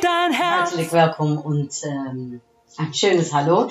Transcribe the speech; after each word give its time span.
Dein 0.00 0.32
Herz? 0.32 0.70
Herzlich 0.70 0.92
willkommen 0.92 1.38
und 1.38 1.72
ähm, 1.84 2.40
ein 2.76 2.94
schönes 2.94 3.32
Hallo. 3.32 3.68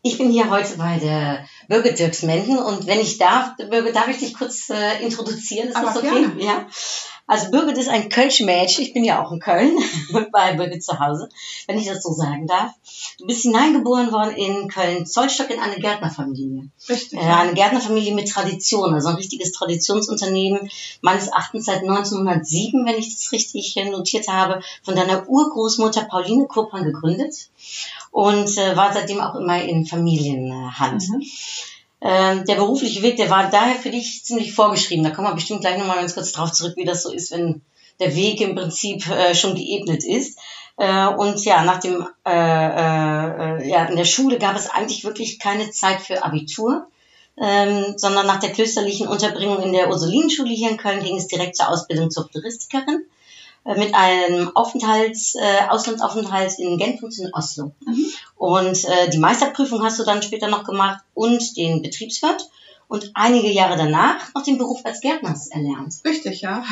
Ich 0.00 0.16
bin 0.16 0.30
hier 0.30 0.48
heute 0.48 0.78
bei 0.78 0.98
der 0.98 1.46
Birgit 1.68 1.98
Dirksmenden 1.98 2.58
und 2.58 2.86
wenn 2.86 3.00
ich 3.00 3.18
darf, 3.18 3.56
Birgit, 3.56 3.94
darf 3.94 4.08
ich 4.08 4.18
dich 4.18 4.34
kurz 4.34 4.70
äh, 4.70 5.02
introduzieren? 5.02 5.68
Ist 5.68 5.76
Aber 5.76 5.86
das 5.86 5.96
okay? 5.98 6.08
gerne. 6.08 6.42
Ja. 6.42 6.66
Also 7.28 7.50
Birgit 7.50 7.76
ist 7.76 7.88
ein 7.88 8.08
Kölsch 8.08 8.40
Mädchen. 8.40 8.84
Ich 8.84 8.92
bin 8.92 9.04
ja 9.04 9.22
auch 9.22 9.32
in 9.32 9.40
Köln 9.40 9.76
bei 10.32 10.54
Birgit 10.54 10.84
zu 10.84 10.98
Hause, 11.00 11.28
wenn 11.66 11.78
ich 11.78 11.86
das 11.86 12.02
so 12.02 12.12
sagen 12.12 12.46
darf. 12.46 12.72
Du 13.18 13.26
bist 13.26 13.42
hineingeboren 13.42 14.12
worden 14.12 14.36
in 14.36 14.68
Köln-Zollstock 14.68 15.50
in 15.50 15.58
eine 15.58 15.76
Gärtnerfamilie. 15.76 16.68
Richtig. 16.88 17.18
Äh, 17.18 17.22
eine 17.22 17.54
Gärtnerfamilie 17.54 18.14
mit 18.14 18.28
Tradition, 18.28 18.94
also 18.94 19.08
ein 19.08 19.16
richtiges 19.16 19.52
Traditionsunternehmen, 19.52 20.70
meines 21.00 21.28
Erachtens 21.28 21.66
seit 21.66 21.80
1907, 21.80 22.86
wenn 22.86 22.96
ich 22.96 23.12
das 23.12 23.32
richtig 23.32 23.74
notiert 23.90 24.28
habe, 24.28 24.62
von 24.84 24.94
deiner 24.94 25.28
Urgroßmutter 25.28 26.04
Pauline 26.04 26.46
Kurpan 26.46 26.84
gegründet 26.84 27.48
und 28.12 28.56
äh, 28.56 28.76
war 28.76 28.92
seitdem 28.92 29.20
auch 29.20 29.34
immer 29.34 29.60
in 29.62 29.84
Familienhand. 29.84 31.08
Mhm. 31.08 31.22
Ähm, 32.00 32.44
der 32.44 32.56
berufliche 32.56 33.02
Weg, 33.02 33.16
der 33.16 33.30
war 33.30 33.50
daher 33.50 33.76
für 33.76 33.90
dich 33.90 34.24
ziemlich 34.24 34.52
vorgeschrieben. 34.52 35.04
Da 35.04 35.10
kommen 35.10 35.28
wir 35.28 35.34
bestimmt 35.34 35.62
gleich 35.62 35.78
nochmal 35.78 35.96
ganz 35.96 36.14
kurz 36.14 36.32
drauf 36.32 36.52
zurück, 36.52 36.74
wie 36.76 36.84
das 36.84 37.02
so 37.02 37.10
ist, 37.10 37.30
wenn 37.32 37.62
der 38.00 38.14
Weg 38.14 38.40
im 38.40 38.54
Prinzip 38.54 39.08
äh, 39.08 39.34
schon 39.34 39.54
geebnet 39.54 40.04
ist. 40.04 40.38
Äh, 40.76 41.06
und 41.06 41.42
ja, 41.44 41.64
nach 41.64 41.80
dem, 41.80 42.06
äh, 42.26 42.30
äh, 42.30 43.68
ja, 43.68 43.86
in 43.86 43.96
der 43.96 44.04
Schule 44.04 44.38
gab 44.38 44.56
es 44.56 44.68
eigentlich 44.68 45.04
wirklich 45.04 45.38
keine 45.38 45.70
Zeit 45.70 46.02
für 46.02 46.22
Abitur, 46.22 46.86
ähm, 47.40 47.94
sondern 47.96 48.26
nach 48.26 48.40
der 48.40 48.52
klösterlichen 48.52 49.08
Unterbringung 49.08 49.62
in 49.62 49.72
der 49.72 49.88
Ursulinenschule 49.88 50.52
hier 50.52 50.70
in 50.70 50.76
Köln 50.76 51.02
ging 51.02 51.16
es 51.16 51.28
direkt 51.28 51.56
zur 51.56 51.70
Ausbildung 51.70 52.10
zur 52.10 52.28
Floristikerin 52.28 53.04
äh, 53.04 53.15
mit 53.74 53.94
einem 53.94 54.54
Aufenthalts, 54.54 55.34
äh, 55.34 55.68
Auslandsaufenthalt 55.68 56.58
in 56.58 56.78
Genf 56.78 57.02
und 57.02 57.18
in 57.18 57.34
Oslo. 57.34 57.72
Mhm. 57.84 58.06
Und 58.36 58.84
äh, 58.84 59.10
die 59.10 59.18
Meisterprüfung 59.18 59.82
hast 59.82 59.98
du 59.98 60.04
dann 60.04 60.22
später 60.22 60.48
noch 60.48 60.64
gemacht 60.64 61.02
und 61.14 61.56
den 61.56 61.82
Betriebswirt 61.82 62.48
und 62.88 63.10
einige 63.14 63.50
Jahre 63.50 63.76
danach 63.76 64.32
noch 64.34 64.44
den 64.44 64.58
Beruf 64.58 64.80
als 64.84 65.00
Gärtners 65.00 65.48
erlernt. 65.48 65.94
Richtig, 66.04 66.42
ja. 66.42 66.62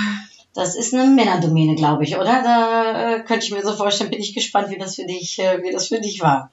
Das 0.54 0.76
ist 0.76 0.94
eine 0.94 1.10
Männerdomäne, 1.10 1.74
glaube 1.74 2.04
ich, 2.04 2.16
oder? 2.16 2.42
Da 2.42 3.16
äh, 3.16 3.20
könnte 3.24 3.44
ich 3.44 3.52
mir 3.52 3.62
so 3.62 3.74
vorstellen, 3.74 4.10
bin 4.10 4.20
ich 4.20 4.34
gespannt, 4.34 4.70
wie 4.70 4.78
das 4.78 4.94
für 4.94 5.04
dich, 5.04 5.40
äh, 5.40 5.60
wie 5.64 5.72
das 5.72 5.88
für 5.88 6.00
dich 6.00 6.20
war. 6.20 6.52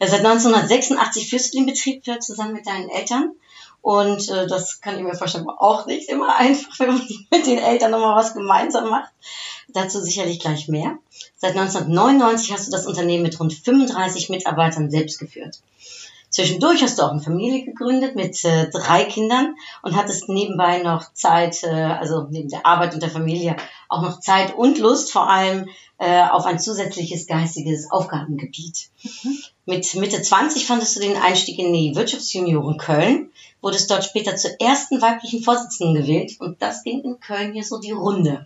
Seit 0.00 0.24
1986 0.24 1.28
führst 1.28 1.52
du 1.52 1.58
den 1.58 1.66
Betrieb 1.66 2.08
äh, 2.08 2.18
zusammen 2.20 2.54
mit 2.54 2.66
deinen 2.66 2.88
Eltern. 2.88 3.32
Und 3.84 4.30
äh, 4.30 4.46
das 4.46 4.80
kann 4.80 4.96
ich 4.96 5.02
mir 5.02 5.14
vorstellen, 5.14 5.44
war 5.44 5.60
auch 5.60 5.84
nicht 5.84 6.08
immer 6.08 6.34
einfach, 6.38 6.80
wenn 6.80 6.94
man 6.94 7.06
mit 7.30 7.46
den 7.46 7.58
Eltern 7.58 7.90
nochmal 7.90 8.16
was 8.16 8.32
gemeinsam 8.32 8.88
macht. 8.88 9.12
Dazu 9.68 10.00
sicherlich 10.00 10.40
gleich 10.40 10.68
mehr. 10.68 10.96
Seit 11.36 11.50
1999 11.50 12.50
hast 12.54 12.66
du 12.66 12.70
das 12.70 12.86
Unternehmen 12.86 13.24
mit 13.24 13.38
rund 13.38 13.52
35 13.52 14.30
Mitarbeitern 14.30 14.90
selbst 14.90 15.18
geführt. 15.18 15.58
Zwischendurch 16.30 16.82
hast 16.82 16.98
du 16.98 17.02
auch 17.02 17.10
eine 17.10 17.20
Familie 17.20 17.62
gegründet 17.62 18.16
mit 18.16 18.42
äh, 18.46 18.70
drei 18.70 19.04
Kindern 19.04 19.54
und 19.82 19.94
hattest 19.94 20.30
nebenbei 20.30 20.78
noch 20.78 21.12
Zeit, 21.12 21.62
äh, 21.62 21.68
also 21.68 22.26
neben 22.30 22.48
der 22.48 22.64
Arbeit 22.64 22.94
und 22.94 23.02
der 23.02 23.10
Familie, 23.10 23.54
auch 23.90 24.00
noch 24.00 24.18
Zeit 24.18 24.54
und 24.56 24.78
Lust 24.78 25.12
vor 25.12 25.28
allem 25.28 25.68
äh, 25.98 26.22
auf 26.22 26.46
ein 26.46 26.58
zusätzliches 26.58 27.26
geistiges 27.26 27.90
Aufgabengebiet. 27.90 28.88
Mit 29.66 29.94
Mitte 29.94 30.22
20 30.22 30.66
fandest 30.66 30.96
du 30.96 31.00
den 31.00 31.16
Einstieg 31.16 31.58
in 31.58 31.72
die 31.72 31.94
Wirtschaftsjunioren 31.94 32.78
Köln, 32.78 33.30
wurdest 33.64 33.90
dort 33.90 34.04
später 34.04 34.36
zur 34.36 34.60
ersten 34.60 35.00
weiblichen 35.00 35.42
Vorsitzenden 35.42 35.94
gewählt 35.94 36.36
und 36.38 36.60
das 36.60 36.84
ging 36.84 37.02
in 37.02 37.18
Köln 37.18 37.54
hier 37.54 37.64
so 37.64 37.78
die 37.78 37.92
Runde. 37.92 38.44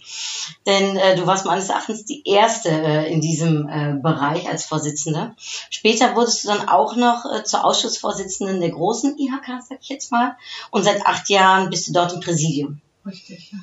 Denn 0.65 0.97
äh, 0.97 1.17
du 1.17 1.27
warst 1.27 1.45
meines 1.45 1.69
Erachtens 1.69 2.05
die 2.05 2.27
erste 2.27 2.71
äh, 2.71 3.13
in 3.13 3.21
diesem 3.21 3.69
äh, 3.69 3.99
Bereich 4.01 4.49
als 4.49 4.65
Vorsitzende. 4.65 5.35
Später 5.71 6.15
wurdest 6.15 6.45
du 6.45 6.49
dann 6.49 6.69
auch 6.69 6.95
noch 6.95 7.25
äh, 7.27 7.43
zur 7.43 7.65
Ausschussvorsitzenden 7.65 8.61
der 8.61 8.71
großen 8.71 9.19
IHK, 9.19 9.63
sag 9.69 9.79
ich 9.83 9.89
jetzt 9.89 10.13
mal. 10.13 10.37
Und 10.71 10.85
seit 10.85 11.05
acht 11.05 11.29
Jahren 11.29 11.69
bist 11.69 11.89
du 11.89 11.93
dort 11.93 12.13
im 12.13 12.21
Präsidium. 12.21 12.81
Richtig, 13.05 13.53
ja. 13.53 13.59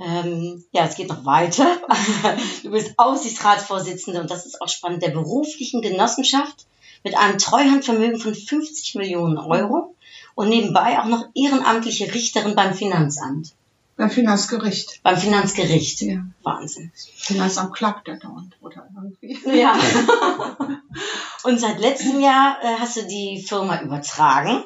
Ähm, 0.00 0.64
ja, 0.72 0.84
es 0.84 0.94
geht 0.96 1.08
noch 1.08 1.24
weiter. 1.24 1.66
Du 2.62 2.70
bist 2.70 2.94
Aufsichtsratsvorsitzende 2.98 4.20
und 4.20 4.30
das 4.30 4.46
ist 4.46 4.60
auch 4.60 4.68
spannend, 4.68 5.02
der 5.02 5.10
beruflichen 5.10 5.80
Genossenschaft 5.80 6.66
mit 7.04 7.16
einem 7.16 7.38
Treuhandvermögen 7.38 8.18
von 8.18 8.34
50 8.34 8.96
Millionen 8.96 9.38
Euro 9.38 9.94
und 10.38 10.50
nebenbei 10.50 11.00
auch 11.00 11.06
noch 11.06 11.26
ehrenamtliche 11.34 12.14
Richterin 12.14 12.54
beim 12.54 12.72
Finanzamt, 12.72 13.54
Beim 13.96 14.08
Finanzgericht. 14.08 15.00
beim 15.02 15.16
Finanzgericht. 15.16 16.00
Ja. 16.02 16.20
Wahnsinn. 16.44 16.92
Finanzamt 17.16 17.74
klagt 17.74 18.06
ja 18.06 18.14
dauernd, 18.14 18.56
oder 18.60 18.88
irgendwie. 18.94 19.36
Ja. 19.58 19.76
Und 21.42 21.58
seit 21.58 21.80
letztem 21.80 22.20
Jahr 22.20 22.56
äh, 22.62 22.76
hast 22.78 22.96
du 22.96 23.02
die 23.06 23.44
Firma 23.46 23.80
übertragen. 23.80 24.64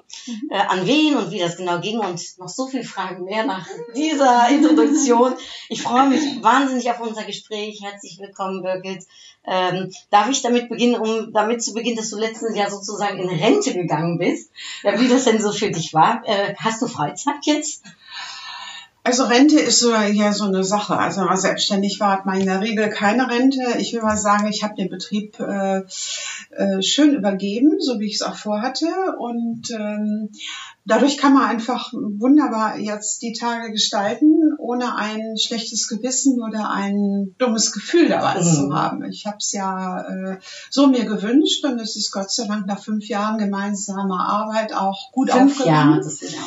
Äh, 0.50 0.58
an 0.58 0.86
wen 0.86 1.16
und 1.16 1.30
wie 1.30 1.38
das 1.38 1.56
genau 1.56 1.80
ging 1.80 1.98
und 1.98 2.20
noch 2.38 2.48
so 2.48 2.66
viele 2.66 2.84
Fragen 2.84 3.24
mehr 3.24 3.44
nach 3.44 3.66
dieser 3.94 4.48
Introduktion. 4.48 5.34
Ich 5.68 5.82
freue 5.82 6.08
mich 6.08 6.42
wahnsinnig 6.42 6.90
auf 6.90 7.00
unser 7.00 7.24
Gespräch. 7.24 7.80
Herzlich 7.82 8.18
willkommen, 8.20 8.62
Birgit. 8.62 9.04
Ähm, 9.44 9.90
darf 10.10 10.30
ich 10.30 10.42
damit 10.42 10.68
beginnen, 10.68 10.96
um 10.96 11.32
damit 11.32 11.62
zu 11.62 11.74
beginnen, 11.74 11.96
dass 11.96 12.10
du 12.10 12.18
letztes 12.18 12.56
Jahr 12.56 12.70
sozusagen 12.70 13.18
in 13.18 13.28
Rente 13.28 13.74
gegangen 13.74 14.18
bist? 14.18 14.50
Ja, 14.82 14.98
wie 15.00 15.08
das 15.08 15.24
denn 15.24 15.40
so 15.40 15.52
für 15.52 15.70
dich 15.70 15.92
war? 15.92 16.22
Äh, 16.24 16.54
hast 16.56 16.80
du 16.80 16.86
Freizeit 16.86 17.44
jetzt? 17.44 17.82
Also 19.04 19.24
Rente 19.24 19.58
ist 19.58 19.80
so, 19.80 19.92
ja 19.92 20.32
so 20.32 20.44
eine 20.44 20.62
Sache. 20.62 20.96
Also 20.96 21.20
wenn 21.20 21.26
man 21.26 21.36
selbstständig 21.36 21.98
war, 21.98 22.12
hat 22.12 22.26
man 22.26 22.38
in 22.40 22.46
der 22.46 22.60
Regel 22.60 22.88
keine 22.88 23.28
Rente. 23.28 23.78
Ich 23.78 23.92
will 23.92 24.02
mal 24.02 24.16
sagen, 24.16 24.46
ich 24.46 24.62
habe 24.62 24.76
den 24.76 24.90
Betrieb 24.90 25.40
äh, 25.40 25.82
äh, 26.50 26.82
schön 26.82 27.14
übergeben, 27.14 27.80
so 27.80 27.98
wie 27.98 28.06
ich 28.06 28.14
es 28.14 28.22
auch 28.22 28.36
vorhatte. 28.36 28.86
Und 29.18 29.72
ähm, 29.72 30.30
dadurch 30.84 31.16
kann 31.18 31.34
man 31.34 31.44
einfach 31.48 31.92
wunderbar 31.92 32.78
jetzt 32.78 33.22
die 33.22 33.32
Tage 33.32 33.70
gestalten, 33.72 34.54
ohne 34.58 34.96
ein 34.96 35.36
schlechtes 35.38 35.88
Gewissen 35.88 36.42
oder 36.42 36.70
ein 36.70 37.34
dummes 37.38 37.72
Gefühl 37.72 38.08
dabei 38.08 38.40
Mhm. 38.40 38.44
zu 38.44 38.74
haben. 38.74 39.04
Ich 39.04 39.26
habe 39.26 39.36
es 39.38 39.52
ja 39.52 40.00
äh, 40.02 40.38
so 40.70 40.86
mir 40.88 41.04
gewünscht 41.04 41.64
und 41.64 41.78
es 41.80 41.96
ist 41.96 42.10
Gott 42.12 42.30
sei 42.30 42.46
Dank 42.46 42.66
nach 42.66 42.82
fünf 42.82 43.06
Jahren 43.08 43.38
gemeinsamer 43.38 44.20
Arbeit 44.28 44.74
auch 44.74 45.12
gut 45.12 45.30
Fünf 45.30 45.52
aufgegangen. 45.60 45.90
Jahre, 45.92 46.04
das 46.04 46.22
ist 46.22 46.32
ja. 46.34 46.38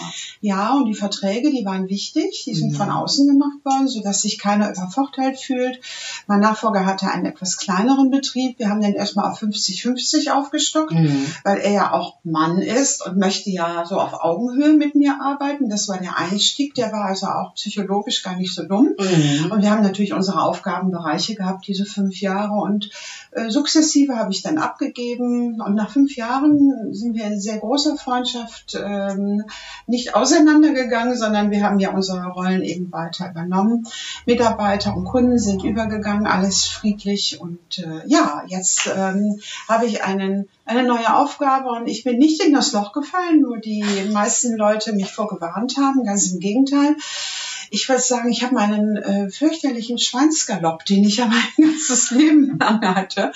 Ja, 0.42 0.74
und 0.76 0.86
die 0.86 0.94
Verträge, 0.94 1.50
die 1.50 1.66
waren 1.66 1.90
wichtig, 1.90 2.44
die 2.46 2.54
sind 2.56 2.72
Mhm. 2.74 2.76
von 2.76 2.90
außen 2.92 3.28
gemacht 3.28 3.64
worden, 3.64 3.88
sodass 3.88 4.22
sich 4.22 4.38
keiner 4.38 4.70
übervorteilt 4.72 5.40
fühlt. 5.40 5.80
Mein 6.28 6.40
Nachfolger 6.42 6.86
hatte 6.86 7.08
einen 7.10 7.26
etwas 7.26 7.58
kleineren 7.58 8.12
Betrieb. 8.12 8.60
Wir 8.60 8.70
haben 8.70 8.82
den 8.82 8.94
erstmal 8.94 9.32
auf 9.32 9.40
50-50 9.42 10.32
aufgestockt, 10.32 10.92
Mhm. 10.92 11.26
weil 11.44 11.58
er 11.60 11.72
ja 11.72 11.92
auch 11.94 12.16
Mann 12.24 12.60
ist 12.62 13.06
und 13.06 13.18
möchte 13.18 13.50
ja 13.50 13.86
so 13.86 14.00
auf 14.00 14.14
Augenhöhe 14.26 14.74
mit 14.74 14.96
mir 14.96 15.22
arbeiten. 15.22 15.70
Das 15.70 15.88
war 15.88 16.00
der 16.00 16.18
Einstieg, 16.18 16.74
der 16.74 16.92
war 16.92 17.06
also 17.06 17.28
auch 17.28 17.54
psychologisch 17.54 18.24
gar 18.24 18.36
nicht 18.36 18.54
so 18.54 18.64
dumm. 18.64 18.96
Mhm. 18.98 19.52
Und 19.52 19.62
wir 19.62 19.72
haben 19.72 19.84
natürlich 19.84 20.14
unsere 20.14 20.42
Aufgabenbereiche 20.42 21.36
gehabt, 21.36 21.68
diese 21.68 21.86
fünf 21.86 22.20
Jahre. 22.20 22.54
Und 22.54 22.90
äh, 23.32 23.50
sukzessive 23.50 24.16
habe 24.16 24.32
ich 24.32 24.42
dann 24.42 24.58
abgegeben. 24.58 25.62
Und 25.62 25.76
nach 25.76 25.92
fünf 25.92 26.16
Jahren 26.16 26.94
sind 26.94 27.16
wir 27.16 27.26
in 27.26 27.40
sehr 27.40 27.60
großer 27.60 27.98
Freundschaft 27.98 28.78
ähm, 28.82 29.44
nicht 29.88 30.16
auseinandergegangen, 30.16 31.18
sondern 31.18 31.52
wir 31.52 31.64
haben 31.64 31.80
ja 31.80 31.92
unsere 31.92 32.26
Rollen 32.28 32.64
eben 32.64 32.92
weiter 32.92 33.30
übernommen. 33.30 33.88
Mitarbeiter 34.26 34.96
und 34.96 35.06
Kunden 35.06 35.38
sind 35.38 35.64
übergegangen, 35.64 36.28
alles 36.28 36.66
friedlich. 36.66 37.40
Und 37.40 37.80
äh, 37.80 38.08
ja, 38.08 38.44
jetzt 38.48 38.90
ähm, 38.96 39.40
habe 39.68 39.86
ich 39.86 40.04
einen, 40.04 40.48
eine 40.66 40.84
neue 40.84 41.16
Aufgabe 41.16 41.70
und 41.70 41.88
ich 41.88 42.04
bin 42.04 42.18
nicht 42.18 42.44
in 42.44 42.54
das 42.54 42.74
Loch 42.74 42.92
gefallen, 42.92 43.42
nur 43.42 43.60
die 43.60 43.84
meisten 44.12 44.56
Leute 44.58 44.94
mich 44.94 45.12
vorgewarnt 45.12 45.78
haben. 45.78 46.04
Ganz 46.04 46.32
im 46.32 46.40
Gegenteil 46.40 46.96
ich 47.70 47.90
würde 47.90 48.02
sagen, 48.02 48.32
ich 48.32 48.44
habe 48.44 48.56
meinen 48.56 48.98
äh, 48.98 49.30
fürchterlichen 49.30 49.98
Schweinsgalopp, 49.98 50.86
den 50.86 51.04
ich 51.04 51.18
ja 51.18 51.26
mein 51.58 51.70
ganzes 51.70 52.12
Leben 52.12 52.58
lang 52.60 52.82
hatte, 52.96 53.32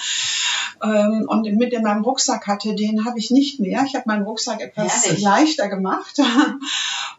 ähm, 0.83 1.25
und 1.27 1.45
mit 1.55 1.73
in 1.73 1.83
meinem 1.83 2.03
Rucksack 2.03 2.47
hatte, 2.47 2.75
den 2.75 3.05
habe 3.05 3.19
ich 3.19 3.31
nicht 3.31 3.59
mehr. 3.59 3.83
Ich 3.85 3.95
habe 3.95 4.03
meinen 4.07 4.23
Rucksack 4.23 4.61
etwas 4.61 5.05
Herrlich. 5.05 5.21
leichter 5.21 5.67
gemacht. 5.69 6.19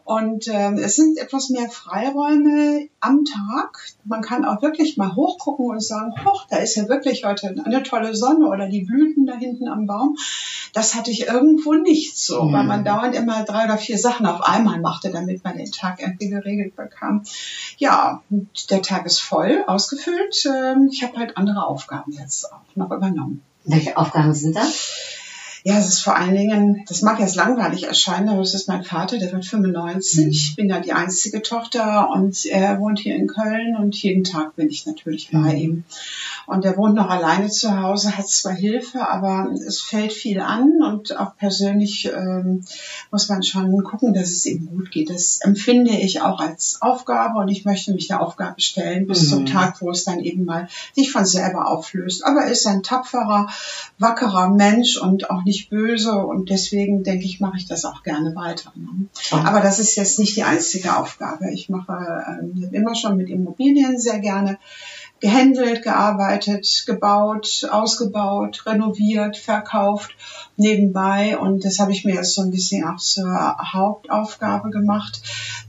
Und 0.03 0.47
ähm, 0.47 0.77
es 0.77 0.95
sind 0.95 1.17
etwas 1.19 1.49
mehr 1.49 1.69
Freiräume 1.69 2.87
am 2.99 3.23
Tag. 3.23 3.77
Man 4.03 4.21
kann 4.21 4.43
auch 4.45 4.61
wirklich 4.61 4.97
mal 4.97 5.15
hochgucken 5.15 5.67
und 5.67 5.81
sagen, 5.81 6.13
hoch, 6.25 6.47
da 6.49 6.57
ist 6.57 6.75
ja 6.75 6.89
wirklich 6.89 7.23
heute 7.23 7.55
eine 7.63 7.83
tolle 7.83 8.15
Sonne 8.15 8.47
oder 8.47 8.67
die 8.67 8.81
Blüten 8.81 9.25
da 9.27 9.35
hinten 9.35 9.67
am 9.67 9.85
Baum. 9.85 10.17
Das 10.73 10.95
hatte 10.95 11.11
ich 11.11 11.27
irgendwo 11.27 11.75
nicht 11.75 12.17
so, 12.17 12.43
Mhm. 12.43 12.53
weil 12.53 12.63
man 12.63 12.83
dauernd 12.83 13.15
immer 13.15 13.43
drei 13.43 13.65
oder 13.65 13.77
vier 13.77 13.97
Sachen 13.97 14.25
auf 14.25 14.41
einmal 14.41 14.79
machte, 14.81 15.11
damit 15.11 15.43
man 15.43 15.57
den 15.57 15.71
Tag 15.71 16.01
irgendwie 16.01 16.29
geregelt 16.29 16.75
bekam. 16.75 17.23
Ja, 17.77 18.21
der 18.69 18.81
Tag 18.81 19.05
ist 19.05 19.19
voll, 19.19 19.63
ausgefüllt. 19.67 20.45
Ähm, 20.51 20.89
Ich 20.91 21.03
habe 21.03 21.17
halt 21.17 21.37
andere 21.37 21.65
Aufgaben 21.65 22.11
jetzt 22.11 22.51
auch 22.51 22.75
noch 22.75 22.91
übernommen. 22.91 23.43
Welche 23.63 23.97
Aufgaben 23.97 24.33
sind 24.33 24.55
das? 24.55 24.90
Ja, 25.63 25.77
es 25.77 25.89
ist 25.89 25.99
vor 26.03 26.15
allen 26.15 26.35
Dingen, 26.35 26.83
das 26.87 27.03
mag 27.03 27.19
jetzt 27.19 27.35
langweilig 27.35 27.83
erscheinen, 27.83 28.29
aber 28.29 28.41
es 28.41 28.55
ist 28.55 28.67
mein 28.67 28.83
Vater, 28.83 29.19
der 29.19 29.31
wird 29.31 29.45
95. 29.45 30.27
Ich 30.27 30.55
bin 30.55 30.69
ja 30.69 30.79
die 30.79 30.91
einzige 30.93 31.43
Tochter 31.43 32.09
und 32.09 32.45
er 32.47 32.79
wohnt 32.79 32.97
hier 32.97 33.15
in 33.15 33.27
Köln 33.27 33.75
und 33.75 33.95
jeden 34.01 34.23
Tag 34.23 34.55
bin 34.55 34.69
ich 34.69 34.87
natürlich 34.87 35.29
bei 35.31 35.53
ihm. 35.53 35.83
Und 36.47 36.65
er 36.65 36.77
wohnt 36.77 36.95
noch 36.95 37.09
alleine 37.11 37.47
zu 37.49 37.79
Hause, 37.79 38.17
hat 38.17 38.27
zwar 38.27 38.53
Hilfe, 38.53 39.07
aber 39.07 39.51
es 39.53 39.81
fällt 39.81 40.13
viel 40.13 40.39
an 40.39 40.81
und 40.81 41.15
auch 41.19 41.37
persönlich 41.37 42.07
ähm, 42.11 42.63
muss 43.11 43.29
man 43.29 43.43
schon 43.43 43.83
gucken, 43.83 44.15
dass 44.15 44.29
es 44.31 44.47
ihm 44.47 44.65
gut 44.65 44.89
geht. 44.89 45.11
Das 45.11 45.41
empfinde 45.41 45.91
ich 45.91 46.21
auch 46.21 46.39
als 46.39 46.79
Aufgabe 46.81 47.37
und 47.37 47.49
ich 47.49 47.65
möchte 47.65 47.93
mich 47.93 48.07
der 48.07 48.21
Aufgabe 48.21 48.59
stellen 48.59 49.05
bis 49.05 49.21
Mhm. 49.25 49.27
zum 49.29 49.45
Tag, 49.45 49.79
wo 49.81 49.91
es 49.91 50.05
dann 50.05 50.19
eben 50.21 50.43
mal 50.43 50.67
sich 50.95 51.11
von 51.11 51.25
selber 51.25 51.67
auflöst. 51.69 52.25
Aber 52.25 52.41
er 52.45 52.51
ist 52.51 52.65
ein 52.65 52.81
tapferer, 52.81 53.47
wackerer 53.99 54.49
Mensch 54.49 54.97
und 54.97 55.29
auch 55.29 55.43
nicht 55.43 55.50
böse 55.69 56.13
und 56.13 56.49
deswegen 56.49 57.03
denke 57.03 57.25
ich, 57.25 57.39
mache 57.39 57.57
ich 57.57 57.67
das 57.67 57.85
auch 57.85 58.03
gerne 58.03 58.35
weiter. 58.35 58.71
Ne? 58.75 59.07
Aber 59.31 59.61
das 59.61 59.79
ist 59.79 59.95
jetzt 59.95 60.19
nicht 60.19 60.35
die 60.35 60.43
einzige 60.43 60.97
Aufgabe. 60.97 61.51
Ich 61.51 61.69
mache 61.69 62.23
ähm, 62.41 62.69
immer 62.71 62.95
schon 62.95 63.17
mit 63.17 63.29
Immobilien 63.29 63.99
sehr 63.99 64.19
gerne 64.19 64.57
gehandelt, 65.19 65.83
gearbeitet, 65.83 66.83
gebaut, 66.85 67.67
ausgebaut, 67.69 68.65
renoviert, 68.65 69.37
verkauft 69.37 70.11
nebenbei. 70.57 71.37
Und 71.37 71.63
das 71.63 71.79
habe 71.79 71.91
ich 71.91 72.03
mir 72.03 72.15
jetzt 72.15 72.33
so 72.33 72.41
ein 72.41 72.51
bisschen 72.51 72.83
auch 72.83 72.97
zur 72.97 73.31
Hauptaufgabe 73.73 74.71
gemacht, 74.71 75.21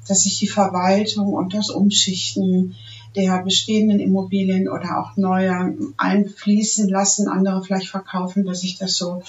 dass 0.09 0.27
ich 0.27 0.39
die 0.39 0.49
Verwaltung 0.49 1.33
und 1.35 1.55
das 1.55 1.71
Umschichten 1.71 2.75
der 3.17 3.43
bestehenden 3.43 4.01
Immobilien 4.01 4.69
oder 4.69 4.99
auch 4.99 5.17
neue 5.17 5.77
einfließen 5.97 6.89
lassen, 6.89 7.29
andere 7.29 7.63
vielleicht 7.63 7.89
verkaufen, 7.89 8.45
dass 8.45 8.65
ich 8.65 8.79
das 8.79 8.97
so 8.97 9.23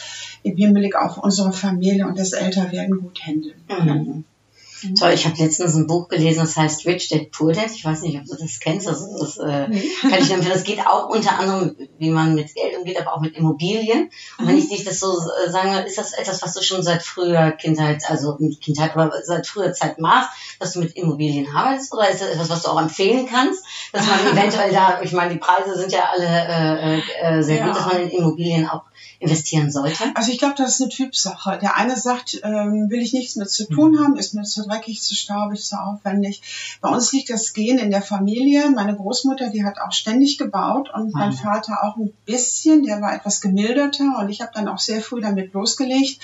im 0.44 0.56
Hinblick 0.56 0.96
auf 0.96 1.18
unsere 1.18 1.54
Familie 1.54 2.08
und 2.08 2.18
das 2.18 2.34
Älterwerden 2.34 3.00
gut 3.00 3.20
handeln 3.26 3.62
kann. 3.68 4.26
Mhm. 4.84 4.96
Toll, 4.96 5.12
ich 5.14 5.26
habe 5.26 5.36
letztens 5.38 5.76
ein 5.76 5.88
Buch 5.88 6.08
gelesen, 6.08 6.40
das 6.42 6.56
heißt 6.58 6.86
Rich 6.86 7.10
Dad 7.10 7.32
Poor 7.32 7.54
Dad. 7.54 7.72
Ich 7.76 7.84
weiß 7.86 8.02
nicht, 8.02 8.18
ob 8.20 8.26
du 8.26 8.36
das 8.36 8.60
kennst. 8.60 8.88
Also 8.88 9.06
das 9.20 9.38
äh, 9.38 9.68
Nee. 9.70 9.82
kann 10.02 10.14
ich 10.22 10.32
empfehlen. 10.32 10.54
Das 10.54 10.64
geht 10.64 10.86
auch 10.86 11.10
unter 11.10 11.40
anderem, 11.40 11.76
wie 11.98 12.10
man 12.10 12.36
mit 12.36 12.54
Geld 12.54 12.78
umgeht, 12.78 13.00
aber 13.00 13.14
auch 13.14 13.22
mit 13.22 13.36
Immobilien. 13.36 14.10
Und 14.38 14.48
wenn 14.48 14.58
ich 14.58 14.70
dich 14.70 14.84
das 14.84 15.00
so 15.00 15.12
äh, 15.18 15.50
sage, 15.50 15.80
ist 15.88 15.98
das 15.98 16.14
etwas, 16.14 16.42
was 16.42 16.54
du 16.54 16.62
schon 16.64 16.84
seit 16.84 17.04
früher 17.04 17.52
Kindheit, 17.52 18.04
also 18.10 18.36
nicht 18.40 18.62
Kindheit, 18.62 18.92
aber 18.96 19.12
seit 19.24 19.48
früher 19.48 19.74
Zeit 19.74 20.00
machst, 20.00 20.30
dass 20.60 20.74
du 20.74 20.80
mit 20.80 20.96
Immobilien 20.96 21.48
arbeitest? 21.56 21.94
Oder 21.94 22.10
ist 22.10 22.22
das 22.22 22.30
etwas, 22.30 22.50
was 22.50 22.64
du 22.64 22.70
auch 22.70 22.82
empfehlen 22.82 23.28
kannst, 23.30 23.64
dass 23.92 24.06
man 24.08 24.20
eventuell 24.38 24.72
da, 24.72 25.02
ich 25.02 25.12
meine, 25.14 25.34
die 25.34 25.40
Preise 25.40 25.78
sind 25.78 25.92
ja 25.92 26.10
alle 26.12 26.26
äh, 26.26 27.02
äh, 27.22 27.42
sehr 27.44 27.58
Ja. 27.58 27.68
gut, 27.68 27.76
dass 27.76 27.86
man 27.86 28.02
in 28.02 28.10
Immobilien 28.10 28.68
auch 28.70 28.84
investieren 29.24 29.72
sollte? 29.72 30.04
Also 30.16 30.32
ich 30.32 30.38
glaube, 30.38 30.56
das 30.58 30.76
ist 30.76 30.82
eine 30.82 30.90
Typsache. 30.90 31.58
Der 31.62 31.76
eine 31.78 31.98
sagt, 31.98 32.40
ähm, 32.44 32.90
will 32.90 33.02
ich 33.02 33.14
nichts 33.14 33.36
mit 33.36 33.50
zu 33.50 33.68
tun 33.68 34.00
haben, 34.00 34.18
ist 34.18 34.34
mir 34.34 34.44
zu 34.44 34.64
dreckig, 34.64 35.02
zu 35.02 35.16
staubig, 35.16 35.64
zu 35.64 35.76
aufwendig. 35.80 36.42
Bei 36.82 36.90
uns 36.90 37.12
liegt 37.12 37.30
das 37.30 37.54
Gen 37.54 37.78
in 37.78 37.90
der 37.92 38.02
Familie. 38.02 38.70
Meine 38.70 38.96
Großmutter, 38.96 39.50
die 39.50 39.64
hat 39.64 39.80
auch 39.80 39.92
ständig 39.92 40.38
gebaut 40.38 40.90
und 40.94 41.14
mein 41.14 41.30
Ah. 41.30 41.32
Vater 41.32 41.84
auch 41.84 41.98
ein 41.98 42.14
bisschen. 42.26 42.84
Der 42.84 43.02
war 43.02 43.16
etwas 43.16 43.42
gemilderter 43.42 44.18
und 44.20 44.30
ich 44.30 44.42
habe 44.42 44.52
dann 44.54 44.68
auch 44.68 44.80
sehr 44.80 45.02
früh 45.02 45.22
damit 45.22 45.54
losgelegt. 45.54 46.20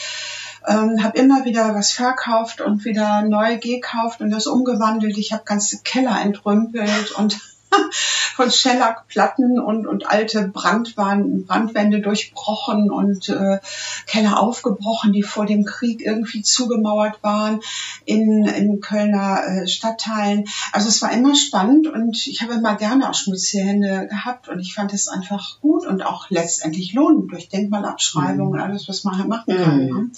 Ähm, 0.68 1.02
habe 1.02 1.18
immer 1.18 1.46
wieder 1.46 1.74
was 1.74 1.92
verkauft 1.92 2.60
und 2.60 2.84
wieder 2.84 3.22
neu 3.22 3.58
gekauft 3.58 4.20
und 4.20 4.30
das 4.30 4.46
umgewandelt. 4.46 5.18
Ich 5.18 5.32
habe 5.32 5.44
ganze 5.46 5.80
Keller 5.84 6.20
entrümpelt 6.22 7.12
und 7.14 7.40
von 8.36 8.52
Schellackplatten 8.52 9.60
und, 9.60 9.86
und 9.86 10.08
alte 10.08 10.48
Brandwand, 10.48 11.46
Brandwände 11.48 12.00
durchbrochen 12.00 12.90
und 12.90 13.30
äh, 13.30 13.60
Keller 14.08 14.40
aufgebrochen, 14.40 15.14
die 15.14 15.24
vor 15.24 15.46
dem 15.46 15.66
Krieg 15.66 16.02
irgendwie 16.02 16.42
zugemauert 16.42 17.22
waren 17.22 17.60
in, 18.06 18.46
in 18.46 18.80
Kölner 18.80 19.44
äh, 19.46 19.68
Stadtteilen. 19.68 20.46
Also 20.72 20.88
es 20.88 21.02
war 21.02 21.12
immer 21.12 21.36
spannend 21.36 21.88
und 21.88 22.28
ich 22.28 22.42
habe 22.42 22.54
immer 22.54 22.76
gerne 22.76 23.10
auch 23.10 23.14
schmutzige 23.14 23.64
Hände 23.64 24.08
gehabt 24.08 24.48
und 24.48 24.60
ich 24.60 24.74
fand 24.74 24.94
es 24.94 25.08
einfach 25.08 25.60
gut 25.62 25.86
und 25.86 26.06
auch 26.06 26.30
letztendlich 26.30 26.94
lohnend 26.94 27.32
durch 27.32 27.50
Denkmalabschreibung 27.50 28.52
und 28.52 28.60
alles, 28.60 28.88
was 28.88 29.04
man 29.04 29.18
halt 29.18 29.28
machen 29.28 29.58
kann. 29.58 29.86
Mhm. 29.86 30.12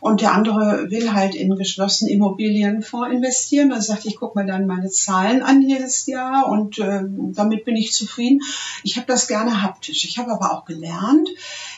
Und 0.00 0.20
der 0.20 0.32
andere 0.32 0.90
will 0.90 1.12
halt 1.12 1.34
in 1.34 1.54
geschlossenen 1.56 2.12
Immobilienfonds 2.12 3.12
investieren. 3.14 3.70
Dann 3.70 3.80
sagt, 3.82 4.04
ich 4.06 4.16
gucke 4.16 4.38
mir 4.38 4.46
dann 4.46 4.66
meine 4.66 4.90
Zahlen 4.90 5.42
an 5.42 5.62
jedes 5.62 6.06
Jahr 6.06 6.48
und 6.48 6.78
ähm, 6.78 7.32
damit 7.34 7.64
bin 7.64 7.76
ich 7.76 7.92
zufrieden. 7.92 8.40
Ich 8.82 8.96
habe 8.96 9.06
das 9.06 9.28
gerne 9.28 9.62
haptisch. 9.62 10.04
Ich 10.04 10.18
habe 10.18 10.32
aber 10.32 10.52
auch 10.52 10.64
gelernt, 10.64 11.28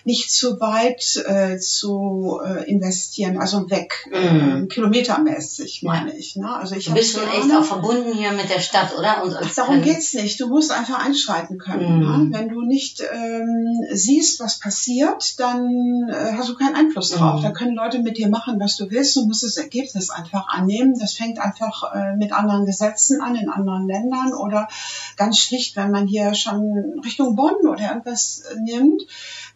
nicht 0.05 0.31
zu 0.33 0.59
weit 0.61 1.17
äh, 1.27 1.59
zu 1.59 2.41
äh, 2.45 2.69
investieren, 2.71 3.39
also 3.39 3.71
weg, 3.71 4.09
Mhm. 4.11 4.65
äh, 4.65 4.67
kilometermäßig 4.67 5.83
meine 5.83 6.17
ich. 6.17 6.37
Ne? 6.37 6.51
Also 6.51 6.75
ich 6.77 6.87
Du 6.87 6.95
bist 6.95 7.15
schon 7.19 7.29
echt 7.29 7.51
auch 7.55 7.65
verbunden 7.65 8.13
hier 8.17 8.33
mit 8.33 8.49
der 8.51 8.61
Stadt, 8.61 8.97
oder? 8.99 9.23
Und 9.23 9.37
darum 9.57 9.77
ähm, 9.77 9.83
geht's 9.83 10.15
nicht. 10.15 10.41
Du 10.41 10.49
musst 10.49 10.71
einfach 10.73 11.05
einschreiten 11.05 11.59
können. 11.59 11.97
Mhm. 11.99 12.29
Ne? 12.31 12.39
Wenn 12.39 12.49
du 12.49 12.63
nicht 12.63 13.03
ähm, 13.13 13.85
siehst, 13.93 14.41
was 14.41 14.59
passiert, 14.59 15.39
dann 15.41 16.09
äh, 16.11 16.33
hast 16.37 16.49
du 16.49 16.55
keinen 16.55 16.75
Einfluss 16.75 17.11
drauf. 17.11 17.41
Mhm. 17.41 17.43
Da 17.45 17.51
können 17.51 17.75
Leute 17.75 17.99
mit 18.09 18.17
dir 18.17 18.29
machen, 18.29 18.59
was 18.59 18.77
du 18.77 18.91
willst. 18.91 19.17
Du 19.17 19.27
musst 19.27 19.43
das 19.43 19.59
Ergebnis 19.59 20.11
einfach 20.11 20.49
annehmen. 20.49 20.99
Das 20.99 21.13
fängt 21.13 21.39
einfach 21.39 21.95
äh, 21.95 22.17
mit 22.17 22.33
anderen 22.33 22.65
Gesetzen 22.65 23.21
an 23.21 23.37
in 23.37 23.51
anderen 23.51 23.87
Ländern 23.87 24.33
oder 24.33 24.69
ganz 25.17 25.39
schlicht, 25.39 25.77
wenn 25.77 25.91
man 25.91 26.07
hier 26.07 26.35
schon 26.35 27.01
Richtung 27.05 27.37
Bonn 27.37 27.67
oder 27.69 27.91
irgendwas 27.91 28.41
äh, 28.41 28.61
nimmt, 28.61 29.03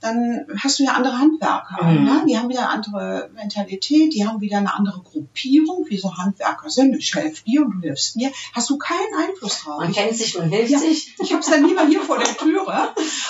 dann 0.02 0.46
hast 0.58 0.78
du 0.78 0.84
ja 0.84 0.92
andere 0.92 1.18
Handwerker. 1.18 1.84
Mhm. 1.84 2.04
Ne? 2.04 2.24
Die 2.28 2.36
haben 2.38 2.48
wieder 2.48 2.68
andere 2.70 3.30
Mentalität, 3.34 4.12
die 4.14 4.26
haben 4.26 4.40
wieder 4.40 4.58
eine 4.58 4.74
andere 4.74 5.00
Gruppierung, 5.00 5.86
wie 5.88 5.96
so 5.98 6.16
Handwerker 6.16 6.68
sind. 6.70 6.96
Ich 6.96 7.14
helfe 7.14 7.44
dir 7.44 7.64
und 7.64 7.72
du 7.76 7.80
hilfst 7.80 8.16
mir. 8.16 8.30
Hast 8.52 8.68
du 8.70 8.78
keinen 8.78 9.14
Einfluss 9.28 9.60
drauf. 9.62 9.80
man 9.80 9.92
kennt 9.92 10.16
sich, 10.16 10.36
man 10.36 10.50
hilft 10.50 10.70
Ja. 10.72 10.78
sich. 10.78 11.14
Ich 11.22 11.32
habe 11.32 11.40
es 11.40 11.50
dann 11.50 11.64
lieber 11.66 11.86
hier 11.86 12.00
vor 12.02 12.18
der 12.18 12.36
Türe 12.36 12.88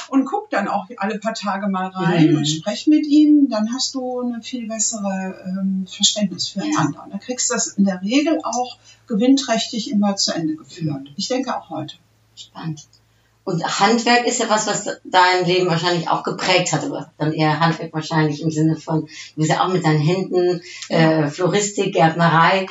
und 0.08 0.24
guck 0.24 0.50
dann 0.50 0.66
auch 0.68 0.86
alle 0.96 1.18
paar 1.18 1.34
Tage 1.34 1.68
mal 1.68 1.88
rein 1.88 2.30
Mhm. 2.32 2.38
und 2.38 2.46
sprech 2.46 2.86
mit 2.86 3.06
ihnen. 3.06 3.48
Dann 3.48 3.72
hast 3.72 3.94
du 3.94 4.20
eine 4.20 4.42
viel 4.42 4.66
bessere 4.68 5.36
ähm, 5.46 5.86
Verständnis 5.88 6.48
füreinander. 6.48 7.04
Und 7.04 7.10
dann 7.12 7.20
kriegst 7.20 7.50
du 7.50 7.54
das 7.54 7.68
in 7.68 7.84
der 7.84 8.00
Regel 8.02 8.38
auch 8.42 8.78
gewinnträchtig 9.06 9.90
immer 9.90 10.16
zu 10.16 10.32
Ende 10.34 10.56
geführt. 10.56 11.08
Ich 11.16 11.28
denke 11.28 11.54
auch 11.56 11.68
heute. 11.70 11.96
Spannend. 12.34 12.86
Und 13.44 13.64
Handwerk 13.80 14.26
ist 14.26 14.38
ja 14.38 14.48
was, 14.48 14.66
was 14.68 14.88
dein 15.04 15.44
Leben 15.44 15.68
wahrscheinlich 15.68 16.08
auch 16.08 16.22
geprägt 16.22 16.72
hat, 16.72 16.84
aber 16.84 17.10
dann 17.18 17.32
eher 17.32 17.58
Handwerk 17.58 17.92
wahrscheinlich 17.92 18.40
im 18.40 18.50
Sinne 18.50 18.76
von, 18.76 19.02
du 19.02 19.34
bist 19.34 19.50
ja 19.50 19.64
auch 19.64 19.72
mit 19.72 19.84
deinen 19.84 20.00
Händen, 20.00 20.62
äh, 20.88 21.26
Floristik, 21.26 21.92
Gärtnerei. 21.92 22.66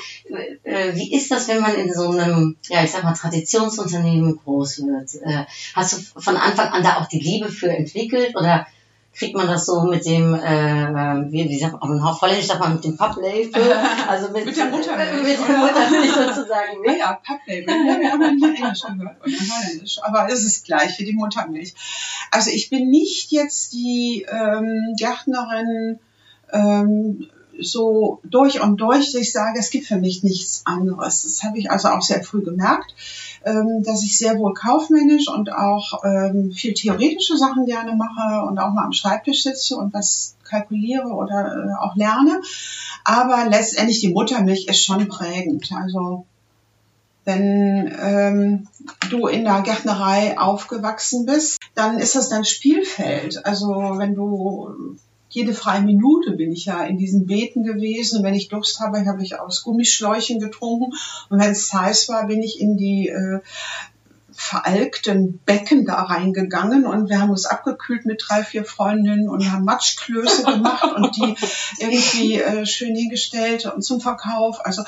Äh, 0.63 0.95
wie 0.95 1.13
ist 1.13 1.29
das, 1.29 1.49
wenn 1.49 1.61
man 1.61 1.75
in 1.75 1.93
so 1.93 2.09
einem, 2.09 2.55
ja, 2.69 2.83
ich 2.83 2.91
sag 2.91 3.03
mal, 3.03 3.13
Traditionsunternehmen 3.13 4.37
groß 4.37 4.83
wird? 4.85 5.15
Äh, 5.23 5.45
hast 5.75 5.93
du 5.93 6.21
von 6.21 6.37
Anfang 6.37 6.69
an 6.69 6.83
da 6.83 7.01
auch 7.01 7.07
die 7.07 7.19
Liebe 7.19 7.49
für 7.49 7.69
entwickelt 7.69 8.35
oder 8.37 8.65
kriegt 9.13 9.35
man 9.35 9.47
das 9.47 9.65
so 9.65 9.83
mit 9.83 10.05
dem, 10.05 10.33
äh, 10.33 11.31
wie, 11.31 11.49
wie 11.49 11.59
sagt 11.59 11.73
man, 11.83 11.99
auf 11.99 12.21
Holländisch 12.21 12.47
sagt 12.47 12.61
man 12.61 12.75
mit 12.75 12.83
dem 12.83 12.95
Papplabel, 12.95 13.51
also 14.07 14.31
mit, 14.31 14.45
Mit 14.45 14.57
der 14.57 14.65
Muttermilch, 14.71 15.23
mit 15.23 15.39
der 15.39 15.49
oder? 15.49 15.57
Muttermilch 15.57 16.11
sozusagen. 16.11 16.85
Ja, 16.85 16.93
ja, 16.93 17.19
Papplabel. 17.23 17.65
Ja, 17.67 17.99
wir 17.99 18.11
haben 18.11 18.21
dann 18.21 18.37
hier 18.37 18.55
Englisch 18.55 18.81
gehört 18.81 19.23
und 19.23 19.33
Holländisch. 19.33 19.99
Aber 20.01 20.27
es 20.31 20.43
ist 20.43 20.65
gleich 20.65 20.97
wie 20.99 21.05
die 21.05 21.13
Muttermilch. 21.13 21.73
Also 22.31 22.51
ich 22.51 22.69
bin 22.69 22.89
nicht 22.89 23.31
jetzt 23.31 23.73
die 23.73 24.25
ähm, 24.31 24.95
Gärtnerin 24.97 25.99
ähm, 26.53 27.27
so 27.59 28.19
durch 28.23 28.61
und 28.61 28.77
durch, 28.77 29.11
dass 29.11 29.21
ich 29.21 29.31
sage, 29.31 29.59
es 29.59 29.69
gibt 29.69 29.87
für 29.87 29.97
mich 29.97 30.23
nichts 30.23 30.61
anderes. 30.65 31.23
Das 31.23 31.43
habe 31.43 31.59
ich 31.59 31.69
also 31.69 31.89
auch 31.89 32.01
sehr 32.01 32.23
früh 32.23 32.41
gemerkt, 32.41 32.95
dass 33.43 34.03
ich 34.03 34.17
sehr 34.17 34.37
wohl 34.37 34.53
kaufmännisch 34.53 35.27
und 35.27 35.51
auch 35.51 36.03
ähm, 36.03 36.51
viel 36.51 36.73
theoretische 36.73 37.37
Sachen 37.37 37.65
gerne 37.65 37.95
mache 37.95 38.45
und 38.45 38.59
auch 38.59 38.71
mal 38.73 38.85
am 38.85 38.93
Schreibtisch 38.93 39.43
sitze 39.43 39.77
und 39.77 39.93
was 39.93 40.35
kalkuliere 40.43 41.07
oder 41.07 41.55
äh, 41.55 41.83
auch 41.83 41.95
lerne. 41.95 42.41
Aber 43.03 43.49
letztendlich 43.49 43.99
die 43.99 44.13
Muttermilch 44.13 44.67
ist 44.67 44.83
schon 44.83 45.07
prägend. 45.07 45.71
Also 45.73 46.25
Wenn 47.23 47.93
ähm, 48.01 48.67
du 49.09 49.27
in 49.27 49.43
der 49.43 49.61
Gärtnerei 49.61 50.37
aufgewachsen 50.39 51.25
bist, 51.25 51.59
dann 51.75 51.99
ist 51.99 52.15
das 52.15 52.29
dein 52.29 52.45
Spielfeld. 52.45 53.45
Also 53.45 53.67
wenn 53.97 54.15
du 54.15 54.97
jede 55.31 55.53
freie 55.53 55.81
Minute 55.81 56.31
bin 56.31 56.51
ich 56.51 56.65
ja 56.65 56.83
in 56.83 56.97
diesen 56.97 57.25
Beeten 57.25 57.63
gewesen. 57.63 58.19
Und 58.19 58.25
wenn 58.25 58.33
ich 58.33 58.49
Durst 58.49 58.79
habe, 58.79 59.05
habe 59.05 59.23
ich 59.23 59.39
aus 59.39 59.63
Gummischläuchen 59.63 60.39
getrunken. 60.39 60.93
Und 61.29 61.39
wenn 61.39 61.51
es 61.51 61.73
heiß 61.73 62.09
war, 62.09 62.27
bin 62.27 62.43
ich 62.43 62.59
in 62.59 62.77
die 62.77 63.07
äh, 63.07 63.39
veralkten 64.33 65.39
Becken 65.45 65.85
da 65.85 66.01
reingegangen 66.03 66.85
und 66.85 67.09
wir 67.09 67.21
haben 67.21 67.29
uns 67.29 67.45
abgekühlt 67.45 68.05
mit 68.05 68.23
drei, 68.25 68.43
vier 68.43 68.65
Freundinnen 68.65 69.29
und 69.29 69.49
haben 69.51 69.65
Matschklöße 69.65 70.43
gemacht 70.43 70.95
und 70.95 71.15
die 71.15 71.35
irgendwie 71.79 72.41
äh, 72.41 72.65
schön 72.65 72.95
hingestellt 72.95 73.65
und 73.65 73.83
zum 73.83 74.01
Verkauf. 74.01 74.65
Also 74.65 74.83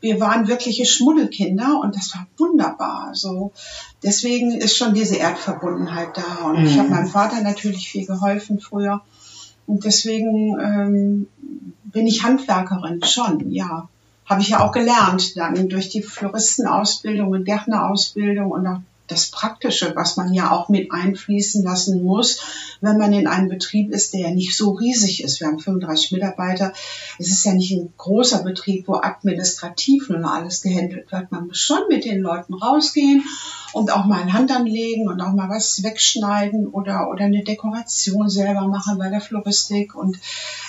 wir 0.00 0.20
waren 0.20 0.46
wirkliche 0.46 0.86
Schmuddelkinder 0.86 1.80
und 1.82 1.96
das 1.96 2.14
war 2.14 2.26
wunderbar. 2.36 3.10
So 3.14 3.52
deswegen 4.02 4.52
ist 4.52 4.76
schon 4.76 4.94
diese 4.94 5.16
Erdverbundenheit 5.16 6.16
da 6.16 6.46
und 6.46 6.60
mhm. 6.60 6.66
ich 6.66 6.78
habe 6.78 6.88
meinem 6.88 7.08
Vater 7.08 7.40
natürlich 7.40 7.90
viel 7.90 8.06
geholfen 8.06 8.60
früher 8.60 9.02
und 9.66 9.84
deswegen 9.84 10.58
ähm, 10.60 11.26
bin 11.84 12.06
ich 12.06 12.24
Handwerkerin 12.24 13.02
schon, 13.04 13.50
ja. 13.50 13.88
Habe 14.24 14.42
ich 14.42 14.48
ja 14.48 14.60
auch 14.60 14.72
gelernt 14.72 15.36
dann 15.36 15.68
durch 15.68 15.88
die 15.88 16.02
Floristenausbildung 16.02 17.28
und 17.28 17.44
Gärtnerausbildung 17.44 18.50
und 18.50 18.66
auch 18.66 18.80
das 19.06 19.30
Praktische, 19.30 19.94
was 19.94 20.16
man 20.16 20.32
ja 20.32 20.50
auch 20.50 20.68
mit 20.68 20.92
einfließen 20.92 21.62
lassen 21.62 22.02
muss, 22.02 22.40
wenn 22.80 22.98
man 22.98 23.12
in 23.12 23.26
einem 23.26 23.48
Betrieb 23.48 23.90
ist, 23.92 24.12
der 24.12 24.20
ja 24.20 24.30
nicht 24.30 24.56
so 24.56 24.72
riesig 24.72 25.22
ist. 25.22 25.40
Wir 25.40 25.48
haben 25.48 25.58
35 25.58 26.12
Mitarbeiter. 26.12 26.72
Es 27.18 27.28
ist 27.28 27.44
ja 27.44 27.54
nicht 27.54 27.72
ein 27.72 27.92
großer 27.96 28.42
Betrieb, 28.42 28.88
wo 28.88 28.94
administrativ 28.94 30.08
nur 30.08 30.30
alles 30.30 30.62
gehandelt 30.62 31.10
wird. 31.10 31.30
Man 31.30 31.48
muss 31.48 31.58
schon 31.58 31.82
mit 31.88 32.04
den 32.04 32.20
Leuten 32.20 32.54
rausgehen 32.54 33.24
und 33.72 33.92
auch 33.92 34.06
mal 34.06 34.32
Hand 34.32 34.50
anlegen 34.50 35.08
und 35.08 35.20
auch 35.20 35.32
mal 35.32 35.48
was 35.48 35.82
wegschneiden 35.82 36.66
oder, 36.66 37.10
oder 37.10 37.24
eine 37.24 37.44
Dekoration 37.44 38.28
selber 38.28 38.66
machen 38.68 38.98
bei 38.98 39.10
der 39.10 39.20
Floristik 39.20 39.94
und 39.94 40.18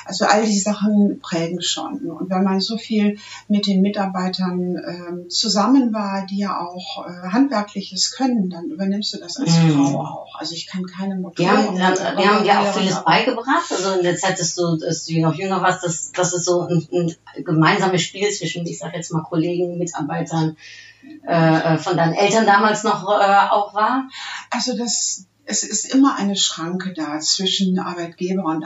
also 0.07 0.25
all 0.25 0.45
die 0.45 0.59
Sachen 0.59 1.19
prägen 1.21 1.61
schon. 1.61 2.09
Und 2.09 2.29
wenn 2.29 2.43
man 2.43 2.59
so 2.59 2.77
viel 2.77 3.17
mit 3.47 3.67
den 3.67 3.81
Mitarbeitern 3.81 4.75
äh, 4.75 5.29
zusammen 5.29 5.93
war, 5.93 6.25
die 6.25 6.39
ja 6.39 6.59
auch 6.59 7.05
äh, 7.05 7.29
handwerkliches 7.29 8.11
können, 8.11 8.49
dann 8.49 8.65
übernimmst 8.65 9.13
du 9.13 9.19
das 9.19 9.37
als 9.37 9.51
mm. 9.51 9.69
Frau 9.71 9.99
auch. 9.99 10.39
Also 10.39 10.55
ich 10.55 10.67
kann 10.67 10.85
keine 10.85 11.15
Motoren. 11.15 11.35
Die 11.35 11.47
haben, 11.47 11.81
haben, 11.81 12.17
die 12.17 12.27
haben 12.27 12.43
dir 12.43 12.59
auch 12.59 12.73
vieles 12.73 13.03
beigebracht. 13.03 13.71
Also 13.71 13.97
in 13.97 14.03
der 14.03 14.17
Zeit, 14.17 14.39
dass 14.39 14.55
du, 14.55 14.77
dass 14.77 15.05
du 15.05 15.19
noch 15.19 15.35
jünger 15.35 15.61
warst, 15.61 15.83
dass, 15.83 16.11
dass 16.11 16.33
es 16.33 16.45
so 16.45 16.61
ein, 16.61 16.87
ein 16.91 17.43
gemeinsames 17.43 18.01
Spiel 18.01 18.29
zwischen, 18.31 18.65
ich 18.65 18.79
sag 18.79 18.95
jetzt 18.95 19.11
mal, 19.11 19.23
Kollegen, 19.23 19.77
Mitarbeitern, 19.77 20.55
äh, 21.27 21.75
äh, 21.75 21.77
von 21.77 21.97
deinen 21.97 22.13
Eltern 22.13 22.45
damals 22.45 22.83
noch 22.83 23.03
äh, 23.03 23.49
auch 23.49 23.73
war? 23.73 24.09
Also 24.49 24.77
das, 24.77 25.25
es 25.45 25.63
ist 25.63 25.93
immer 25.93 26.15
eine 26.15 26.35
Schranke 26.35 26.93
da 26.93 27.19
zwischen 27.19 27.77
Arbeitgeber 27.79 28.45
und 28.45 28.65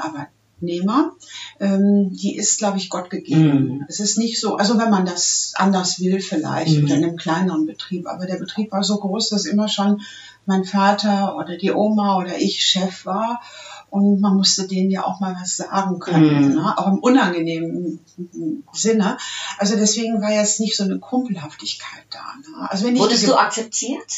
Arbeitnehmer. 0.61 1.11
Ähm, 1.59 2.11
die 2.11 2.35
ist, 2.35 2.57
glaube 2.57 2.77
ich, 2.77 2.89
Gott 2.89 3.09
gegeben. 3.09 3.79
Mm. 3.79 3.85
Es 3.87 3.99
ist 3.99 4.17
nicht 4.17 4.39
so, 4.39 4.55
also 4.55 4.77
wenn 4.77 4.89
man 4.89 5.05
das 5.05 5.53
anders 5.55 5.99
will 5.99 6.19
vielleicht 6.19 6.81
oder 6.83 6.95
in 6.95 7.03
einem 7.03 7.17
kleineren 7.17 7.65
Betrieb, 7.65 8.07
aber 8.07 8.25
der 8.25 8.37
Betrieb 8.37 8.71
war 8.71 8.83
so 8.83 8.97
groß, 8.97 9.29
dass 9.29 9.45
immer 9.45 9.67
schon 9.67 10.01
mein 10.45 10.63
Vater 10.63 11.37
oder 11.37 11.57
die 11.57 11.71
Oma 11.71 12.17
oder 12.17 12.37
ich 12.37 12.63
Chef 12.63 13.05
war 13.05 13.41
und 13.91 14.21
man 14.21 14.37
musste 14.37 14.67
denen 14.67 14.89
ja 14.89 15.03
auch 15.03 15.19
mal 15.19 15.35
was 15.39 15.57
sagen 15.57 15.99
können, 15.99 16.53
mm. 16.53 16.55
ne? 16.55 16.77
auch 16.77 16.87
im 16.87 16.99
unangenehmen 16.99 17.99
Sinne. 18.71 19.17
Also 19.57 19.75
deswegen 19.75 20.21
war 20.21 20.31
jetzt 20.31 20.61
nicht 20.61 20.77
so 20.77 20.85
eine 20.85 20.97
Kumpelhaftigkeit 20.97 22.05
da. 22.09 22.19
Ne? 22.19 22.69
Also 22.69 22.85
wenn 22.85 22.95
ich 22.95 23.01
Wurdest 23.01 23.27
du 23.27 23.35
akzeptiert? 23.35 24.09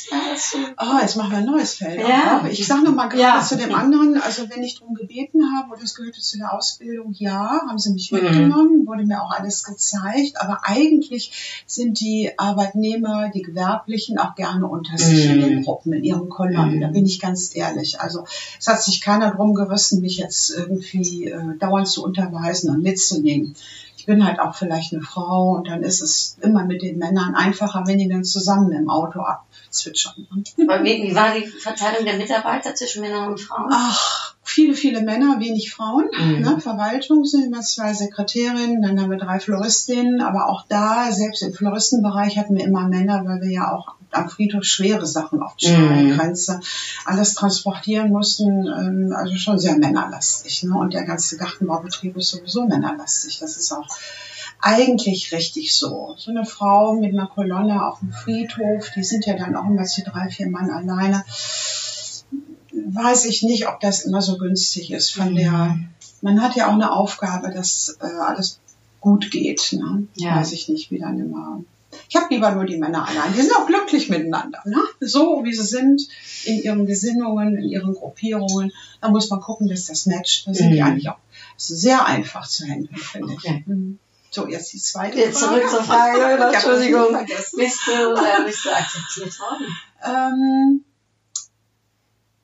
Oh, 0.78 1.00
jetzt 1.02 1.16
machen 1.16 1.32
wir 1.32 1.40
ein 1.40 1.46
neues 1.46 1.74
Feld. 1.74 2.00
Ja. 2.08 2.46
Ich 2.48 2.68
sage 2.68 2.84
noch 2.84 2.94
mal 2.94 3.08
gerade 3.08 3.40
ja. 3.40 3.42
zu 3.42 3.58
dem 3.58 3.74
anderen, 3.74 4.22
also 4.22 4.48
wenn 4.50 4.62
ich 4.62 4.78
darum 4.80 4.94
gebeten 4.94 5.42
habe, 5.58 5.72
oder 5.72 5.82
es 5.82 5.96
gehörte 5.96 6.22
zu 6.22 6.38
der 6.38 6.54
Ausbildung, 6.54 7.12
ja, 7.14 7.62
haben 7.68 7.80
sie 7.80 7.94
mich 7.94 8.12
mhm. 8.12 8.20
mitgenommen, 8.22 8.86
wurde 8.86 9.06
mir 9.06 9.24
auch 9.24 9.32
alles 9.32 9.64
gezeigt, 9.64 10.40
aber 10.40 10.60
eigentlich 10.64 11.64
sind 11.66 12.00
die 12.00 12.32
Arbeitnehmer, 12.38 13.32
die 13.34 13.42
Gewerblichen 13.42 14.20
auch 14.20 14.36
gerne 14.36 14.68
unter 14.68 15.00
sich 15.00 15.28
mm. 15.28 15.32
in 15.32 15.42
den 15.42 15.64
Gruppen, 15.64 15.94
in 15.94 16.04
ihren 16.04 16.30
Kolonnen, 16.30 16.80
da 16.80 16.88
bin 16.90 17.06
ich 17.06 17.20
ganz 17.20 17.56
ehrlich. 17.56 18.00
Also 18.00 18.26
es 18.60 18.68
hat 18.68 18.84
sich 18.84 19.02
keiner 19.02 19.32
drum 19.32 19.56
gerissen, 19.66 20.02
mich 20.02 20.18
jetzt 20.18 20.50
irgendwie 20.52 21.28
äh, 21.28 21.58
dauernd 21.60 21.88
zu 21.88 22.04
unterweisen 22.04 22.70
und 22.70 22.82
mitzunehmen. 22.82 23.56
Ich 23.98 24.06
bin 24.06 24.26
halt 24.26 24.40
auch 24.40 24.54
vielleicht 24.54 24.92
eine 24.92 25.02
Frau 25.02 25.52
und 25.52 25.70
dann 25.70 25.82
ist 25.82 26.02
es 26.02 26.38
immer 26.42 26.66
mit 26.66 26.82
den 26.82 26.98
Männern 26.98 27.36
einfacher, 27.36 27.84
wenn 27.88 28.00
die 28.00 28.10
dann 28.10 28.26
zusammen 28.26 28.74
im 28.74 28.90
Auto 28.90 29.22
abzwitschern. 29.22 30.28
wie, 30.58 31.04
wie 31.04 31.16
war 31.16 31.34
die 31.34 31.46
Verteilung 31.46 32.04
der 32.04 32.18
Mitarbeiter 32.18 32.76
zwischen 32.76 33.02
Männern 33.02 33.30
und 33.30 33.40
Frauen? 33.40 33.70
Ach, 33.72 34.36
viele, 34.44 34.74
viele 34.74 35.02
Männer, 35.04 35.40
wenig 35.40 35.72
Frauen. 35.72 36.10
Mhm. 36.12 36.42
Ne? 36.42 36.60
Verwaltung 36.60 37.24
sind 37.24 37.46
immer 37.46 37.62
zwei 37.62 37.94
Sekretärinnen, 37.94 38.82
dann 38.82 39.00
haben 39.00 39.10
wir 39.10 39.18
drei 39.18 39.40
Floristinnen, 39.40 40.22
aber 40.22 40.50
auch 40.50 40.66
da, 40.68 41.12
selbst 41.14 41.42
im 41.42 41.54
Floristenbereich 41.54 42.38
hatten 42.38 42.58
wir 42.58 42.66
immer 42.66 42.90
Männer, 42.90 43.24
weil 43.26 43.40
wir 43.42 43.52
ja 43.52 43.72
auch 43.72 43.96
am 44.14 44.30
Friedhof 44.30 44.64
schwere 44.64 45.06
Sachen 45.06 45.42
auf 45.42 45.56
die 45.56 45.68
Grenze, 45.68 46.56
mhm. 46.56 46.62
alles 47.06 47.34
transportieren 47.34 48.10
mussten, 48.10 48.68
ähm, 48.68 49.14
also 49.16 49.36
schon 49.36 49.60
sehr 49.60 49.78
männerlastig. 49.78 50.64
Ne? 50.64 50.78
Und 50.78 50.94
der 50.94 51.04
ganze 51.04 51.38
Gartenbaubetrieb 51.38 52.16
ist 52.18 52.30
sowieso 52.30 52.66
männerlastig. 52.66 53.40
Das 53.40 53.58
ist 53.58 53.72
auch 53.72 53.88
eigentlich 54.60 55.34
richtig 55.34 55.76
so. 55.76 56.16
So 56.18 56.32
eine 56.32 56.46
Frau 56.46 56.94
mit 56.94 57.14
einer 57.14 57.28
Kolonne 57.28 57.86
auf 57.86 58.00
dem 58.00 58.12
Friedhof, 58.12 58.92
die 58.96 59.04
sind 59.04 59.26
ja 59.26 59.36
dann 59.36 59.56
auch 59.56 59.66
immer 59.66 59.84
zu 59.84 60.04
drei, 60.04 60.30
vier 60.30 60.50
Mann 60.50 60.70
alleine. 60.70 61.24
Weiß 62.72 63.26
ich 63.26 63.44
nicht, 63.44 63.68
ob 63.68 63.80
das 63.82 64.02
immer 64.02 64.22
so 64.22 64.38
günstig 64.38 64.92
ist. 64.92 65.12
Von 65.12 65.32
mhm. 65.32 65.36
der, 65.36 65.80
man 66.22 66.42
hat 66.42 66.56
ja 66.56 66.68
auch 66.68 66.74
eine 66.74 66.92
Aufgabe, 66.92 67.52
dass 67.52 67.98
äh, 68.00 68.06
alles 68.06 68.60
gut 69.02 69.32
geht. 69.32 69.74
Ne? 69.74 70.08
Ja. 70.16 70.38
Weiß 70.38 70.54
ich 70.54 70.70
nicht, 70.70 70.90
wie 70.90 71.00
dann 71.00 71.20
immer 71.20 71.62
ich 72.10 72.16
habe 72.16 72.34
lieber 72.34 72.52
nur 72.52 72.66
die 72.66 72.78
Männer 72.78 73.08
allein. 73.08 73.34
Die 73.34 73.42
sind 73.42 73.56
auch 73.56 73.66
glücklich 73.66 74.10
miteinander. 74.10 74.62
Ne? 74.66 74.82
So 75.00 75.44
wie 75.44 75.54
sie 75.54 75.66
sind 75.66 76.08
in 76.46 76.62
ihren 76.62 76.86
Gesinnungen, 76.86 77.58
in 77.58 77.70
ihren 77.70 77.94
Gruppierungen. 77.94 78.72
Da 79.02 79.10
muss 79.10 79.30
man 79.30 79.42
gucken, 79.42 79.68
dass 79.68 79.86
das 79.86 80.06
matcht. 80.06 80.48
Da 80.48 80.54
sind 80.54 80.70
mhm. 80.70 80.74
die 80.74 80.82
eigentlich 80.82 81.10
auch 81.10 81.18
sehr 81.58 82.06
einfach 82.06 82.48
zu 82.48 82.66
handeln, 82.66 82.96
finde 82.98 83.34
okay. 83.34 83.60
ich. 83.60 83.68
Mhm. 83.68 84.00
So, 84.32 84.48
jetzt 84.48 84.74
die 84.74 84.80
zweite 84.80 85.20
jetzt 85.20 85.40
Frage. 85.40 85.62
Zurück 85.62 85.70
zur 85.70 85.84
Frage. 85.84 86.44
Entschuldigung. 86.54 87.26
Bist 87.28 87.54
du, 87.86 87.92
äh, 87.92 88.46
bist 88.46 88.66
du 88.66 88.76
akzeptiert 88.76 89.40
worden? 89.40 89.78
Ähm, 90.04 90.84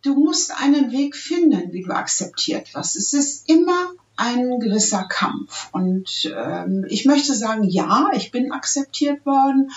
du 0.04 0.14
musst 0.14 0.52
einen 0.62 0.92
Weg 0.92 1.16
finden, 1.16 1.74
wie 1.74 1.82
du 1.82 1.92
akzeptiert 1.92 2.74
wirst. 2.76 2.96
Es 2.96 3.14
ist 3.14 3.50
immer 3.50 3.92
ein 4.20 4.60
gewisser 4.60 5.06
Kampf. 5.06 5.70
Und 5.72 6.32
ähm, 6.36 6.86
ich 6.90 7.06
möchte 7.06 7.34
sagen, 7.34 7.64
ja, 7.64 8.10
ich 8.14 8.32
bin 8.32 8.52
akzeptiert 8.52 9.26
worden, 9.26 9.72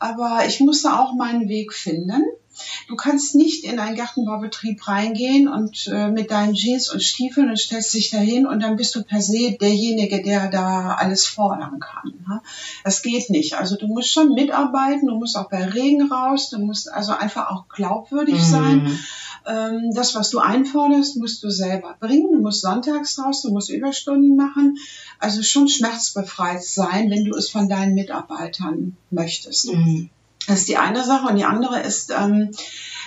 aber 0.00 0.44
ich 0.46 0.60
musste 0.60 0.98
auch 0.98 1.14
meinen 1.14 1.48
Weg 1.48 1.72
finden. 1.72 2.24
Du 2.88 2.96
kannst 2.96 3.34
nicht 3.34 3.64
in 3.64 3.78
einen 3.78 3.96
Gartenbaubetrieb 3.96 4.86
reingehen 4.86 5.48
und 5.48 5.86
äh, 5.86 6.08
mit 6.08 6.30
deinen 6.30 6.54
Jeans 6.54 6.90
und 6.92 7.02
Stiefeln 7.02 7.48
und 7.48 7.58
stellst 7.58 7.94
dich 7.94 8.10
dahin 8.10 8.46
und 8.46 8.60
dann 8.60 8.76
bist 8.76 8.94
du 8.94 9.02
per 9.02 9.20
se 9.20 9.56
derjenige, 9.60 10.22
der 10.22 10.50
da 10.50 10.94
alles 10.94 11.26
fordern 11.26 11.80
kann. 11.80 12.14
Ne? 12.28 12.40
Das 12.84 13.02
geht 13.02 13.30
nicht. 13.30 13.54
Also 13.54 13.76
du 13.76 13.86
musst 13.86 14.10
schon 14.10 14.34
mitarbeiten, 14.34 15.06
du 15.06 15.16
musst 15.16 15.36
auch 15.36 15.48
bei 15.50 15.64
Regen 15.64 16.10
raus, 16.10 16.50
du 16.50 16.58
musst 16.58 16.92
also 16.92 17.12
einfach 17.12 17.50
auch 17.50 17.68
glaubwürdig 17.68 18.36
mhm. 18.36 18.50
sein. 18.50 18.98
Ähm, 19.46 19.90
das, 19.94 20.14
was 20.14 20.30
du 20.30 20.38
einforderst, 20.38 21.16
musst 21.16 21.42
du 21.42 21.50
selber 21.50 21.96
bringen. 22.00 22.32
Du 22.32 22.40
musst 22.40 22.62
sonntags 22.62 23.18
raus, 23.18 23.42
du 23.42 23.50
musst 23.50 23.70
Überstunden 23.70 24.36
machen. 24.36 24.78
Also 25.18 25.42
schon 25.42 25.68
schmerzbefreit 25.68 26.64
sein, 26.64 27.10
wenn 27.10 27.24
du 27.24 27.36
es 27.36 27.50
von 27.50 27.68
deinen 27.68 27.94
Mitarbeitern 27.94 28.96
möchtest. 29.10 29.72
Mhm. 29.72 30.10
Das 30.46 30.60
ist 30.60 30.68
die 30.68 30.76
eine 30.76 31.04
Sache. 31.04 31.28
Und 31.28 31.36
die 31.36 31.44
andere 31.44 31.80
ist, 31.80 32.10
ähm, 32.10 32.50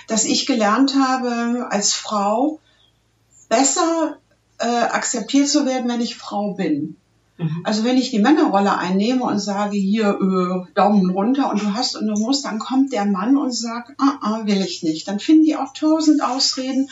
dass 0.06 0.24
ich 0.24 0.46
gelernt 0.46 0.94
habe, 0.96 1.68
als 1.70 1.92
Frau 1.92 2.60
besser 3.48 4.18
äh, 4.58 4.66
akzeptiert 4.66 5.48
zu 5.48 5.66
werden, 5.66 5.88
wenn 5.88 6.00
ich 6.00 6.16
Frau 6.16 6.54
bin. 6.54 6.96
Mhm. 7.38 7.60
Also 7.64 7.84
wenn 7.84 7.96
ich 7.96 8.10
die 8.10 8.18
Männerrolle 8.18 8.76
einnehme 8.76 9.22
und 9.22 9.38
sage, 9.38 9.76
hier 9.76 10.18
äh, 10.20 10.72
Daumen 10.74 11.10
runter 11.10 11.50
und 11.50 11.62
du 11.62 11.74
hast 11.74 11.96
und 11.96 12.06
du 12.06 12.14
musst, 12.14 12.44
dann 12.44 12.58
kommt 12.58 12.92
der 12.92 13.04
Mann 13.04 13.36
und 13.36 13.52
sagt, 13.52 13.92
ah, 13.98 14.18
ah, 14.20 14.40
will 14.44 14.60
ich 14.60 14.82
nicht. 14.82 15.06
Dann 15.06 15.20
finden 15.20 15.44
die 15.44 15.56
auch 15.56 15.72
tausend 15.72 16.22
Ausreden, 16.22 16.90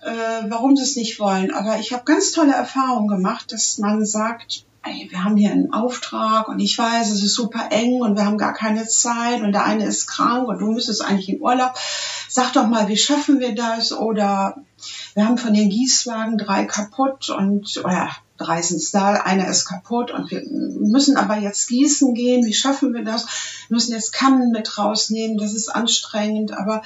äh, 0.00 0.48
warum 0.48 0.76
sie 0.76 0.82
es 0.82 0.96
nicht 0.96 1.20
wollen. 1.20 1.52
Aber 1.52 1.78
ich 1.78 1.92
habe 1.92 2.04
ganz 2.04 2.32
tolle 2.32 2.54
Erfahrungen 2.54 3.08
gemacht, 3.08 3.52
dass 3.52 3.78
man 3.78 4.06
sagt, 4.06 4.64
ey, 4.84 5.08
wir 5.10 5.24
haben 5.24 5.36
hier 5.36 5.50
einen 5.50 5.72
Auftrag 5.72 6.48
und 6.48 6.60
ich 6.60 6.78
weiß, 6.78 7.10
es 7.10 7.22
ist 7.22 7.34
super 7.34 7.68
eng 7.70 8.00
und 8.00 8.16
wir 8.16 8.24
haben 8.24 8.38
gar 8.38 8.52
keine 8.52 8.86
Zeit 8.86 9.42
und 9.42 9.52
der 9.52 9.64
eine 9.64 9.86
ist 9.86 10.06
krank 10.06 10.48
und 10.48 10.58
du 10.58 10.72
müsstest 10.72 11.04
eigentlich 11.04 11.28
in 11.28 11.40
Urlaub. 11.40 11.72
Sag 12.28 12.52
doch 12.52 12.66
mal, 12.66 12.88
wie 12.88 12.96
schaffen 12.96 13.40
wir 13.40 13.54
das? 13.54 13.92
Oder 13.92 14.56
wir 15.14 15.26
haben 15.26 15.38
von 15.38 15.54
den 15.54 15.70
Gießwagen 15.70 16.38
drei 16.38 16.64
kaputt 16.64 17.30
und 17.30 17.80
oder 17.82 18.10
reißen 18.38 18.78
es 18.78 18.90
da, 18.90 19.12
einer 19.12 19.48
ist 19.48 19.64
kaputt 19.64 20.10
und 20.10 20.30
wir 20.30 20.42
müssen 20.44 21.16
aber 21.16 21.38
jetzt 21.38 21.68
gießen 21.68 22.14
gehen. 22.14 22.44
Wie 22.44 22.52
schaffen 22.52 22.92
wir 22.92 23.04
das? 23.04 23.26
Wir 23.68 23.76
müssen 23.76 23.92
jetzt 23.92 24.12
Kannen 24.12 24.50
mit 24.50 24.76
rausnehmen, 24.76 25.38
das 25.38 25.54
ist 25.54 25.68
anstrengend, 25.68 26.52
aber 26.52 26.82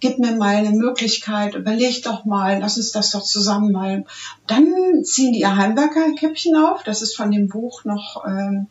gib 0.00 0.18
mir 0.18 0.36
mal 0.36 0.56
eine 0.56 0.72
Möglichkeit, 0.72 1.54
überleg 1.54 2.02
doch 2.02 2.24
mal, 2.24 2.60
lass 2.60 2.76
uns 2.76 2.92
das 2.92 3.10
doch 3.10 3.22
zusammen 3.22 3.72
mal. 3.72 4.04
Dann 4.46 5.02
ziehen 5.04 5.32
die 5.32 5.40
ihr 5.40 5.56
Heimwerkerkäppchen 5.56 6.56
auf, 6.56 6.82
das 6.82 7.02
ist 7.02 7.16
von 7.16 7.30
dem 7.30 7.48
Buch 7.48 7.84
noch... 7.84 8.24
Ähm, 8.26 8.68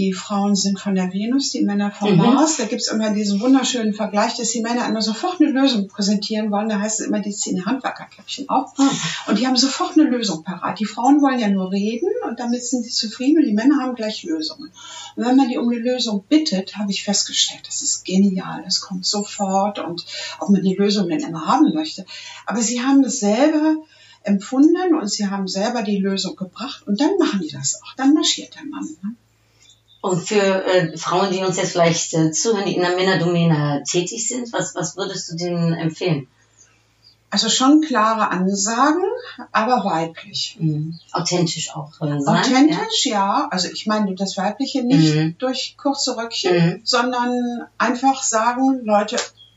die 0.00 0.14
Frauen 0.14 0.56
sind 0.56 0.80
von 0.80 0.94
der 0.94 1.12
Venus, 1.12 1.50
die 1.50 1.60
Männer 1.60 1.90
vom 1.90 2.12
mhm. 2.12 2.16
Mars. 2.16 2.56
Da 2.56 2.64
gibt's 2.64 2.90
immer 2.90 3.10
diesen 3.10 3.38
wunderschönen 3.40 3.92
Vergleich, 3.92 4.34
dass 4.38 4.48
die 4.50 4.62
Männer 4.62 4.88
immer 4.88 5.02
sofort 5.02 5.40
eine 5.40 5.50
Lösung 5.50 5.88
präsentieren 5.88 6.50
wollen. 6.50 6.70
Da 6.70 6.80
heißt 6.80 7.00
es 7.00 7.06
immer, 7.06 7.20
die 7.20 7.32
ziehen 7.32 7.66
Handwerkerkäppchen 7.66 8.48
auf. 8.48 8.76
Mhm. 8.78 8.88
Und 9.26 9.38
die 9.38 9.46
haben 9.46 9.56
sofort 9.56 9.98
eine 9.98 10.08
Lösung 10.08 10.42
parat. 10.42 10.80
Die 10.80 10.86
Frauen 10.86 11.20
wollen 11.20 11.38
ja 11.38 11.48
nur 11.48 11.70
reden 11.70 12.08
und 12.26 12.40
damit 12.40 12.64
sind 12.64 12.82
sie 12.84 12.90
zufrieden 12.90 13.40
und 13.40 13.46
die 13.46 13.52
Männer 13.52 13.82
haben 13.82 13.94
gleich 13.94 14.22
Lösungen. 14.22 14.70
Und 15.16 15.24
wenn 15.26 15.36
man 15.36 15.48
die 15.48 15.58
um 15.58 15.68
eine 15.68 15.78
Lösung 15.78 16.24
bittet, 16.26 16.78
habe 16.78 16.90
ich 16.90 17.04
festgestellt, 17.04 17.66
das 17.66 17.82
ist 17.82 18.06
genial, 18.06 18.62
das 18.64 18.80
kommt 18.80 19.04
sofort 19.04 19.78
und 19.80 20.06
ob 20.38 20.48
man 20.48 20.62
die 20.62 20.76
Lösung 20.76 21.08
denn 21.08 21.20
immer 21.20 21.46
haben 21.46 21.74
möchte. 21.74 22.06
Aber 22.46 22.62
sie 22.62 22.80
haben 22.80 23.02
das 23.02 23.20
selber 23.20 23.76
empfunden 24.22 24.94
und 24.94 25.10
sie 25.10 25.28
haben 25.28 25.46
selber 25.46 25.82
die 25.82 25.98
Lösung 25.98 26.36
gebracht 26.36 26.86
und 26.86 27.00
dann 27.00 27.18
machen 27.18 27.40
die 27.42 27.50
das 27.50 27.82
auch. 27.82 27.94
Dann 27.96 28.14
marschiert 28.14 28.54
der 28.54 28.64
Mann. 28.64 28.88
Ne? 29.02 29.14
Und 30.02 30.26
für 30.26 30.64
äh, 30.64 30.96
Frauen, 30.96 31.30
die 31.30 31.40
uns 31.40 31.56
jetzt 31.56 31.72
vielleicht 31.72 32.14
äh, 32.14 32.30
zuhören, 32.30 32.64
die 32.64 32.74
in 32.74 32.80
der 32.80 32.96
Männerdomäne 32.96 33.82
tätig 33.86 34.26
sind, 34.26 34.52
was, 34.52 34.74
was 34.74 34.96
würdest 34.96 35.30
du 35.30 35.36
denen 35.36 35.74
empfehlen? 35.74 36.26
Also 37.28 37.48
schon 37.48 37.80
klare 37.82 38.30
Ansagen, 38.30 39.04
aber 39.52 39.84
weiblich. 39.84 40.56
Mhm. 40.58 40.98
Authentisch 41.12 41.76
auch 41.76 41.92
äh, 42.00 42.20
sein. 42.20 42.36
Authentisch, 42.36 43.06
ja? 43.06 43.12
ja. 43.12 43.48
Also 43.50 43.68
ich 43.68 43.86
meine 43.86 44.14
das 44.14 44.36
Weibliche 44.36 44.82
nicht 44.82 45.14
mhm. 45.14 45.38
durch 45.38 45.76
kurze 45.76 46.16
Röckchen, 46.16 46.56
mhm. 46.56 46.80
sondern 46.82 47.66
einfach 47.78 48.22
sagen, 48.22 48.80
Leute, 48.84 49.16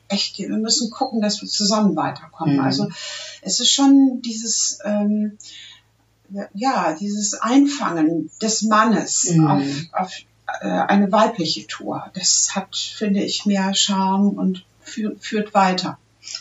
echt, 0.10 0.38
wir 0.38 0.50
müssen 0.50 0.92
gucken, 0.92 1.22
dass 1.22 1.42
wir 1.42 1.50
zusammen 1.50 1.96
weiterkommen. 1.96 2.58
Mhm. 2.58 2.62
Also 2.64 2.90
es 3.42 3.60
ist 3.60 3.72
schon 3.72 4.22
dieses... 4.22 4.80
Ähm, 4.84 5.38
ja, 6.56 6.96
dieses 7.00 7.36
Einfangen 7.36 8.32
des 8.42 8.64
Mannes 8.64 9.30
mhm. 9.32 9.48
auf, 9.48 9.64
auf 9.92 10.12
äh, 10.20 10.24
eine 10.62 11.12
weibliche 11.12 11.68
Tour. 11.68 12.06
Das 12.14 12.52
hat, 12.54 12.76
finde 12.76 13.24
ich, 13.24 13.46
mehr 13.46 13.74
Charme 13.74 14.30
und 14.30 14.66
führ, 14.82 15.16
führt 15.20 15.54
weiter. 15.54 15.98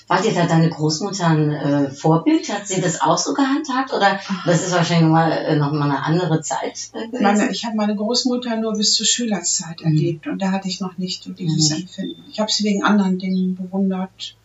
War 0.06 0.22
dir 0.22 0.32
da 0.32 0.46
deine 0.46 0.70
Großmutter 0.70 1.26
ein 1.26 1.50
äh, 1.50 1.90
Vorbild? 1.90 2.48
Hat 2.52 2.68
sie 2.68 2.80
das 2.80 3.00
auch 3.00 3.18
so 3.18 3.34
gehandhabt? 3.34 3.92
Oder 3.92 4.20
das 4.46 4.62
ist 4.62 4.72
wahrscheinlich 4.72 5.10
mal, 5.10 5.32
äh, 5.32 5.56
noch 5.56 5.72
mal 5.72 5.90
eine 5.90 6.04
andere 6.04 6.40
Zeit 6.40 6.90
äh, 6.92 7.20
meine, 7.20 7.50
Ich 7.50 7.64
habe 7.64 7.76
meine 7.76 7.96
Großmutter 7.96 8.56
nur 8.56 8.74
bis 8.74 8.94
zur 8.94 9.06
Schülerzeit 9.06 9.80
mhm. 9.80 9.86
erlebt 9.86 10.26
und 10.28 10.40
da 10.40 10.52
hatte 10.52 10.68
ich 10.68 10.80
noch 10.80 10.98
nicht 10.98 11.24
so 11.24 11.32
dieses 11.32 11.70
mhm. 11.70 11.76
Empfinden. 11.82 12.24
Ich 12.30 12.38
habe 12.38 12.50
sie 12.50 12.64
wegen 12.64 12.84
anderen 12.84 13.18
Dingen 13.18 13.56
bewundert. 13.56 14.36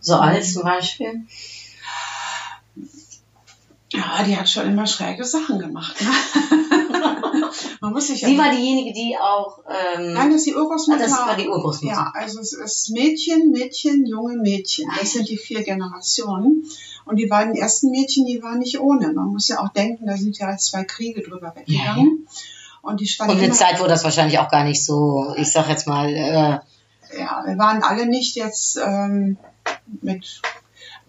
So 0.00 0.14
als 0.14 0.54
zum 0.54 0.62
Beispiel? 0.62 1.26
Ja, 3.92 4.22
die 4.24 4.36
hat 4.36 4.48
schon 4.48 4.66
immer 4.66 4.86
schräge 4.86 5.24
Sachen 5.24 5.58
gemacht. 5.58 6.00
Ne? 6.00 6.08
Man 7.80 7.92
muss 7.92 8.06
sich 8.06 8.20
Sie 8.20 8.38
war 8.38 8.50
diejenige, 8.50 8.92
die 8.92 9.16
auch. 9.20 9.60
Ähm, 9.68 10.12
Nein, 10.12 10.30
das 10.30 10.40
ist 10.40 10.46
die 10.46 10.54
Urgroßmutter. 10.54 11.02
Das 11.02 11.12
war 11.12 11.36
die 11.36 11.48
Urgroßmutter. 11.48 11.94
Ja, 11.94 12.12
also 12.14 12.40
es 12.40 12.52
ist 12.52 12.90
Mädchen, 12.90 13.50
Mädchen, 13.50 14.06
junge 14.06 14.36
Mädchen. 14.36 14.88
Das 14.98 15.12
sind 15.12 15.28
die 15.28 15.36
vier 15.36 15.64
Generationen. 15.64 16.64
Und 17.04 17.16
die 17.16 17.26
beiden 17.26 17.54
ersten 17.56 17.90
Mädchen, 17.90 18.26
die 18.26 18.42
waren 18.42 18.58
nicht 18.58 18.78
ohne. 18.78 19.12
Man 19.12 19.28
muss 19.28 19.48
ja 19.48 19.60
auch 19.60 19.70
denken, 19.70 20.06
da 20.06 20.16
sind 20.16 20.38
ja 20.38 20.56
zwei 20.56 20.84
Kriege 20.84 21.22
drüber 21.22 21.52
weggegangen. 21.56 22.26
Ja. 22.26 22.32
Und 22.82 23.00
die 23.00 23.06
standen. 23.06 23.34
Und 23.34 23.42
eine 23.42 23.52
Zeit, 23.52 23.80
wo 23.80 23.86
das 23.86 24.04
wahrscheinlich 24.04 24.38
auch 24.38 24.50
gar 24.50 24.64
nicht 24.64 24.84
so, 24.84 25.34
ich 25.36 25.50
sag 25.50 25.68
jetzt 25.68 25.88
mal. 25.88 26.08
Äh, 26.08 26.60
ja, 27.18 27.42
wir 27.44 27.58
waren 27.58 27.82
alle 27.82 28.06
nicht 28.06 28.36
jetzt 28.36 28.76
ähm, 28.76 29.36
mit 30.00 30.40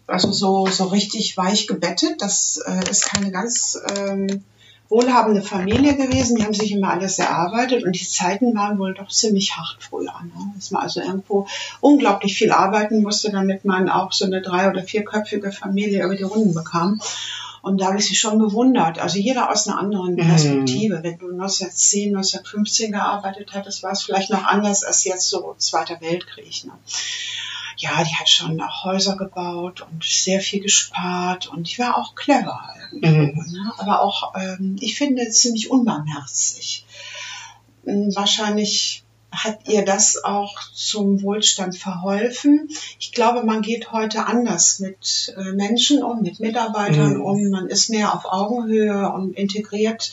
also 0.07 0.31
so, 0.31 0.67
so 0.67 0.85
richtig 0.85 1.35
weich 1.37 1.67
gebettet. 1.67 2.21
Das 2.21 2.61
äh, 2.65 2.89
ist 2.89 3.05
keine 3.05 3.31
ganz 3.31 3.79
ähm, 3.95 4.43
wohlhabende 4.91 5.41
Familie 5.41 5.95
gewesen. 5.95 6.35
Die 6.35 6.43
haben 6.43 6.53
sich 6.53 6.71
immer 6.71 6.91
alles 6.91 7.17
erarbeitet 7.17 7.83
und 7.83 7.93
die 7.93 8.07
Zeiten 8.07 8.53
waren 8.55 8.77
wohl 8.77 8.93
doch 8.93 9.07
ziemlich 9.07 9.55
hart 9.55 9.77
früher. 9.79 10.13
Ne? 10.23 10.53
Dass 10.55 10.71
man 10.71 10.83
also 10.83 10.99
irgendwo 10.99 11.47
unglaublich 11.79 12.37
viel 12.37 12.51
arbeiten 12.51 13.01
musste, 13.01 13.31
damit 13.31 13.63
man 13.65 13.89
auch 13.89 14.11
so 14.11 14.25
eine 14.25 14.41
drei- 14.41 14.69
oder 14.69 14.83
vierköpfige 14.83 15.51
Familie 15.51 16.03
über 16.03 16.15
die 16.15 16.23
Runden 16.23 16.53
bekam. 16.53 16.99
Und 17.61 17.79
da 17.79 17.87
habe 17.87 17.99
ich 17.99 18.07
sie 18.07 18.15
schon 18.15 18.39
bewundert. 18.39 18.99
Also 18.99 19.19
jeder 19.19 19.51
aus 19.51 19.67
einer 19.67 19.77
anderen 19.77 20.15
mhm. 20.15 20.27
Perspektive. 20.27 20.99
Mhm. 20.99 21.03
Wenn 21.03 21.17
du 21.19 21.31
1910, 21.31 22.09
1915 22.15 22.91
gearbeitet 22.91 23.53
hattest, 23.53 23.83
war 23.83 23.91
es 23.91 24.03
vielleicht 24.03 24.31
noch 24.31 24.43
anders 24.43 24.83
als 24.83 25.03
jetzt 25.05 25.29
so 25.29 25.55
Zweiter 25.57 26.01
Weltkrieg. 26.01 26.65
Ne? 26.65 26.73
Ja, 27.81 28.03
die 28.03 28.15
hat 28.15 28.29
schon 28.29 28.61
auch 28.61 28.83
Häuser 28.83 29.17
gebaut 29.17 29.81
und 29.81 30.03
sehr 30.03 30.39
viel 30.39 30.61
gespart 30.61 31.47
und 31.47 31.71
die 31.71 31.79
war 31.79 31.97
auch 31.97 32.15
clever 32.15 32.61
mhm. 32.91 33.33
ne? 33.51 33.73
aber 33.77 34.01
auch, 34.01 34.33
ähm, 34.35 34.75
ich 34.79 34.97
finde, 34.97 35.29
ziemlich 35.29 35.71
unbarmherzig. 35.71 36.85
Hm, 37.85 38.15
wahrscheinlich 38.15 39.03
hat 39.31 39.69
ihr 39.69 39.85
das 39.85 40.23
auch 40.23 40.59
zum 40.73 41.21
Wohlstand 41.21 41.77
verholfen. 41.77 42.69
Ich 42.99 43.13
glaube, 43.13 43.45
man 43.45 43.61
geht 43.61 43.93
heute 43.93 44.25
anders 44.25 44.79
mit 44.79 45.33
äh, 45.37 45.53
Menschen 45.53 46.03
um, 46.03 46.21
mit 46.21 46.41
Mitarbeitern 46.41 47.15
mhm. 47.15 47.21
um. 47.21 47.49
Man 47.49 47.67
ist 47.67 47.89
mehr 47.89 48.13
auf 48.13 48.25
Augenhöhe 48.25 49.09
und 49.09 49.37
integriert 49.37 50.11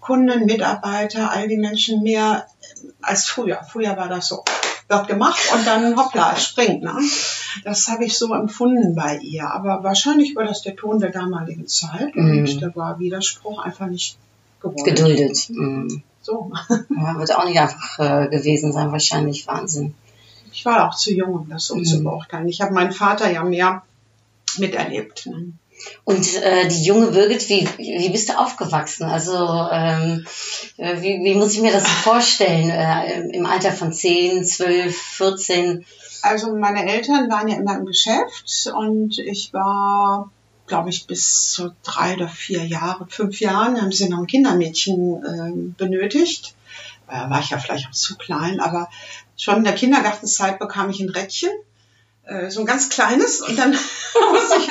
Kunden, 0.00 0.44
Mitarbeiter, 0.44 1.30
all 1.30 1.48
die 1.48 1.56
Menschen 1.56 2.02
mehr 2.02 2.46
als 3.00 3.26
früher. 3.26 3.62
Früher 3.70 3.96
war 3.96 4.08
das 4.08 4.28
so 4.28 4.44
wird 4.88 5.08
gemacht 5.08 5.40
und 5.52 5.66
dann 5.66 5.96
hoppla, 5.96 6.36
springt. 6.36 6.82
Ne? 6.82 6.94
Das 7.64 7.88
habe 7.88 8.04
ich 8.04 8.16
so 8.16 8.32
empfunden 8.34 8.94
bei 8.94 9.18
ihr. 9.18 9.50
Aber 9.50 9.82
wahrscheinlich 9.82 10.36
war 10.36 10.44
das 10.44 10.62
der 10.62 10.76
Ton 10.76 11.00
der 11.00 11.10
damaligen 11.10 11.66
Zeit 11.66 12.14
mhm. 12.14 12.38
und 12.38 12.62
da 12.62 12.74
war 12.76 12.98
Widerspruch 12.98 13.64
einfach 13.64 13.86
nicht 13.86 14.16
gewollt. 14.60 14.84
Geduldet. 14.84 15.50
Mhm. 15.50 16.02
So. 16.22 16.52
Ja, 16.68 17.18
wird 17.18 17.34
auch 17.34 17.44
nicht 17.44 17.60
einfach 17.60 17.98
äh, 17.98 18.28
gewesen 18.28 18.72
sein, 18.72 18.92
wahrscheinlich 18.92 19.46
Wahnsinn. 19.46 19.94
Ich 20.52 20.64
war 20.64 20.88
auch 20.88 20.96
zu 20.96 21.12
jung, 21.12 21.34
um 21.34 21.48
das 21.48 21.66
so 21.66 21.76
mhm. 21.76 21.84
zu 21.84 22.02
beurteilen. 22.02 22.48
Ich 22.48 22.60
habe 22.60 22.72
meinen 22.72 22.92
Vater 22.92 23.30
ja 23.30 23.44
mehr 23.44 23.82
miterlebt. 24.58 25.26
Ne? 25.26 25.52
Und 26.04 26.34
äh, 26.42 26.68
die 26.68 26.84
junge 26.84 27.08
Birgit, 27.08 27.48
wie, 27.48 27.68
wie 27.78 28.08
bist 28.08 28.28
du 28.28 28.38
aufgewachsen? 28.38 29.04
Also 29.04 29.36
ähm, 29.70 30.26
äh, 30.76 31.00
wie, 31.00 31.24
wie 31.24 31.34
muss 31.34 31.54
ich 31.54 31.60
mir 31.60 31.72
das 31.72 31.88
vorstellen 31.88 32.70
äh, 32.70 33.36
im 33.36 33.46
Alter 33.46 33.72
von 33.72 33.92
10, 33.92 34.44
12, 34.44 34.96
14? 34.96 35.84
Also 36.22 36.54
meine 36.56 36.90
Eltern 36.90 37.30
waren 37.30 37.48
ja 37.48 37.56
immer 37.56 37.76
im 37.76 37.86
Geschäft 37.86 38.70
und 38.74 39.18
ich 39.18 39.52
war, 39.52 40.30
glaube 40.66 40.90
ich, 40.90 41.06
bis 41.06 41.52
zu 41.52 41.72
drei 41.82 42.14
oder 42.14 42.28
vier 42.28 42.64
Jahre, 42.64 43.06
fünf 43.08 43.40
Jahren 43.40 43.80
haben 43.80 43.92
sie 43.92 44.08
noch 44.08 44.18
ein 44.18 44.26
Kindermädchen 44.26 45.24
äh, 45.24 45.74
benötigt. 45.76 46.54
Äh, 47.08 47.30
war 47.30 47.40
ich 47.40 47.50
ja 47.50 47.58
vielleicht 47.58 47.88
auch 47.88 47.92
zu 47.92 48.16
klein, 48.16 48.60
aber 48.60 48.88
schon 49.36 49.58
in 49.58 49.64
der 49.64 49.74
Kindergartenzeit 49.74 50.58
bekam 50.58 50.90
ich 50.90 51.00
ein 51.00 51.10
Rädchen 51.10 51.50
so 52.48 52.60
ein 52.60 52.66
ganz 52.66 52.88
kleines 52.88 53.40
und 53.40 53.56
dann 53.56 53.70
musste 54.32 54.58
ich 54.58 54.70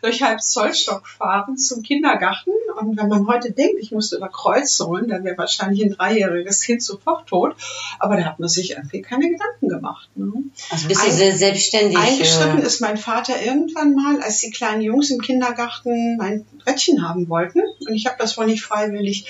durch 0.00 0.22
halb 0.22 0.40
Zollstock 0.40 1.06
fahren 1.06 1.58
zum 1.58 1.82
Kindergarten 1.82 2.50
und 2.80 2.96
wenn 2.96 3.08
man 3.08 3.26
heute 3.26 3.52
denkt, 3.52 3.76
ich 3.80 3.92
musste 3.92 4.16
über 4.16 4.28
Kreuz 4.28 4.80
holen, 4.80 5.08
dann 5.08 5.24
wäre 5.24 5.36
wahrscheinlich 5.36 5.82
ein 5.84 5.92
dreijähriges 5.92 6.62
Kind 6.62 6.82
sofort 6.82 7.28
tot, 7.28 7.56
aber 7.98 8.16
da 8.16 8.24
hat 8.24 8.40
man 8.40 8.48
sich 8.48 8.72
irgendwie 8.72 9.02
keine 9.02 9.30
Gedanken 9.30 9.68
gemacht. 9.68 10.08
Ne? 10.14 10.32
Also 10.70 10.88
bist 10.88 11.06
du 11.06 11.10
sehr 11.10 11.36
selbstständig? 11.36 11.98
Eingeschritten 11.98 12.58
ist 12.58 12.80
mein 12.80 12.96
Vater 12.96 13.40
irgendwann 13.40 13.94
mal, 13.94 14.22
als 14.22 14.38
die 14.38 14.50
kleinen 14.50 14.80
Jungs 14.80 15.10
im 15.10 15.20
Kindergarten 15.20 16.16
mein 16.16 16.46
Rädchen 16.66 17.06
haben 17.06 17.28
wollten 17.28 17.60
und 17.86 17.94
ich 17.94 18.06
habe 18.06 18.16
das 18.18 18.36
wohl 18.38 18.46
nicht 18.46 18.62
freiwillig 18.62 19.26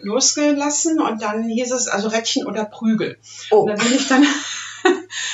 losgelassen 0.00 1.00
und 1.00 1.22
dann 1.22 1.44
hieß 1.44 1.72
es 1.72 1.88
also 1.88 2.08
Rädchen 2.08 2.46
oder 2.46 2.64
Prügel. 2.64 3.18
Oh. 3.50 3.60
Und 3.60 3.68
da 3.68 3.74
bin 3.74 3.94
ich 3.94 4.08
dann 4.08 4.26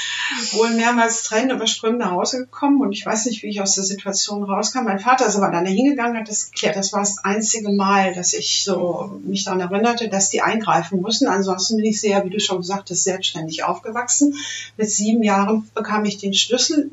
wohl 0.53 0.71
mehrmals 0.71 1.23
Tränen 1.23 1.57
überströmt 1.57 1.99
nach 1.99 2.11
Hause 2.11 2.39
gekommen 2.39 2.81
und 2.81 2.93
ich 2.93 3.05
weiß 3.05 3.27
nicht, 3.27 3.43
wie 3.43 3.49
ich 3.49 3.61
aus 3.61 3.75
der 3.75 3.85
Situation 3.85 4.43
rauskam. 4.43 4.85
Mein 4.85 4.99
Vater 4.99 5.27
ist 5.27 5.37
aber 5.37 5.51
dann 5.51 5.67
hingegangen, 5.67 6.19
hat 6.19 6.29
das 6.29 6.51
geklärt. 6.51 6.77
Das 6.77 6.93
war 6.93 7.01
das 7.01 7.19
einzige 7.25 7.71
Mal, 7.71 8.15
dass 8.15 8.33
ich 8.33 8.65
so 8.65 9.21
mich 9.25 9.45
daran 9.45 9.61
erinnerte, 9.61 10.09
dass 10.09 10.31
die 10.31 10.43
eingreifen 10.43 11.01
mussten. 11.01 11.27
Ansonsten 11.27 11.77
bin 11.77 11.87
ich 11.87 12.01
sehr, 12.01 12.25
wie 12.25 12.31
du 12.31 12.41
schon 12.41 12.59
gesagt 12.59 12.91
hast, 12.91 13.05
selbstständig 13.05 13.65
aufgewachsen. 13.65 14.35
Mit 14.77 14.91
sieben 14.91 15.23
Jahren 15.23 15.69
bekam 15.75 16.05
ich 16.05 16.19
den 16.19 16.35
Schlüssel 16.35 16.91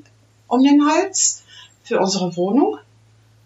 um 0.47 0.63
den 0.63 0.87
Hals 0.87 1.43
für 1.83 1.99
unsere 1.99 2.35
Wohnung 2.35 2.77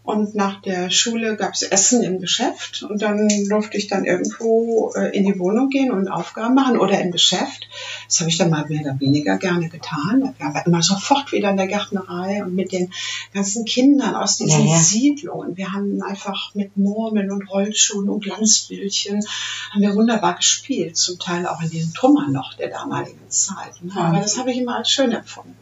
Und 0.10 0.34
nach 0.34 0.60
der 0.64 0.90
Schule 0.90 1.36
gab 1.36 1.54
es 1.54 1.62
Essen 1.62 2.02
im 2.02 2.20
Geschäft 2.20 2.82
und 2.82 3.00
dann 3.04 3.30
durfte 3.48 3.78
ich 3.78 3.86
dann 3.86 4.06
irgendwo 4.06 4.92
äh, 4.96 5.16
in 5.16 5.24
die 5.24 5.38
Wohnung 5.38 5.70
gehen 5.70 5.92
und 5.92 6.08
Aufgaben 6.08 6.56
machen 6.56 6.80
oder 6.80 7.00
im 7.00 7.12
Geschäft. 7.12 7.68
Das 8.08 8.20
habe 8.20 8.32
ich 8.32 8.40
dann 8.40 8.50
mal 8.50 8.66
mehr 8.68 8.82
oder 8.82 9.00
weniger 9.00 9.38
gerne 9.38 9.70
getan. 9.70 10.34
Wir 10.36 10.48
waren 10.48 10.64
immer 10.66 10.82
sofort 10.82 11.32
wieder 11.32 11.52
in 11.52 11.58
der 11.58 11.68
Gärtnerei 11.68 12.44
und 12.44 12.56
mit 12.56 12.72
den 12.72 12.92
ganzen 13.36 13.66
Kindern 13.66 14.16
aus 14.16 14.38
diesen 14.38 14.66
Ja, 14.66 14.78
ja. 14.78 14.80
Siedlungen. 14.80 15.56
Wir 15.58 15.74
haben 15.74 16.02
einfach 16.02 16.56
mit 16.56 16.76
Murmeln 16.76 17.30
und 17.30 17.48
Rollschuhen 17.48 18.10
und 18.10 18.24
Glanzbildchen 18.24 19.24
haben 19.70 19.82
wir 19.82 19.94
wunderbar 19.94 20.38
gespielt, 20.38 20.98
zum 20.98 21.20
Teil 21.20 21.46
auch 21.46 21.62
in 21.62 21.70
den 21.70 21.94
Trümmern 21.94 22.32
noch 22.32 22.56
der 22.56 22.70
damaligen 22.70 23.30
Zeit. 23.30 23.74
Aber 23.94 24.18
das 24.18 24.40
habe 24.40 24.50
ich 24.52 24.58
immer 24.58 24.78
als 24.78 24.90
schön 24.90 25.12
empfunden. 25.12 25.56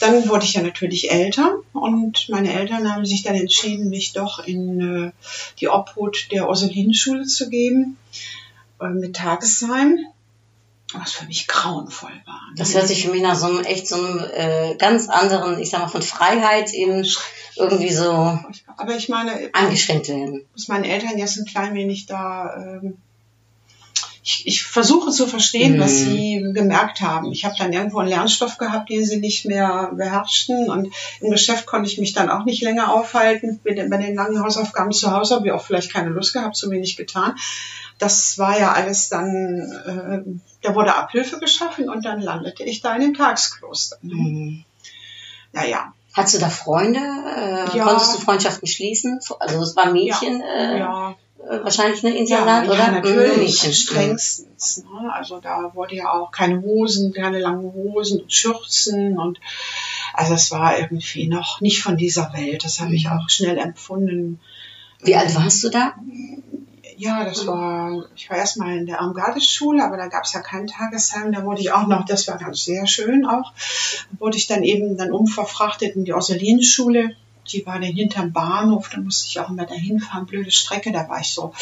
Dann 0.00 0.28
wurde 0.28 0.44
ich 0.44 0.54
ja 0.54 0.62
natürlich 0.62 1.10
älter 1.10 1.56
und 1.72 2.28
meine 2.28 2.52
Eltern 2.52 2.92
haben 2.92 3.06
sich 3.06 3.22
dann 3.22 3.34
entschieden, 3.34 3.88
mich 3.88 4.12
doch 4.12 4.44
in 4.44 4.80
äh, 4.80 5.12
die 5.60 5.68
Obhut 5.68 6.28
der 6.32 6.48
Ursulinenschule 6.48 7.24
zu 7.24 7.48
geben, 7.48 7.96
äh, 8.80 8.88
mit 8.88 9.16
Tagesheim, 9.16 9.98
was 10.92 11.12
für 11.12 11.26
mich 11.26 11.46
grauenvoll 11.46 12.12
war. 12.26 12.40
Das 12.56 12.74
hört 12.74 12.88
sich 12.88 13.04
für 13.04 13.10
mich 13.10 13.22
nach 13.22 13.36
so 13.36 13.46
einem 13.46 13.64
echt 13.64 13.88
so 13.88 13.96
einem 13.96 14.18
äh, 14.34 14.74
ganz 14.76 15.08
anderen, 15.08 15.58
ich 15.60 15.70
sag 15.70 15.80
mal, 15.80 15.88
von 15.88 16.02
Freiheit 16.02 16.72
eben 16.72 17.04
irgendwie 17.56 17.92
so 17.92 18.38
Aber 18.76 18.96
ich 18.96 19.08
meine, 19.08 19.50
eingeschränkt 19.52 20.08
werden. 20.08 20.44
dass 20.54 20.68
meine 20.68 20.88
Eltern 20.88 21.18
jetzt 21.18 21.38
ein 21.38 21.46
klein 21.46 21.74
wenig 21.74 22.06
da. 22.06 22.54
Ähm, 22.56 22.98
ich, 24.28 24.44
ich 24.44 24.64
versuche 24.64 25.12
zu 25.12 25.28
verstehen, 25.28 25.76
Mhm. 25.76 25.80
was 25.80 25.92
sie 25.98 26.44
gemerkt 26.52 27.00
haben. 27.00 27.30
Ich 27.30 27.44
habe 27.44 27.54
dann 27.56 27.72
irgendwo 27.72 28.00
einen 28.00 28.08
Lernstoff 28.08 28.58
gehabt, 28.58 28.90
den 28.90 29.04
sie 29.06 29.18
nicht 29.18 29.44
mehr 29.46 29.92
beherrschten. 29.94 30.68
Und 30.68 30.92
im 31.20 31.30
Geschäft 31.30 31.64
konnte 31.66 31.88
ich 31.88 31.98
mich 31.98 32.12
dann 32.12 32.28
auch 32.28 32.44
nicht 32.44 32.60
länger 32.60 32.92
aufhalten. 32.92 33.60
Bei 33.64 33.72
den, 33.72 33.88
bei 33.88 33.98
den 33.98 34.16
langen 34.16 34.42
Hausaufgaben 34.42 34.90
zu 34.90 35.12
Hause 35.12 35.36
habe 35.36 35.46
ich 35.46 35.52
auch 35.52 35.64
vielleicht 35.64 35.92
keine 35.92 36.08
Lust 36.10 36.32
gehabt, 36.32 36.56
zu 36.56 36.68
wenig 36.72 36.96
getan. 36.96 37.36
Das 37.98 38.36
war 38.36 38.58
ja 38.58 38.72
alles 38.72 39.08
dann, 39.08 39.62
äh, 39.86 40.40
da 40.62 40.74
wurde 40.74 40.96
Abhilfe 40.96 41.38
geschaffen 41.38 41.88
und 41.88 42.04
dann 42.04 42.20
landete 42.20 42.64
ich 42.64 42.80
da 42.80 42.96
in 42.96 43.02
dem 43.02 43.14
Tagskloster. 43.14 43.98
Mhm. 44.02 44.64
Naja, 45.52 45.92
Hattest 46.14 46.36
du 46.36 46.38
da 46.38 46.48
Freunde? 46.48 46.98
Äh, 46.98 47.76
Ja. 47.76 47.84
Konntest 47.84 48.14
du 48.14 48.18
Freundschaften 48.20 48.66
schließen? 48.66 49.20
Also 49.38 49.60
es 49.62 49.76
war 49.76 49.92
Mädchen 49.92 50.40
äh, 50.40 50.78
ja. 50.78 51.14
Äh, 51.48 51.62
wahrscheinlich 51.64 52.04
ein 52.04 52.12
Ja, 52.12 52.18
Internat, 52.20 52.66
ja, 52.66 52.72
oder? 52.72 52.90
natürlich, 52.92 53.64
Mhm, 53.66 53.72
strengstens. 53.72 54.84
Ne? 54.84 55.12
Also 55.12 55.40
da 55.40 55.70
wurde 55.74 55.94
ja 55.96 56.12
auch 56.12 56.30
keine 56.30 56.60
Hosen, 56.62 57.12
keine 57.12 57.38
langen 57.40 57.72
Hosen 57.72 58.20
und 58.22 58.32
Schürzen 58.32 59.18
und 59.18 59.40
also 60.14 60.34
es 60.34 60.50
war 60.50 60.78
irgendwie 60.78 61.28
noch 61.28 61.60
nicht 61.60 61.82
von 61.82 61.96
dieser 61.96 62.32
Welt. 62.32 62.64
Das 62.64 62.80
habe 62.80 62.90
Mhm. 62.90 62.96
ich 62.96 63.08
auch 63.08 63.28
schnell 63.28 63.58
empfunden. 63.58 64.40
Wie 65.02 65.14
alt 65.14 65.34
warst 65.34 65.62
du 65.64 65.68
da? 65.68 65.94
Ja, 66.98 67.24
das 67.24 67.46
war, 67.46 68.06
ich 68.16 68.30
war 68.30 68.38
erstmal 68.38 68.78
in 68.78 68.86
der 68.86 69.02
Armgardesschule, 69.02 69.84
aber 69.84 69.98
da 69.98 70.06
gab 70.06 70.24
es 70.24 70.32
ja 70.32 70.40
kein 70.40 70.66
Tagesheim. 70.66 71.30
Da 71.32 71.44
wurde 71.44 71.60
ich 71.60 71.70
auch 71.70 71.86
noch, 71.86 72.06
das 72.06 72.26
war 72.26 72.38
ganz 72.38 72.64
sehr 72.64 72.86
schön 72.86 73.26
auch, 73.26 73.52
wurde 74.18 74.38
ich 74.38 74.46
dann 74.46 74.62
eben 74.62 74.96
dann 74.96 75.12
umverfrachtet 75.12 75.94
in 75.96 76.06
die 76.06 76.14
Ursulinenschule. 76.14 77.14
Die 77.52 77.64
war 77.66 77.74
dann 77.74 77.84
hinterm 77.92 78.32
Bahnhof, 78.32 78.88
da 78.88 78.98
musste 79.00 79.26
ich 79.28 79.38
auch 79.40 79.50
immer 79.50 79.66
dahin 79.66 80.00
fahren, 80.00 80.26
blöde 80.26 80.50
Strecke, 80.50 80.92
da 80.92 81.08
war 81.08 81.20
ich 81.20 81.28
so 81.32 81.52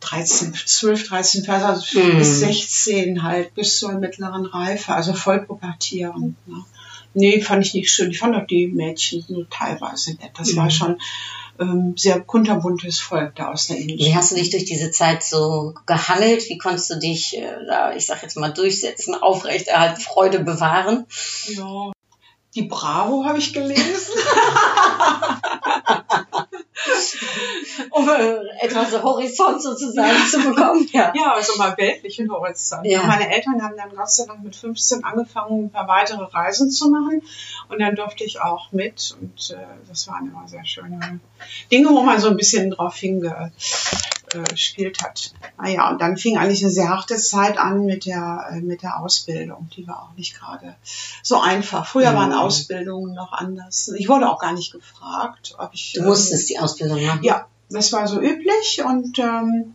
13, 0.00 0.52
12, 0.54 1.08
13, 1.08 1.48
also 1.48 1.98
Mhm. 1.98 2.18
bis 2.18 2.40
16 2.40 3.22
halt, 3.22 3.54
bis 3.54 3.78
zur 3.78 3.92
mittleren 3.92 4.46
Reife, 4.46 4.92
also 4.94 5.12
voll 5.14 5.40
pubertieren. 5.46 6.36
Ne. 6.46 6.64
Nee, 7.14 7.40
fand 7.40 7.64
ich 7.66 7.74
nicht 7.74 7.90
schön. 7.92 8.10
Ich 8.10 8.18
fand 8.18 8.34
auch 8.34 8.46
die 8.46 8.68
Mädchen 8.68 9.24
nur 9.28 9.48
teilweise 9.50 10.14
nett. 10.14 10.32
Das 10.36 10.56
war 10.56 10.64
Mhm. 10.64 10.70
schon 10.70 11.00
ähm, 11.60 11.94
sehr 11.96 12.20
kunterbuntes 12.20 12.98
Volk 12.98 13.36
da 13.36 13.52
aus 13.52 13.66
der 13.66 13.76
Innenstadt. 13.76 14.08
Wie 14.08 14.16
hast 14.16 14.32
du 14.32 14.36
dich 14.36 14.48
durch 14.50 14.64
diese 14.64 14.90
Zeit 14.90 15.22
so 15.22 15.74
gehangelt? 15.86 16.48
Wie 16.48 16.56
konntest 16.56 16.88
du 16.90 16.98
dich 16.98 17.36
äh, 17.36 17.42
da, 17.68 17.94
ich 17.94 18.06
sag 18.06 18.22
jetzt 18.22 18.38
mal, 18.38 18.48
durchsetzen, 18.52 19.14
aufrechterhalten, 19.14 20.00
Freude 20.00 20.40
bewahren? 20.40 21.04
Ja. 21.48 21.92
Die 22.54 22.62
Bravo 22.62 23.24
habe 23.24 23.38
ich 23.38 23.52
gelesen. 23.52 24.12
Um 27.90 28.08
äh, 28.08 28.38
etwas 28.60 29.02
Horizont 29.02 29.62
sozusagen 29.62 30.26
zu 30.28 30.40
bekommen. 30.40 30.88
Ja. 30.92 31.12
ja, 31.14 31.32
also 31.32 31.56
mal 31.56 31.76
weltlichen 31.76 32.30
Horizont. 32.30 32.84
Ja. 32.86 33.02
Meine 33.04 33.32
Eltern 33.32 33.62
haben 33.62 33.76
dann 33.76 33.94
Gott 33.94 34.10
sei 34.10 34.26
Dank 34.26 34.42
mit 34.42 34.56
15 34.56 35.04
angefangen, 35.04 35.66
ein 35.66 35.70
paar 35.70 35.88
weitere 35.88 36.24
Reisen 36.24 36.70
zu 36.70 36.90
machen. 36.90 37.22
Und 37.68 37.80
dann 37.80 37.94
durfte 37.94 38.24
ich 38.24 38.40
auch 38.40 38.72
mit. 38.72 39.16
Und 39.20 39.50
äh, 39.50 39.64
das 39.88 40.08
waren 40.08 40.26
immer 40.28 40.46
sehr 40.48 40.64
schöne 40.64 41.20
Dinge, 41.70 41.90
wo 41.90 42.02
man 42.02 42.20
so 42.20 42.28
ein 42.28 42.36
bisschen 42.36 42.70
drauf 42.70 42.96
hingespielt 44.32 45.02
hat. 45.02 45.32
Naja, 45.58 45.90
und 45.90 46.00
dann 46.00 46.16
fing 46.16 46.38
eigentlich 46.38 46.62
eine 46.62 46.72
sehr 46.72 46.88
harte 46.88 47.16
Zeit 47.16 47.58
an 47.58 47.84
mit 47.84 48.06
der, 48.06 48.48
äh, 48.50 48.60
mit 48.60 48.82
der 48.82 48.98
Ausbildung. 49.00 49.68
Die 49.76 49.86
war 49.86 50.02
auch 50.02 50.16
nicht 50.16 50.38
gerade 50.38 50.74
so 51.22 51.38
einfach. 51.40 51.86
Früher 51.86 52.12
Mhm. 52.12 52.16
waren 52.16 52.32
Ausbildungen 52.32 53.14
noch 53.14 53.32
anders. 53.32 53.88
Ich 53.96 54.08
wurde 54.08 54.28
auch 54.30 54.38
gar 54.40 54.52
nicht 54.52 54.72
gefragt, 54.72 55.54
ob 55.58 55.70
ich. 55.72 55.92
Du 55.94 56.02
musstest 56.02 56.48
die 56.50 56.58
Ausbildung 56.58 57.04
machen. 57.04 57.22
Ja, 57.22 57.46
das 57.70 57.92
war 57.92 58.06
so 58.06 58.20
üblich 58.20 58.82
und 58.84 59.18
ähm, 59.18 59.74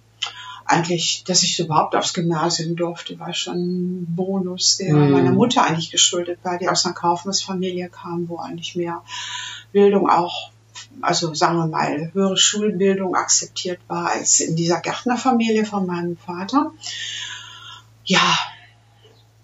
eigentlich, 0.65 1.24
dass 1.26 1.43
ich 1.43 1.58
überhaupt 1.60 1.96
aufs 1.96 2.13
Gymnasium 2.13 2.76
durfte, 2.76 3.17
war 3.20 3.34
schon 3.34 3.56
ein 4.02 4.06
Bonus, 4.15 4.78
der 4.78 4.93
Mhm. 4.93 5.12
meiner 5.12 5.32
Mutter 5.32 5.63
eigentlich 5.63 5.91
geschuldet 5.91 6.39
war, 6.43 6.58
die 6.58 6.67
aus 6.67 6.84
einer 6.86 6.93
Kaufmannsfamilie 6.93 7.88
kam, 7.89 8.28
wo 8.28 8.38
eigentlich 8.38 8.76
mehr 8.76 9.02
Bildung 9.72 10.10
auch, 10.10 10.52
also 11.01 11.33
sagen 11.33 11.57
wir 11.57 11.67
mal, 11.67 12.12
höhere 12.13 12.38
Schulbildung 12.38 13.15
akzeptiert 13.15 13.79
war 13.88 14.12
als 14.12 14.39
in 14.39 14.55
dieser 14.55 14.79
Gärtnerfamilie 14.81 15.65
von 15.65 15.86
meinem 15.86 16.17
Vater. 16.17 16.71
Ja, 18.05 18.38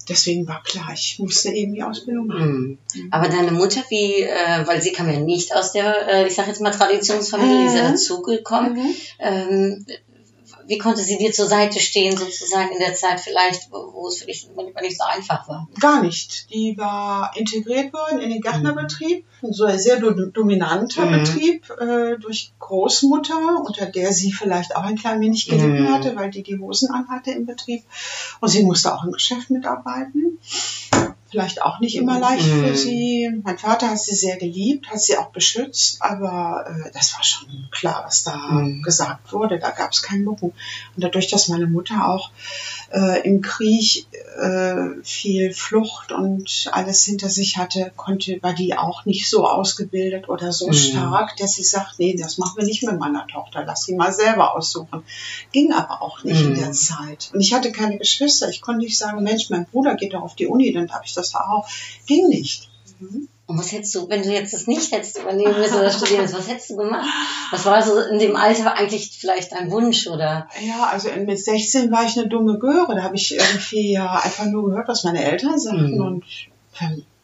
deswegen 0.10 0.48
war 0.48 0.62
klar, 0.64 0.92
ich 0.94 1.20
musste 1.20 1.50
eben 1.50 1.74
die 1.74 1.84
Ausbildung 1.84 2.28
machen. 2.28 2.80
Mhm. 2.94 3.08
Aber 3.12 3.30
deine 3.30 3.52
Mutter, 3.52 3.82
wie, 3.90 4.22
äh, 4.22 4.66
weil 4.66 4.82
sie 4.82 4.92
kam 4.92 5.10
ja 5.10 5.20
nicht 5.20 5.56
aus 5.56 5.72
der, 5.72 6.08
äh, 6.08 6.28
ich 6.28 6.36
sag 6.36 6.48
jetzt 6.48 6.62
mal 6.62 6.72
Traditionsfamilie, 6.72 7.60
die 7.62 7.66
ist 7.68 7.76
ja 7.76 7.88
Mhm. 7.88 7.92
dazugekommen. 7.92 8.74
Mhm. 8.74 8.96
Ähm, 9.20 9.86
wie 10.68 10.78
konnte 10.78 11.02
sie 11.02 11.18
dir 11.18 11.32
zur 11.32 11.48
Seite 11.48 11.80
stehen, 11.80 12.16
sozusagen 12.18 12.72
in 12.72 12.80
der 12.80 12.94
Zeit 12.94 13.20
vielleicht, 13.20 13.72
wo, 13.72 13.94
wo 13.94 14.08
es 14.08 14.20
für 14.20 14.26
dich 14.26 14.48
manchmal 14.56 14.84
nicht 14.84 14.98
so 14.98 15.04
einfach 15.04 15.48
war? 15.48 15.68
Gar 15.80 16.02
nicht. 16.04 16.50
Die 16.54 16.78
war 16.78 17.32
integriert 17.36 17.94
worden 17.94 18.20
in 18.20 18.30
den 18.30 18.42
Gärtnerbetrieb, 18.42 19.26
so 19.52 19.66
ein 19.66 19.78
sehr 19.80 20.00
do 20.00 20.12
dominanter 20.12 21.06
Mhm. 21.06 21.12
Betrieb 21.12 21.70
äh, 21.80 22.18
durch 22.18 22.54
Großmutter, 22.60 23.62
unter 23.66 23.86
der 23.88 24.14
sie 24.14 24.32
vielleicht 24.32 24.76
auch 24.76 24.84
ein 24.84 24.98
klein 24.98 25.20
wenig 25.22 25.48
gelitten 25.48 25.84
Mhm. 25.84 25.94
hatte, 25.94 26.16
weil 26.16 26.32
die 26.32 26.44
die 26.44 26.58
Hosen 26.60 26.90
anhatte 26.92 27.32
im 27.32 27.46
Betrieb. 27.46 27.84
Und 28.40 28.50
sie 28.50 28.64
musste 28.64 28.94
auch 28.94 29.04
im 29.04 29.12
Geschäft 29.12 29.50
mitarbeiten. 29.50 30.40
Vielleicht 31.34 31.64
auch 31.64 31.80
nicht 31.80 31.96
immer 31.96 32.20
leicht 32.20 32.46
Mhm. 32.46 32.64
für 32.64 32.76
sie. 32.76 33.28
Mein 33.44 33.58
Vater 33.58 33.90
hat 33.90 33.98
sie 34.00 34.14
sehr 34.14 34.38
geliebt, 34.38 34.88
hat 34.92 35.02
sie 35.02 35.18
auch 35.18 35.32
beschützt, 35.32 36.00
aber 36.00 36.64
äh, 36.68 36.92
das 36.94 37.12
war 37.16 37.24
schon 37.24 37.68
klar, 37.72 38.04
was 38.06 38.24
da 38.24 38.38
Mhm. 38.38 38.84
gesagt 38.84 39.34
wurde. 39.34 39.58
Da 39.58 39.72
gab 39.72 39.92
es 39.94 40.04
kein 40.04 40.24
Mucken. 40.24 40.54
Und 40.96 41.04
dadurch, 41.04 41.28
dass 41.32 41.48
meine 41.48 41.66
Mutter 41.66 42.08
auch 42.08 42.30
äh, 42.94 43.28
im 43.28 43.42
Krieg 43.42 44.06
äh, 44.40 45.02
viel 45.04 45.52
Flucht 45.52 46.12
und 46.12 46.70
alles 46.72 47.04
hinter 47.04 47.28
sich 47.30 47.58
hatte, 47.58 47.92
konnte, 47.96 48.38
war 48.42 48.54
die 48.54 48.78
auch 48.78 49.06
nicht 49.06 49.30
so 49.30 49.48
ausgebildet 49.48 50.30
oder 50.30 50.52
so 50.52 50.68
Mhm. 50.68 50.74
stark, 50.74 51.36
dass 51.38 51.54
sie 51.56 51.64
sagt, 51.64 52.00
nee, 52.00 52.16
das 52.16 52.38
machen 52.38 52.58
wir 52.58 52.66
nicht 52.66 52.84
mit 52.84 53.00
meiner 53.00 53.26
Tochter, 53.28 53.64
lass 53.66 53.84
sie 53.86 53.96
mal 53.96 54.14
selber 54.14 54.56
aussuchen. 54.56 55.04
Ging 55.52 55.74
aber 55.74 56.02
auch 56.02 56.24
nicht 56.24 56.42
in 56.42 56.52
Mhm. 56.52 56.56
der 56.60 56.72
Zeit. 56.72 57.32
Und 57.34 57.42
ich 57.42 57.54
hatte 57.54 57.72
keine 57.72 57.98
Geschwister. 57.98 58.50
Ich 58.50 58.62
konnte 58.62 58.86
nicht 58.86 58.98
sagen, 58.98 59.24
Mensch, 59.24 59.50
mein 59.50 59.66
Bruder 59.66 59.96
geht 59.96 60.14
doch 60.14 60.22
auf 60.22 60.36
die 60.36 60.48
Uni, 60.48 60.72
dann 60.72 60.88
darf 60.88 61.02
ich 61.06 61.14
das 61.14 61.34
auch. 61.36 61.68
Ging 62.06 62.28
nicht. 62.30 62.70
Mhm. 63.00 63.28
Und 63.46 63.60
was 63.60 63.74
hättest 63.74 63.94
du, 63.96 64.10
wenn 64.10 64.24
du 64.24 64.32
jetzt 64.32 64.54
das 64.54 64.68
nicht 64.68 64.94
hättest 64.94 65.20
übernehmen 65.20 65.58
müssen 65.58 65.78
oder 65.78 65.92
studieren 65.92 66.32
was 66.32 66.48
hättest 66.48 66.70
du 66.70 66.78
gemacht? 66.78 67.08
Was 67.52 67.66
war 67.66 67.84
so 67.84 68.00
in 68.00 68.18
dem 68.18 68.38
Alter 68.38 68.74
eigentlich 68.76 69.18
vielleicht 69.20 69.52
dein 69.52 69.70
Wunsch 69.70 70.08
oder? 70.08 70.48
Ja, 70.62 70.86
also 70.86 71.10
mit 71.26 71.40
16 71.40 71.92
war 71.92 72.06
ich 72.06 72.18
eine 72.18 72.30
dumme 72.30 72.58
Göre. 72.58 72.96
Da 72.96 73.04
habe 73.04 73.18
ich 73.18 73.36
irgendwie 73.36 73.92
ja 73.92 74.16
einfach 74.16 74.46
nur 74.46 74.70
gehört, 74.70 74.88
was 74.88 75.04
meine 75.04 75.24
Eltern 75.24 75.60
sagten. 75.60 75.96
Mhm. 75.96 76.02
Und 76.02 76.24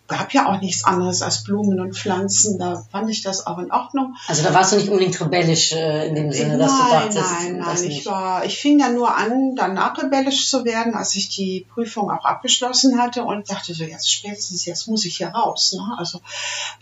gab 0.09 0.33
ja 0.33 0.47
auch 0.47 0.59
nichts 0.59 0.83
anderes 0.83 1.21
als 1.21 1.43
Blumen 1.43 1.79
und 1.79 1.95
Pflanzen. 1.95 2.59
Da 2.59 2.83
fand 2.91 3.09
ich 3.09 3.21
das 3.21 3.47
auch 3.47 3.59
in 3.59 3.71
Ordnung. 3.71 4.15
Also 4.27 4.43
da 4.43 4.53
warst 4.53 4.73
du 4.73 4.77
nicht 4.77 4.89
unbedingt 4.89 5.19
rebellisch 5.21 5.71
äh, 5.71 6.07
in 6.07 6.15
dem 6.15 6.31
Sinne, 6.31 6.57
dass 6.57 6.71
du 6.71 6.83
nein, 6.83 6.91
dachtest, 6.91 7.31
nein, 7.39 7.59
das 7.59 7.81
nein. 7.81 7.91
Ich 7.91 7.97
nicht. 7.97 8.05
war, 8.07 8.43
ich 8.43 8.57
fing 8.57 8.79
dann 8.79 8.95
nur 8.95 9.15
an, 9.15 9.55
danach 9.55 9.97
rebellisch 10.01 10.49
zu 10.49 10.65
werden, 10.65 10.95
als 10.95 11.15
ich 11.15 11.29
die 11.29 11.65
Prüfung 11.73 12.11
auch 12.11 12.25
abgeschlossen 12.25 12.99
hatte 12.99 13.23
und 13.23 13.49
dachte 13.49 13.73
so, 13.73 13.83
jetzt 13.83 14.11
spätestens, 14.11 14.65
jetzt 14.65 14.87
muss 14.87 15.05
ich 15.05 15.17
hier 15.17 15.29
raus. 15.29 15.73
Ne? 15.73 15.95
Also 15.97 16.19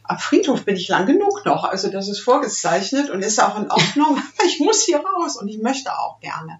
am 0.03 0.17
Friedhof 0.17 0.63
bin 0.63 0.75
ich 0.75 0.87
lang 0.87 1.05
genug 1.05 1.45
noch. 1.45 1.65
Also 1.65 1.89
das 1.89 2.07
ist 2.07 2.21
vorgezeichnet 2.21 3.09
und 3.09 3.21
ist 3.21 3.43
auch 3.43 3.57
in 3.57 3.69
Ordnung. 3.69 4.21
ich 4.45 4.59
muss 4.59 4.83
hier 4.83 5.03
raus 5.03 5.35
und 5.35 5.49
ich 5.49 5.61
möchte 5.61 5.91
auch 5.91 6.19
gerne. 6.21 6.59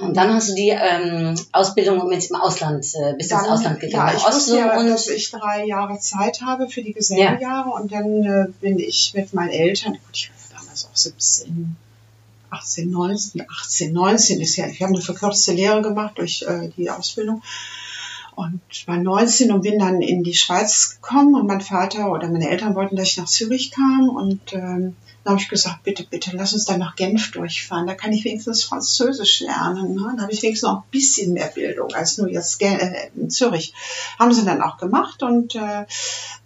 Und 0.00 0.16
dann 0.16 0.32
hast 0.32 0.50
du 0.50 0.54
die 0.54 0.70
ähm, 0.70 1.34
Ausbildung 1.52 2.08
mit 2.08 2.28
im 2.28 2.36
Ausland, 2.36 2.84
äh, 2.94 3.14
bist 3.16 3.30
ins 3.30 3.48
Ausland 3.48 3.80
gegangen, 3.80 4.08
Ja, 4.08 4.16
ich 4.16 4.24
wusste 4.24 4.58
ja, 4.58 4.78
und 4.78 4.88
dass 4.88 5.08
ich 5.08 5.30
drei 5.30 5.64
Jahre 5.66 5.98
Zeit 5.98 6.40
habe 6.42 6.68
für 6.68 6.82
die 6.82 6.92
Gesellenjahre 6.92 7.70
und 7.70 7.92
dann 7.92 8.24
äh, 8.24 8.46
bin 8.60 8.78
ich 8.78 9.12
mit 9.14 9.32
meinen 9.34 9.50
Eltern, 9.50 9.92
gut, 9.92 10.00
ich 10.12 10.30
war 10.52 10.62
das 10.70 10.86
auch 10.86 10.96
17, 10.96 11.76
18, 12.50 12.90
19, 12.90 13.42
18, 13.48 13.92
19 13.92 14.40
ist 14.40 14.56
ja, 14.56 14.66
ich 14.66 14.82
habe 14.82 14.92
eine 14.92 15.02
verkürzte 15.02 15.52
Lehre 15.52 15.82
gemacht 15.82 16.18
durch 16.18 16.42
äh, 16.42 16.70
die 16.76 16.90
Ausbildung. 16.90 17.42
Und 18.36 18.60
war 18.86 18.96
19 18.96 19.52
und 19.52 19.62
bin 19.62 19.78
dann 19.78 20.02
in 20.02 20.24
die 20.24 20.34
Schweiz 20.34 20.98
gekommen 21.00 21.36
und 21.36 21.46
mein 21.46 21.60
Vater 21.60 22.10
oder 22.10 22.28
meine 22.28 22.50
Eltern 22.50 22.74
wollten, 22.74 22.96
dass 22.96 23.10
ich 23.10 23.16
nach 23.16 23.26
Zürich 23.26 23.70
kam 23.70 24.08
und 24.08 24.52
ähm, 24.52 24.96
dann 25.24 25.32
habe 25.32 25.42
ich 25.42 25.48
gesagt, 25.48 25.84
bitte, 25.84 26.04
bitte, 26.04 26.36
lass 26.36 26.52
uns 26.52 26.66
dann 26.66 26.78
nach 26.78 26.96
Genf 26.96 27.30
durchfahren. 27.30 27.86
Da 27.86 27.94
kann 27.94 28.12
ich 28.12 28.24
wenigstens 28.24 28.62
Französisch 28.62 29.40
lernen. 29.40 29.94
Ne? 29.94 30.12
Da 30.16 30.22
habe 30.24 30.32
ich 30.32 30.42
wenigstens 30.42 30.68
noch 30.68 30.82
ein 30.82 30.90
bisschen 30.90 31.32
mehr 31.32 31.46
Bildung 31.46 31.94
als 31.94 32.18
nur 32.18 32.28
jetzt 32.28 32.60
äh, 32.60 33.08
in 33.16 33.30
Zürich. 33.30 33.72
Haben 34.18 34.34
sie 34.34 34.44
dann 34.44 34.60
auch 34.60 34.76
gemacht 34.76 35.22
und 35.22 35.54
äh, 35.54 35.86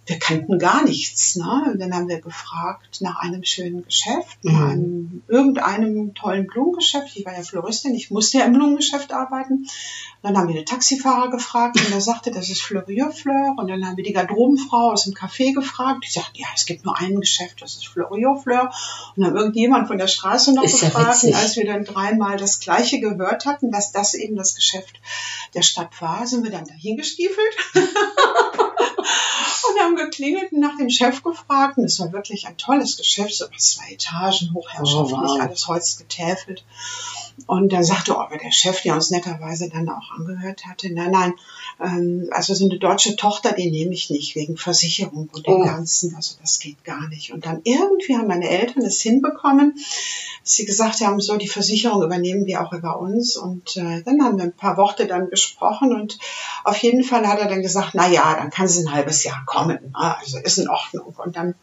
wir 0.09 0.19
kannten 0.19 0.59
gar 0.59 0.83
nichts. 0.83 1.35
Ne? 1.35 1.71
Und 1.71 1.79
dann 1.79 1.93
haben 1.93 2.07
wir 2.07 2.19
gefragt 2.19 2.99
nach 3.01 3.19
einem 3.19 3.43
schönen 3.43 3.83
Geschäft, 3.83 4.43
mhm. 4.43 4.51
nach 4.51 4.69
einem, 4.69 5.23
irgendeinem 5.27 6.13
tollen 6.15 6.47
Blumengeschäft. 6.47 7.15
Ich 7.15 7.25
war 7.25 7.35
ja 7.35 7.43
Floristin, 7.43 7.93
ich 7.95 8.09
musste 8.09 8.39
ja 8.39 8.45
im 8.45 8.53
Blumengeschäft 8.53 9.13
arbeiten. 9.13 9.67
dann 10.21 10.37
haben 10.37 10.47
wir 10.47 10.55
den 10.55 10.65
Taxifahrer 10.65 11.29
gefragt 11.29 11.79
und 11.79 11.93
er 11.93 12.01
sagte, 12.01 12.31
das 12.31 12.49
ist 12.49 12.61
Fleurieux 12.61 13.13
Fleur. 13.13 13.55
Und 13.57 13.67
dann 13.69 13.85
haben 13.85 13.97
wir 13.97 14.03
die 14.03 14.13
Garderobenfrau 14.13 14.91
aus 14.91 15.05
dem 15.05 15.13
Café 15.13 15.53
gefragt. 15.53 16.03
Die 16.05 16.11
sagte, 16.11 16.41
ja, 16.41 16.47
es 16.55 16.65
gibt 16.65 16.85
nur 16.85 16.97
ein 16.97 17.19
Geschäft, 17.19 17.61
das 17.61 17.75
ist 17.75 17.87
Fleurieux 17.87 18.41
Fleur. 18.41 18.71
Und 19.15 19.23
dann 19.23 19.35
irgendjemand 19.35 19.87
von 19.87 19.97
der 19.97 20.07
Straße 20.07 20.53
noch 20.53 20.63
ist 20.63 20.81
gefragt. 20.81 21.23
Ja 21.23 21.37
als 21.39 21.55
wir 21.55 21.65
dann 21.65 21.85
dreimal 21.85 22.37
das 22.37 22.59
Gleiche 22.59 22.99
gehört 22.99 23.45
hatten, 23.45 23.71
dass 23.71 23.91
das 23.91 24.13
eben 24.13 24.35
das 24.35 24.55
Geschäft 24.55 24.99
der 25.53 25.61
Stadt 25.61 26.01
war, 26.01 26.25
sind 26.27 26.43
wir 26.43 26.51
dann 26.51 26.65
dahin 26.65 26.97
gestiefelt. 26.97 27.55
und 29.79 29.85
haben 29.85 29.95
geklingelt 29.95 30.51
und 30.51 30.59
nach 30.59 30.77
dem 30.77 30.89
Chef 30.89 31.23
gefragt. 31.23 31.77
Und 31.77 31.85
es 31.85 31.99
war 31.99 32.11
wirklich 32.13 32.47
ein 32.47 32.57
tolles 32.57 32.97
Geschäft, 32.97 33.35
so 33.35 33.45
zwei 33.57 33.93
Etagen, 33.93 34.53
hochherrschaftlich, 34.53 35.19
oh, 35.19 35.35
wow. 35.35 35.41
alles 35.41 35.67
Holz 35.67 35.97
getäfelt. 35.97 36.63
Und 37.47 37.71
da 37.71 37.83
sagte 37.83 38.17
aber 38.17 38.37
der 38.37 38.51
Chef, 38.51 38.81
der 38.81 38.95
uns 38.95 39.11
netterweise 39.11 39.69
dann 39.69 39.89
auch 39.89 40.11
angehört 40.17 40.65
hatte, 40.65 40.93
nein, 40.93 41.11
nein, 41.11 41.33
ähm, 41.81 42.27
also 42.31 42.53
so 42.53 42.65
eine 42.65 42.79
deutsche 42.79 43.15
Tochter, 43.15 43.53
die 43.53 43.71
nehme 43.71 43.93
ich 43.93 44.09
nicht 44.09 44.35
wegen 44.35 44.57
Versicherung 44.57 45.29
und 45.31 45.47
dem 45.47 45.53
oh. 45.53 45.63
Ganzen. 45.63 46.15
Also 46.15 46.35
das 46.41 46.59
geht 46.59 46.83
gar 46.83 47.07
nicht. 47.07 47.31
Und 47.31 47.45
dann 47.45 47.61
irgendwie 47.63 48.17
haben 48.17 48.27
meine 48.27 48.49
Eltern 48.49 48.83
es 48.83 49.01
hinbekommen, 49.01 49.75
dass 49.75 50.53
sie 50.53 50.65
gesagt 50.65 51.01
haben, 51.01 51.19
so 51.21 51.37
dieVersicherung 51.37 52.03
übernehmen 52.03 52.45
wir 52.45 52.61
auch 52.61 52.73
über 52.73 52.99
uns. 52.99 53.37
Und 53.37 53.77
äh, 53.77 54.03
dann 54.03 54.23
haben 54.23 54.37
wir 54.37 54.45
ein 54.45 54.53
paar 54.53 54.77
Worte 54.77 55.07
dann 55.07 55.29
besprochen 55.29 55.93
und 55.93 56.17
auf 56.63 56.77
jeden 56.77 57.03
Fall 57.03 57.27
hat 57.27 57.39
er 57.39 57.47
dann 57.47 57.61
gesagt, 57.61 57.91
na 57.93 58.07
ja, 58.07 58.35
dann 58.35 58.49
kann 58.49 58.67
sie 58.67 58.83
ein 58.83 58.91
halbes 58.91 59.23
Jahr 59.23 59.43
kommen. 59.45 59.68
Also 59.93 60.37
ist 60.39 60.57
in 60.57 60.69
Ordnung. 60.69 61.13
Und 61.17 61.35
dann 61.35 61.55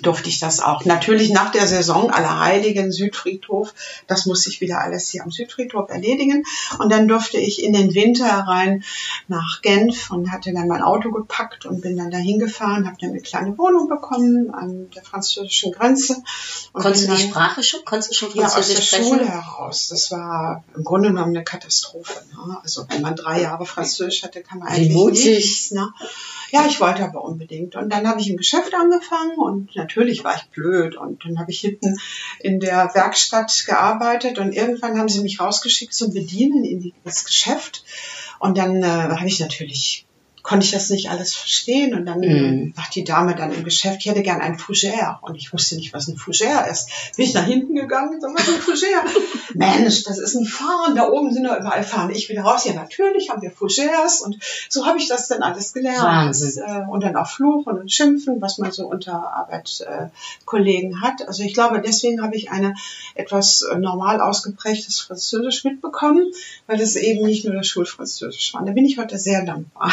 durfte 0.00 0.28
ich 0.28 0.38
das 0.38 0.60
auch. 0.60 0.84
Natürlich 0.84 1.30
nach 1.30 1.50
der 1.52 1.66
Saison 1.66 2.10
Allerheiligen, 2.10 2.92
Südfriedhof, 2.92 3.74
das 4.06 4.26
muss 4.26 4.46
ich 4.46 4.60
wieder 4.60 4.80
alles 4.80 5.10
hier 5.10 5.22
am 5.22 5.30
Südfriedhof 5.30 5.90
erledigen. 5.90 6.44
Und 6.78 6.90
dann 6.90 7.08
durfte 7.08 7.38
ich 7.38 7.62
in 7.62 7.72
den 7.72 7.94
Winter 7.94 8.24
herein 8.26 8.84
nach 9.28 9.60
Genf 9.62 10.10
und 10.10 10.32
hatte 10.32 10.52
dann 10.52 10.68
mein 10.68 10.82
Auto 10.82 11.10
gepackt 11.10 11.66
und 11.66 11.82
bin 11.82 11.96
dann 11.96 12.10
dahin 12.10 12.38
gefahren, 12.38 12.86
habe 12.86 12.96
dann 13.00 13.10
eine 13.10 13.20
kleine 13.20 13.58
Wohnung 13.58 13.88
bekommen 13.88 14.52
an 14.52 14.90
der 14.90 15.02
französischen 15.02 15.72
Grenze. 15.72 16.16
Und 16.72 16.82
Konntest 16.82 17.08
du 17.08 17.14
die 17.14 17.22
Sprache 17.22 17.62
schon? 17.62 17.84
Konntest 17.84 18.12
du 18.12 18.14
schon 18.14 18.30
Französisch 18.30 18.74
ja, 18.74 18.80
aus 18.80 18.90
der 18.90 18.98
sprechen? 18.98 19.18
Schule 19.18 19.28
heraus. 19.28 19.88
Das 19.88 20.10
war 20.10 20.64
im 20.74 20.84
Grunde 20.84 21.08
genommen 21.08 21.36
eine 21.36 21.44
Katastrophe. 21.44 22.22
Ne? 22.32 22.58
Also 22.62 22.86
wenn 22.88 23.02
man 23.02 23.16
drei 23.16 23.42
Jahre 23.42 23.66
Französisch 23.66 24.22
hatte, 24.22 24.42
kann 24.42 24.58
man 24.58 24.68
eigentlich 24.68 25.26
nichts. 25.26 25.70
Ne? 25.72 25.92
Ja, 26.52 26.66
ich 26.66 26.82
wollte 26.82 27.02
aber 27.02 27.24
unbedingt. 27.24 27.76
Und 27.76 27.88
dann 27.90 28.06
habe 28.06 28.20
ich 28.20 28.28
im 28.28 28.36
Geschäft 28.36 28.74
angefangen 28.74 29.38
und 29.38 29.74
natürlich 29.74 30.22
war 30.22 30.36
ich 30.36 30.50
blöd. 30.50 30.96
Und 30.96 31.24
dann 31.24 31.38
habe 31.38 31.50
ich 31.50 31.60
hinten 31.60 31.96
in 32.40 32.60
der 32.60 32.90
Werkstatt 32.92 33.64
gearbeitet 33.66 34.38
und 34.38 34.52
irgendwann 34.52 34.98
haben 34.98 35.08
sie 35.08 35.22
mich 35.22 35.40
rausgeschickt 35.40 35.94
zum 35.94 36.12
Bedienen 36.12 36.62
in 36.64 36.92
das 37.04 37.24
Geschäft. 37.24 37.84
Und 38.38 38.58
dann 38.58 38.82
äh, 38.82 38.86
habe 38.86 39.28
ich 39.28 39.40
natürlich 39.40 40.04
konnte 40.42 40.64
ich 40.64 40.72
das 40.72 40.90
nicht 40.90 41.10
alles 41.10 41.34
verstehen. 41.34 41.94
Und 41.94 42.06
dann 42.06 42.20
mm. 42.20 42.74
sagt 42.76 42.94
die 42.94 43.04
Dame 43.04 43.34
dann 43.34 43.52
im 43.52 43.64
Geschäft, 43.64 43.98
ich 44.00 44.06
hätte 44.06 44.22
gern 44.22 44.40
ein 44.40 44.56
Fougère. 44.56 45.18
Und 45.20 45.36
ich 45.36 45.52
wusste 45.52 45.76
nicht, 45.76 45.92
was 45.92 46.08
ein 46.08 46.16
Fougère 46.16 46.68
ist. 46.70 46.88
Bin 47.16 47.26
ich 47.26 47.34
nach 47.34 47.44
hinten 47.44 47.74
gegangen 47.74 48.14
und 48.14 48.20
sag, 48.20 48.34
was 48.34 48.48
ist 48.48 48.54
ein 48.56 48.60
Fougère? 48.60 49.02
Mensch, 49.54 50.04
das 50.04 50.18
ist 50.18 50.34
ein 50.34 50.44
Fahren. 50.44 50.96
Da 50.96 51.08
oben 51.08 51.32
sind 51.32 51.44
ja 51.44 51.58
überall 51.58 51.84
Fahren. 51.84 52.10
Ich 52.10 52.28
wieder 52.28 52.42
raus. 52.42 52.64
Ja, 52.64 52.74
natürlich 52.74 53.30
haben 53.30 53.42
wir 53.42 53.52
Fougères. 53.52 54.22
Und 54.22 54.38
so 54.68 54.84
habe 54.86 54.98
ich 54.98 55.08
das 55.08 55.28
dann 55.28 55.42
alles 55.42 55.72
gelernt. 55.72 56.02
Wahnsinn. 56.02 56.62
Äh, 56.62 56.90
und 56.90 57.04
dann 57.04 57.16
auch 57.16 57.28
Fluchen 57.28 57.78
und 57.78 57.92
Schimpfen, 57.92 58.40
was 58.40 58.58
man 58.58 58.72
so 58.72 58.86
unter 58.86 59.32
Arbeitskollegen 59.32 61.02
hat. 61.02 61.26
Also 61.26 61.44
ich 61.44 61.54
glaube, 61.54 61.80
deswegen 61.80 62.22
habe 62.22 62.36
ich 62.36 62.50
eine 62.50 62.74
etwas 63.14 63.62
äh, 63.62 63.78
normal 63.78 64.20
ausgeprägtes 64.20 65.00
Französisch 65.00 65.64
mitbekommen, 65.64 66.32
weil 66.66 66.80
es 66.80 66.96
eben 66.96 67.24
nicht 67.24 67.44
nur 67.44 67.54
das 67.54 67.68
Schulfranzösisch 67.68 68.54
war. 68.54 68.62
Und 68.62 68.66
da 68.66 68.72
bin 68.72 68.84
ich 68.84 68.98
heute 68.98 69.18
sehr 69.18 69.44
dankbar. 69.44 69.92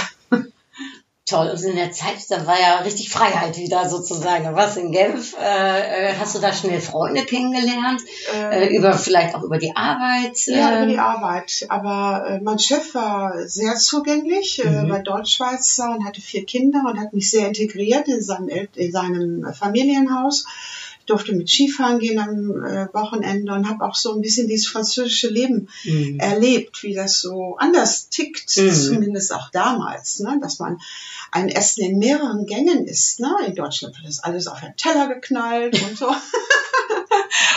Toll. 1.30 1.50
Und 1.50 1.62
in 1.62 1.76
der 1.76 1.92
Zeit, 1.92 2.16
da 2.30 2.48
war 2.48 2.60
ja 2.60 2.80
richtig 2.80 3.12
Freiheit 3.12 3.56
wieder 3.58 3.88
sozusagen. 3.88 4.56
Was 4.56 4.78
in 4.78 4.92
Genf? 4.92 5.36
Äh, 5.40 6.10
äh, 6.10 6.14
hast 6.18 6.34
du 6.34 6.40
da 6.40 6.52
schnell 6.52 6.82
Freunde 6.82 7.24
kennengelernt? 7.24 8.02
Äh, 8.34 8.66
äh, 8.66 8.76
über 8.76 8.94
vielleicht 8.98 9.36
auch 9.36 9.44
über 9.44 9.60
die 9.60 9.76
Arbeit? 9.76 10.38
Ja, 10.48 10.78
über 10.78 10.88
die 10.88 10.98
Arbeit. 10.98 11.68
Aber 11.70 12.26
äh, 12.28 12.40
mein 12.42 12.58
Chef 12.58 12.96
war 12.96 13.48
sehr 13.48 13.76
zugänglich, 13.76 14.64
mhm. 14.64 14.72
äh, 14.72 14.90
war 14.90 15.00
Deutschschweizer 15.04 15.92
und 15.92 16.04
hatte 16.04 16.20
vier 16.20 16.46
Kinder 16.46 16.84
und 16.88 17.00
hat 17.00 17.14
mich 17.14 17.30
sehr 17.30 17.48
integriert 17.48 18.08
in 18.08 18.24
seinem, 18.24 18.50
in 18.74 18.92
seinem 18.92 19.54
Familienhaus 19.54 20.46
durfte 21.10 21.34
mit 21.34 21.50
Skifahren 21.50 22.00
gehen 22.00 22.20
am 22.20 22.64
äh, 22.64 22.88
Wochenende 22.94 23.52
und 23.54 23.68
habe 23.68 23.84
auch 23.84 23.96
so 23.96 24.14
ein 24.14 24.22
bisschen 24.22 24.48
dieses 24.48 24.68
französische 24.68 25.28
Leben 25.28 25.68
mhm. 25.84 26.20
erlebt, 26.20 26.84
wie 26.84 26.94
das 26.94 27.20
so 27.20 27.56
anders 27.58 28.10
tickt, 28.10 28.56
mhm. 28.58 28.72
zumindest 28.72 29.34
auch 29.34 29.50
damals, 29.50 30.20
ne? 30.20 30.38
dass 30.42 30.60
man 30.60 30.80
ein 31.32 31.50
Essen 31.50 31.84
in 31.84 32.00
mehreren 32.00 32.46
Gängen 32.46 32.86
isst. 32.86 33.20
Ne? 33.20 33.34
In 33.46 33.56
Deutschland 33.56 33.96
wird 33.96 34.08
das 34.08 34.24
alles 34.24 34.48
auf 34.48 34.60
den 34.60 34.76
Teller 34.76 35.08
geknallt 35.08 35.82
und 35.82 35.98
so. 35.98 36.08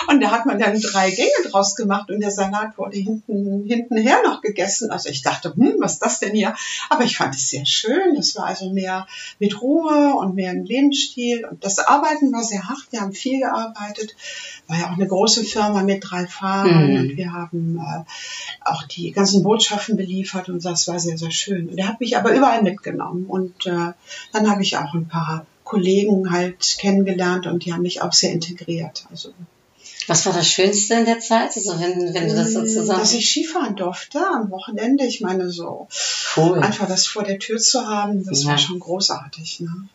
Und 0.09 0.21
da 0.21 0.31
hat 0.31 0.47
man 0.47 0.59
dann 0.59 0.81
drei 0.81 1.11
Gänge 1.11 1.31
draus 1.51 1.77
gemacht 1.77 2.11
und 2.11 2.21
der 2.21 2.31
Salat 2.31 2.77
wurde 2.79 2.99
hinten, 2.99 3.65
hintenher 3.67 4.23
noch 4.25 4.41
gegessen. 4.41 4.91
Also 4.91 5.09
ich 5.09 5.23
dachte, 5.23 5.55
hm, 5.55 5.77
was 5.79 5.95
ist 5.95 6.03
das 6.03 6.21
denn 6.21 6.35
hier? 6.35 6.55
Aber 6.91 7.05
ich 7.05 7.17
fand 7.17 7.35
es 7.35 7.51
sehr 7.51 7.67
schön. 7.67 8.15
Das 8.17 8.37
war 8.37 8.47
also 8.47 8.71
mehr 8.71 9.07
mit 9.39 9.61
Ruhe 9.61 10.15
und 10.15 10.35
mehr 10.35 10.53
im 10.53 10.65
Lebensstil. 10.65 11.45
Und 11.45 11.65
das 11.65 11.79
Arbeiten 11.79 12.33
war 12.33 12.43
sehr 12.43 12.69
hart. 12.69 12.87
Wir 12.91 13.01
haben 13.01 13.13
viel 13.13 13.41
gearbeitet. 13.41 14.15
War 14.67 14.79
ja 14.79 14.87
auch 14.91 14.97
eine 14.97 15.07
große 15.07 15.45
Firma 15.45 15.83
mit 15.83 16.05
drei 16.09 16.27
Fahrern 16.27 16.91
mhm. 16.91 16.97
und 16.97 17.17
wir 17.17 17.33
haben 17.33 17.79
äh, 17.79 18.05
auch 18.65 18.85
die 18.85 19.13
ganzen 19.13 19.43
Botschaften 19.43 19.97
beliefert 19.97 20.49
und 20.49 20.65
das 20.65 20.89
war 20.89 20.99
sehr, 20.99 21.19
sehr 21.19 21.31
schön. 21.31 21.69
Und 21.69 21.79
er 21.79 21.89
hat 21.89 22.01
mich 22.01 22.17
aber 22.17 22.35
überall 22.35 22.63
mitgenommen. 22.63 23.27
Und 23.27 23.67
äh, 23.67 23.93
dann 24.33 24.51
habe 24.51 24.63
ich 24.63 24.77
auch 24.77 24.95
ein 24.95 25.09
paar 25.09 25.47
Kollegen 25.65 26.31
halt 26.31 26.77
kennengelernt 26.79 27.47
und 27.47 27.65
die 27.65 27.73
haben 27.73 27.83
mich 27.83 28.03
auch 28.03 28.13
sehr 28.13 28.33
integriert. 28.33 29.07
Also 29.11 29.33
was 30.09 30.27
war 30.27 30.33
das 30.33 30.49
Schönste 30.49 30.95
in 30.95 31.05
der 31.05 31.21
Zeit, 31.21 31.57
also 31.57 31.79
wenn, 31.81 32.15
wenn 32.15 32.29
du 32.29 32.35
das 32.35 32.53
sozusagen... 32.53 33.01
Dass 33.01 33.12
ich 33.12 33.29
Skifahren 33.29 33.77
durfte 33.77 34.19
am 34.19 34.51
Wochenende. 34.51 35.05
Ich 35.05 35.21
meine, 35.21 35.51
so 35.51 35.88
cool. 36.37 36.59
einfach 36.61 36.88
das 36.88 37.07
vor 37.07 37.23
der 37.23 37.38
Tür 37.38 37.59
zu 37.59 37.87
haben, 37.87 38.25
das 38.25 38.45
ja. 38.45 38.51
war 38.51 38.59
schon 38.59 38.81
großartig. 38.81 39.61
Ne? 39.61 39.88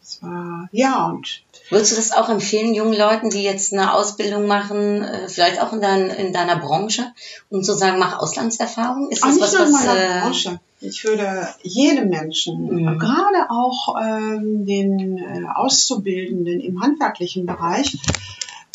Das 0.00 0.22
war, 0.22 0.68
ja, 0.72 1.06
und... 1.06 1.42
Würdest 1.70 1.92
du 1.92 1.96
das 1.96 2.12
auch 2.12 2.28
empfehlen, 2.28 2.74
jungen 2.74 2.92
Leuten, 2.92 3.30
die 3.30 3.42
jetzt 3.42 3.72
eine 3.72 3.94
Ausbildung 3.94 4.46
machen, 4.46 5.02
äh, 5.02 5.28
vielleicht 5.28 5.60
auch 5.62 5.72
in, 5.72 5.80
dein, 5.80 6.10
in 6.10 6.32
deiner 6.32 6.56
Branche, 6.56 7.12
um 7.48 7.62
zu 7.62 7.72
sagen, 7.72 7.98
mach 7.98 8.18
Auslandserfahrung? 8.18 9.10
Ist 9.10 9.24
das 9.24 9.36
Ach, 9.36 9.40
was, 9.40 9.54
was... 9.54 9.68
In 9.68 9.72
meiner 9.72 10.00
äh, 10.00 10.20
Branche. 10.20 10.60
Ich 10.84 11.04
würde 11.04 11.48
jedem 11.62 12.08
Menschen, 12.08 12.66
mhm. 12.66 12.98
gerade 12.98 13.50
auch 13.50 13.94
ähm, 14.02 14.66
den 14.66 15.16
äh, 15.16 15.44
Auszubildenden 15.54 16.58
im 16.60 16.82
handwerklichen 16.82 17.46
Bereich, 17.46 17.96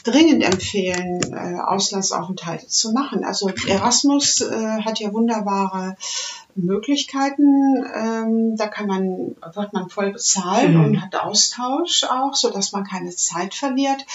dringend 0.08 0.44
empfehlen, 0.44 1.22
äh, 1.34 1.60
Auslandsaufenthalte 1.60 2.68
zu 2.68 2.94
machen. 2.94 3.24
Also 3.24 3.50
Erasmus 3.68 4.42
äh, 4.42 4.82
hat 4.82 5.00
ja 5.00 5.14
wunderbare 5.14 5.98
Möglichkeiten. 6.56 7.84
Ähm, 7.94 8.56
da 8.56 8.68
kann 8.68 8.88
man, 8.88 9.36
wird 9.54 9.74
man 9.74 9.90
voll 9.90 10.14
bezahlt 10.14 10.72
mhm. 10.72 10.84
und 10.84 11.02
hat 11.02 11.16
Austausch 11.16 12.06
auch, 12.06 12.36
so 12.36 12.50
dass 12.50 12.72
man 12.72 12.84
keine 12.84 13.12
Zeit 13.12 13.54
verliert. 13.54 14.06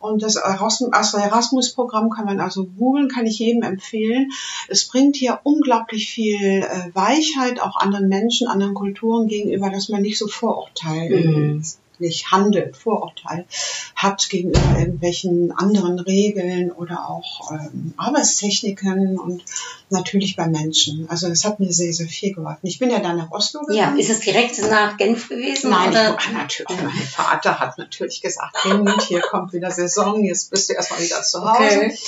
Und 0.00 0.22
das 0.22 0.36
Erasmus-Programm 0.36 2.10
kann 2.10 2.24
man 2.24 2.40
also 2.40 2.66
googeln, 2.66 3.08
kann 3.08 3.26
ich 3.26 3.38
jedem 3.38 3.62
empfehlen. 3.62 4.30
Es 4.68 4.86
bringt 4.86 5.16
hier 5.16 5.40
unglaublich 5.42 6.10
viel 6.10 6.62
äh, 6.62 6.94
Weichheit 6.94 7.60
auch 7.60 7.76
anderen 7.76 8.08
Menschen, 8.08 8.46
anderen 8.46 8.74
Kulturen 8.74 9.26
gegenüber, 9.26 9.70
dass 9.70 9.88
man 9.88 10.02
nicht 10.02 10.18
so 10.18 10.28
Vorurteile 10.28 11.20
mhm 11.20 11.62
nicht 12.00 12.30
handelt, 12.30 12.76
Vorurteil 12.76 13.46
hat 13.94 14.28
gegenüber 14.28 14.78
irgendwelchen 14.78 15.52
anderen 15.52 15.98
Regeln 15.98 16.70
oder 16.70 17.08
auch 17.08 17.50
ähm, 17.52 17.94
Arbeitstechniken 17.96 19.18
und 19.18 19.44
natürlich 19.90 20.36
bei 20.36 20.46
Menschen. 20.46 21.08
Also 21.10 21.28
das 21.28 21.44
hat 21.44 21.60
mir 21.60 21.72
sehr, 21.72 21.92
sehr 21.92 22.06
viel 22.06 22.32
geholfen. 22.32 22.66
Ich 22.66 22.78
bin 22.78 22.90
ja 22.90 23.00
dann 23.00 23.16
nach 23.16 23.30
Oslo 23.30 23.60
gegangen. 23.60 23.96
Ja, 23.96 24.00
ist 24.00 24.10
es 24.10 24.20
direkt 24.20 24.58
nach 24.70 24.96
Genf 24.96 25.28
gewesen? 25.28 25.70
Nein, 25.70 25.90
oder? 25.90 26.16
Ich, 26.18 26.32
natürlich. 26.32 26.82
Mein 26.82 26.90
Vater 26.90 27.58
hat 27.58 27.78
natürlich 27.78 28.20
gesagt, 28.20 28.56
Kind, 28.62 29.02
hier 29.02 29.20
kommt 29.20 29.52
wieder 29.52 29.70
Saison, 29.70 30.24
jetzt 30.24 30.50
bist 30.50 30.68
du 30.68 30.74
erstmal 30.74 31.00
wieder 31.00 31.22
zu 31.22 31.44
Hause. 31.44 31.76
Okay. 31.76 31.98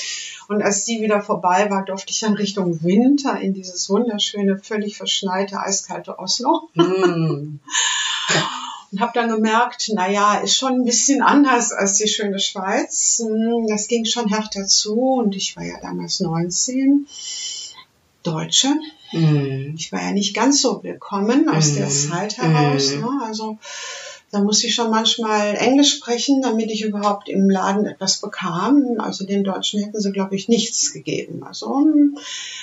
Und 0.49 0.63
als 0.63 0.85
die 0.85 1.01
wieder 1.01 1.23
vorbei 1.23 1.71
war, 1.71 1.85
durfte 1.85 2.13
ich 2.13 2.21
dann 2.21 2.35
Richtung 2.35 2.83
Winter 2.83 3.39
in 3.41 3.55
dieses 3.55 3.89
wunderschöne, 3.89 4.59
völlig 4.59 4.97
verschneite, 4.97 5.61
eiskalte 5.61 6.19
Oslo. 6.19 6.69
Mm. 6.75 7.61
Und 8.93 9.01
habe 9.01 9.13
dann 9.15 9.29
gemerkt, 9.29 9.91
naja, 9.95 10.39
ist 10.41 10.57
schon 10.57 10.81
ein 10.81 10.85
bisschen 10.85 11.23
anders 11.23 11.73
als 11.73 11.95
die 11.95 12.09
schöne 12.09 12.41
Schweiz. 12.41 13.23
Hm, 13.25 13.67
das 13.69 13.87
ging 13.87 14.05
schon 14.05 14.29
härter 14.29 14.67
zu 14.67 14.99
und 14.99 15.37
ich 15.37 15.57
war 15.57 15.65
ja 15.65 15.81
damals 15.81 16.21
19. 16.21 17.07
Deutsche. 18.23 18.69
Mm. 19.13 19.75
Ich 19.77 19.93
war 19.93 20.03
ja 20.03 20.13
nicht 20.13 20.35
ganz 20.35 20.61
so 20.61 20.83
willkommen 20.83 21.49
aus 21.49 21.73
mm. 21.73 21.77
der 21.77 21.89
Zeit 21.89 22.39
heraus. 22.39 22.95
Mm. 22.95 23.01
Ne? 23.01 23.21
Also 23.25 23.59
da 24.33 24.41
musste 24.41 24.69
ich 24.69 24.75
schon 24.75 24.91
manchmal 24.91 25.57
Englisch 25.57 25.97
sprechen, 25.97 26.41
damit 26.41 26.71
ich 26.71 26.85
überhaupt 26.85 27.29
im 27.29 27.51
Laden 27.51 27.87
etwas 27.87 28.21
bekam. 28.21 28.97
Also 28.99 29.27
den 29.27 29.43
Deutschen 29.43 29.83
hätten 29.83 30.01
sie, 30.01 30.13
glaube 30.13 30.37
ich, 30.37 30.49
nichts 30.49 30.93
gegeben. 30.93 31.43
Also 31.43 31.85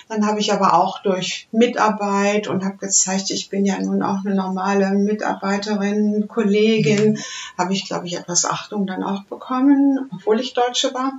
dann 0.07 0.25
habe 0.25 0.39
ich 0.39 0.53
aber 0.53 0.75
auch 0.75 1.01
durch 1.01 1.49
Mitarbeit 1.51 2.47
und 2.47 2.63
habe 2.63 2.77
gezeigt, 2.77 3.31
ich 3.31 3.49
bin 3.49 3.65
ja 3.65 3.79
nun 3.81 4.01
auch 4.01 4.23
eine 4.23 4.33
normale 4.33 4.91
Mitarbeiterin, 4.91 6.27
Kollegin, 6.29 7.19
habe 7.57 7.73
ich, 7.73 7.85
glaube 7.85 8.07
ich, 8.07 8.15
etwas 8.15 8.45
Achtung 8.45 8.87
dann 8.87 9.03
auch 9.03 9.23
bekommen, 9.23 10.09
obwohl 10.13 10.39
ich 10.39 10.53
Deutsche 10.53 10.93
war 10.93 11.13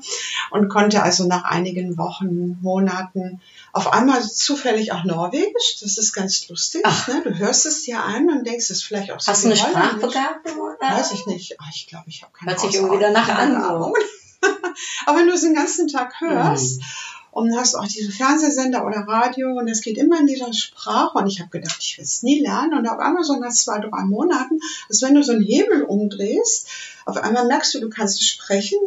und 0.50 0.68
konnte 0.68 1.02
also 1.02 1.26
nach 1.26 1.44
einigen 1.44 1.98
Wochen, 1.98 2.58
Monaten 2.62 3.40
auf 3.78 3.92
einmal 3.92 4.22
zufällig 4.22 4.92
auch 4.92 5.04
Norwegisch. 5.04 5.78
Das 5.80 5.98
ist 5.98 6.12
ganz 6.12 6.48
lustig. 6.48 6.84
Ne? 7.06 7.22
Du 7.22 7.38
hörst 7.38 7.64
es 7.64 7.82
dir 7.82 8.02
an 8.02 8.28
und 8.28 8.44
denkst, 8.44 8.64
es 8.64 8.70
ist 8.70 8.82
vielleicht 8.82 9.12
auch 9.12 9.20
so. 9.20 9.30
Hast 9.30 9.44
du 9.44 9.48
eine 9.48 9.56
Sprachbegabung? 9.56 10.74
Weiß 10.80 11.12
ich 11.12 11.26
nicht. 11.26 11.56
Ach, 11.60 11.70
ich 11.72 11.86
glaube, 11.86 12.04
ich 12.08 12.22
habe 12.22 12.32
keine 12.32 12.50
Hört 12.50 12.60
sich 12.60 12.74
irgendwie 12.74 12.98
danach 12.98 13.28
an. 13.28 13.60
So. 13.60 13.94
Aber 15.06 15.18
wenn 15.18 15.28
du 15.28 15.34
es 15.34 15.42
den 15.42 15.54
ganzen 15.54 15.86
Tag 15.86 16.20
hörst, 16.20 16.78
mhm 16.78 16.84
und 17.30 17.56
hast 17.56 17.74
auch 17.74 17.86
diese 17.86 18.10
Fernsehsender 18.10 18.84
oder 18.84 19.06
Radio 19.06 19.52
und 19.52 19.68
es 19.68 19.82
geht 19.82 19.96
immer 19.96 20.18
in 20.18 20.26
dieser 20.26 20.52
Sprache 20.52 21.18
und 21.18 21.26
ich 21.28 21.40
habe 21.40 21.50
gedacht, 21.50 21.76
ich 21.80 21.96
will 21.96 22.04
es 22.04 22.22
nie 22.22 22.40
lernen 22.40 22.74
und 22.74 22.88
auf 22.88 22.98
einmal 22.98 23.22
so 23.22 23.38
nach 23.38 23.52
zwei, 23.52 23.78
drei 23.78 24.02
Monaten, 24.04 24.58
als 24.88 25.02
wenn 25.02 25.14
du 25.14 25.22
so 25.22 25.32
einen 25.32 25.42
Hebel 25.42 25.82
umdrehst, 25.82 26.68
auf 27.04 27.16
einmal 27.16 27.46
merkst 27.46 27.74
du, 27.74 27.80
du 27.80 27.90
kannst 27.90 28.26
sprechen, 28.26 28.78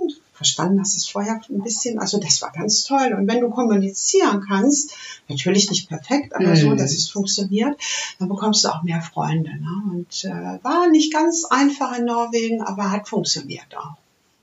verstanden 0.42 0.80
hast 0.80 0.98
es 0.98 1.08
vorher 1.08 1.40
ein 1.50 1.62
bisschen, 1.62 2.00
also 2.00 2.20
das 2.20 2.42
war 2.42 2.52
ganz 2.52 2.84
toll 2.84 3.16
und 3.16 3.28
wenn 3.28 3.42
du 3.42 3.50
kommunizieren 3.52 4.44
kannst, 4.48 4.96
natürlich 5.28 5.70
nicht 5.70 5.88
perfekt, 5.88 6.36
aber 6.36 6.48
mhm. 6.48 6.56
so, 6.56 6.74
dass 6.74 6.94
es 6.94 7.10
funktioniert, 7.10 7.80
dann 8.18 8.28
bekommst 8.28 8.64
du 8.64 8.70
auch 8.70 8.82
mehr 8.82 9.02
Freunde 9.02 9.52
ne? 9.52 9.92
und 9.92 10.26
äh, 10.26 10.64
war 10.64 10.90
nicht 10.90 11.14
ganz 11.14 11.46
einfach 11.46 11.96
in 11.98 12.06
Norwegen, 12.06 12.64
aber 12.64 12.92
hat 12.92 13.08
funktioniert 13.08 13.78
auch. 13.78 13.98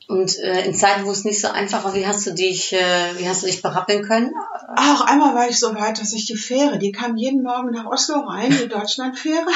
Und 0.06 0.38
äh, 0.38 0.64
in 0.64 0.74
Zeiten, 0.74 1.04
wo 1.04 1.10
es 1.10 1.24
nicht 1.24 1.40
so 1.40 1.48
einfach 1.48 1.84
war, 1.84 1.94
wie 1.94 2.06
hast 2.06 2.26
du 2.26 2.32
dich, 2.32 2.72
äh, 2.72 3.18
wie 3.18 3.28
hast 3.28 3.42
du 3.42 3.46
dich 3.46 3.60
berappeln 3.60 4.02
können? 4.02 4.32
Ach, 4.74 5.02
einmal 5.02 5.34
war 5.34 5.50
ich 5.50 5.58
so 5.58 5.74
weit, 5.74 6.00
dass 6.00 6.14
ich 6.14 6.24
die 6.24 6.36
Fähre, 6.36 6.78
die 6.78 6.92
kam 6.92 7.18
jeden 7.18 7.42
Morgen 7.42 7.72
nach 7.72 7.84
Oslo 7.84 8.20
rein, 8.20 8.50
die 8.50 8.68
Deutschlandfähre. 8.68 9.46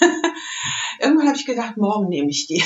Irgendwann 1.02 1.26
habe 1.26 1.36
ich 1.36 1.46
gedacht, 1.46 1.76
morgen 1.76 2.08
nehme 2.08 2.30
ich 2.30 2.46
die. 2.46 2.62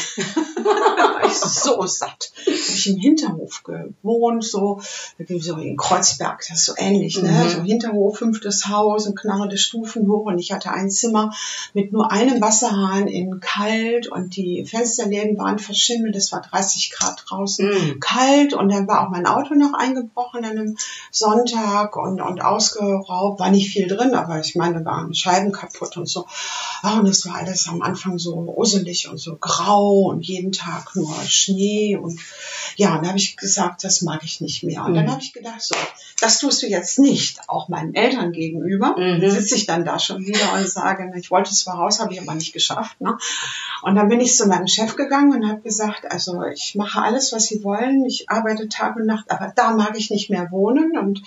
da 0.56 0.62
war 1.14 1.24
ich 1.24 1.32
so 1.32 1.86
satt. 1.86 2.32
Da 2.44 2.52
habe 2.52 2.54
ich 2.54 2.86
im 2.86 2.98
Hinterhof 2.98 3.62
gewohnt, 3.62 4.44
so, 4.44 4.80
so 5.38 5.56
in 5.56 5.76
Kreuzberg, 5.76 6.44
das 6.48 6.58
ist 6.58 6.66
so 6.66 6.74
ähnlich, 6.76 7.22
ne? 7.22 7.30
Mhm. 7.30 7.48
So 7.48 7.62
Hinterhof, 7.62 8.18
fünftes 8.18 8.68
Haus 8.68 9.06
und 9.06 9.18
knarrende 9.18 9.56
Stufen 9.56 10.06
hoch 10.08 10.26
und 10.26 10.38
ich 10.38 10.52
hatte 10.52 10.70
ein 10.70 10.90
Zimmer 10.90 11.32
mit 11.72 11.92
nur 11.92 12.12
einem 12.12 12.40
Wasserhahn 12.40 13.08
in 13.08 13.40
kalt 13.40 14.08
und 14.08 14.36
die 14.36 14.66
Fensterläden 14.66 15.38
waren 15.38 15.58
verschimmelt, 15.58 16.14
es 16.14 16.30
war 16.32 16.42
30 16.42 16.90
Grad 16.90 17.24
draußen 17.26 17.68
mhm. 17.68 18.00
kalt 18.00 18.52
und 18.52 18.70
dann 18.70 18.86
war 18.86 19.06
auch 19.06 19.10
mein 19.10 19.26
Auto 19.26 19.54
noch 19.54 19.72
eingebrochen 19.72 20.44
an 20.44 20.50
einem 20.50 20.76
Sonntag 21.10 21.96
und, 21.96 22.20
und 22.20 22.42
ausgeraubt, 22.42 23.40
war 23.40 23.50
nicht 23.50 23.70
viel 23.70 23.88
drin, 23.88 24.14
aber 24.14 24.40
ich 24.40 24.54
meine, 24.56 24.80
da 24.80 24.84
waren 24.84 25.14
Scheiben 25.14 25.52
kaputt 25.52 25.96
und 25.96 26.06
so. 26.06 26.26
Oh, 26.82 26.98
und 26.98 27.06
es 27.06 27.26
war 27.26 27.36
alles 27.36 27.68
am 27.68 27.82
Anfang 27.82 28.18
so 28.18 28.25
uselig 28.34 29.08
und 29.08 29.18
so 29.18 29.36
grau 29.36 30.08
und 30.08 30.26
jeden 30.26 30.52
Tag 30.52 30.96
nur 30.96 31.14
Schnee 31.26 31.96
und 31.96 32.18
ja, 32.76 32.94
und 32.94 32.98
dann 32.98 33.08
habe 33.08 33.18
ich 33.18 33.36
gesagt, 33.36 33.84
das 33.84 34.02
mag 34.02 34.22
ich 34.22 34.40
nicht 34.40 34.62
mehr. 34.62 34.84
Und 34.84 34.92
mhm. 34.92 34.96
dann 34.96 35.10
habe 35.10 35.22
ich 35.22 35.32
gedacht, 35.32 35.62
so, 35.62 35.74
das 36.20 36.40
tust 36.40 36.62
du 36.62 36.66
jetzt 36.66 36.98
nicht, 36.98 37.40
auch 37.48 37.68
meinen 37.68 37.94
Eltern 37.94 38.32
gegenüber. 38.32 38.96
Mhm. 38.98 39.30
Sitze 39.30 39.54
ich 39.54 39.66
dann 39.66 39.84
da 39.84 39.98
schon 39.98 40.26
wieder 40.26 40.52
und 40.54 40.68
sage, 40.68 41.10
ich 41.18 41.30
wollte 41.30 41.52
zwar 41.52 41.76
raus, 41.76 42.00
habe 42.00 42.12
ich 42.12 42.20
aber 42.20 42.34
nicht 42.34 42.52
geschafft. 42.52 43.00
Ne? 43.00 43.16
Und 43.82 43.94
dann 43.94 44.08
bin 44.08 44.20
ich 44.20 44.36
zu 44.36 44.46
meinem 44.46 44.66
Chef 44.66 44.96
gegangen 44.96 45.32
und 45.34 45.48
habe 45.48 45.62
gesagt, 45.62 46.10
also 46.10 46.42
ich 46.44 46.74
mache 46.74 47.00
alles, 47.00 47.32
was 47.32 47.46
Sie 47.46 47.64
wollen, 47.64 48.04
ich 48.04 48.28
arbeite 48.28 48.68
Tag 48.68 48.96
und 48.96 49.06
Nacht, 49.06 49.30
aber 49.30 49.52
da 49.54 49.72
mag 49.72 49.96
ich 49.96 50.10
nicht 50.10 50.28
mehr 50.28 50.50
wohnen 50.50 50.98
und 50.98 51.22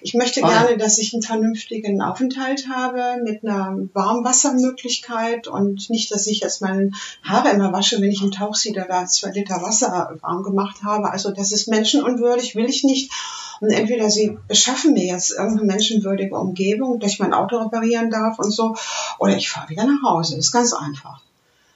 ich 0.00 0.14
möchte 0.14 0.40
Voll. 0.40 0.50
gerne, 0.50 0.76
dass 0.76 0.98
ich 0.98 1.12
einen 1.12 1.22
vernünftigen 1.22 2.00
Aufenthalt 2.02 2.68
habe 2.68 3.22
mit 3.22 3.44
einer 3.44 3.76
Warmwassermöglichkeit 3.92 5.48
und 5.48 5.90
nicht, 5.90 6.12
dass 6.12 6.26
ich 6.26 6.37
jetzt 6.40 6.62
meine 6.62 6.90
Haare 7.22 7.50
immer 7.50 7.72
wasche, 7.72 8.00
wenn 8.00 8.10
ich 8.10 8.22
im 8.22 8.30
Tauchsieder 8.30 8.86
da 8.88 9.06
zwei 9.06 9.30
Liter 9.30 9.62
Wasser 9.62 10.16
warm 10.20 10.42
gemacht 10.42 10.82
habe. 10.82 11.10
Also 11.10 11.30
das 11.30 11.52
ist 11.52 11.68
menschenunwürdig, 11.68 12.54
will 12.54 12.66
ich 12.66 12.84
nicht. 12.84 13.12
Und 13.60 13.70
entweder 13.70 14.08
sie 14.08 14.38
beschaffen 14.46 14.92
mir 14.92 15.04
jetzt 15.04 15.32
irgendeine 15.32 15.66
menschenwürdige 15.66 16.36
Umgebung, 16.36 17.00
dass 17.00 17.12
ich 17.12 17.18
mein 17.18 17.34
Auto 17.34 17.56
reparieren 17.56 18.10
darf 18.10 18.38
und 18.38 18.52
so, 18.52 18.76
oder 19.18 19.36
ich 19.36 19.50
fahre 19.50 19.68
wieder 19.68 19.84
nach 19.84 20.02
Hause. 20.02 20.36
Das 20.36 20.46
ist 20.46 20.52
ganz 20.52 20.72
einfach. 20.72 21.20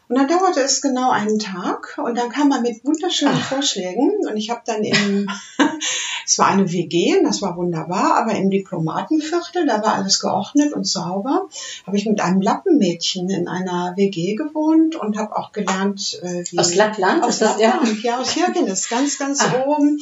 Und 0.09 0.18
dann 0.18 0.29
dauerte 0.29 0.61
es 0.61 0.83
genau 0.83 1.11
einen 1.11 1.38
Tag 1.38 1.98
und 2.05 2.18
dann 2.18 2.29
kam 2.29 2.48
man 2.48 2.61
mit 2.61 2.85
wunderschönen. 2.85 3.35
Vorschlägen 3.35 4.12
und 4.29 4.37
ich 4.37 4.51
habe 4.51 4.61
dann 4.66 4.83
im, 4.85 5.27
es 6.32 6.38
war 6.38 6.46
eine 6.46 6.72
WG, 6.72 7.22
das 7.22 7.42
war 7.42 7.58
wunderbar, 7.58 8.16
aber 8.16 8.34
im 8.34 8.48
Diplomatenviertel, 8.48 9.66
da 9.66 9.82
war 9.82 9.96
alles 9.96 10.18
geordnet 10.18 10.72
und 10.72 10.86
sauber, 10.86 11.46
habe 11.86 11.96
ich 11.98 12.06
mit 12.06 12.22
einem 12.22 12.40
Lappenmädchen 12.40 13.28
in 13.28 13.48
einer 13.48 13.92
WG 13.96 14.34
gewohnt 14.34 14.96
und 14.96 15.18
habe 15.18 15.36
auch 15.36 15.52
gelernt, 15.52 16.18
äh, 16.22 16.42
wie... 16.50 16.58
Aus 16.58 16.74
Lappland? 16.74 17.22
Aus 17.22 17.40
Lappland, 17.40 18.02
ja, 18.02 18.18
aus 18.18 18.30
Hirgenes, 18.30 18.88
ganz, 18.88 19.18
ganz 19.18 19.40
Ach. 19.42 19.66
oben 19.66 20.00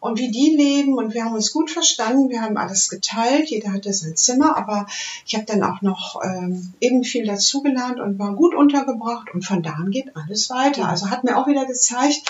und 0.00 0.18
wie 0.18 0.30
die 0.30 0.54
leben 0.54 0.98
und 0.98 1.14
wir 1.14 1.24
haben 1.24 1.34
uns 1.34 1.50
gut 1.50 1.70
verstanden, 1.70 2.28
wir 2.28 2.42
haben 2.42 2.58
alles 2.58 2.90
geteilt, 2.90 3.48
jeder 3.48 3.72
hatte 3.72 3.94
sein 3.94 4.16
Zimmer, 4.16 4.58
aber 4.58 4.84
ich 5.24 5.34
habe 5.34 5.46
dann 5.46 5.62
auch 5.62 5.80
noch 5.80 6.20
ähm, 6.22 6.74
eben 6.80 7.04
viel 7.04 7.24
dazugelernt 7.24 8.00
und 8.00 8.18
war 8.18 8.34
gut 8.34 8.54
untergebracht 8.54 9.32
und 9.32 9.46
von 9.46 9.62
da 9.62 9.70
an 9.70 9.90
geht 9.90 10.14
alles 10.14 10.50
weiter. 10.50 10.88
Also 10.90 11.08
hat 11.08 11.24
mir 11.24 11.38
auch 11.38 11.46
wieder 11.46 11.64
gezeigt, 11.64 12.20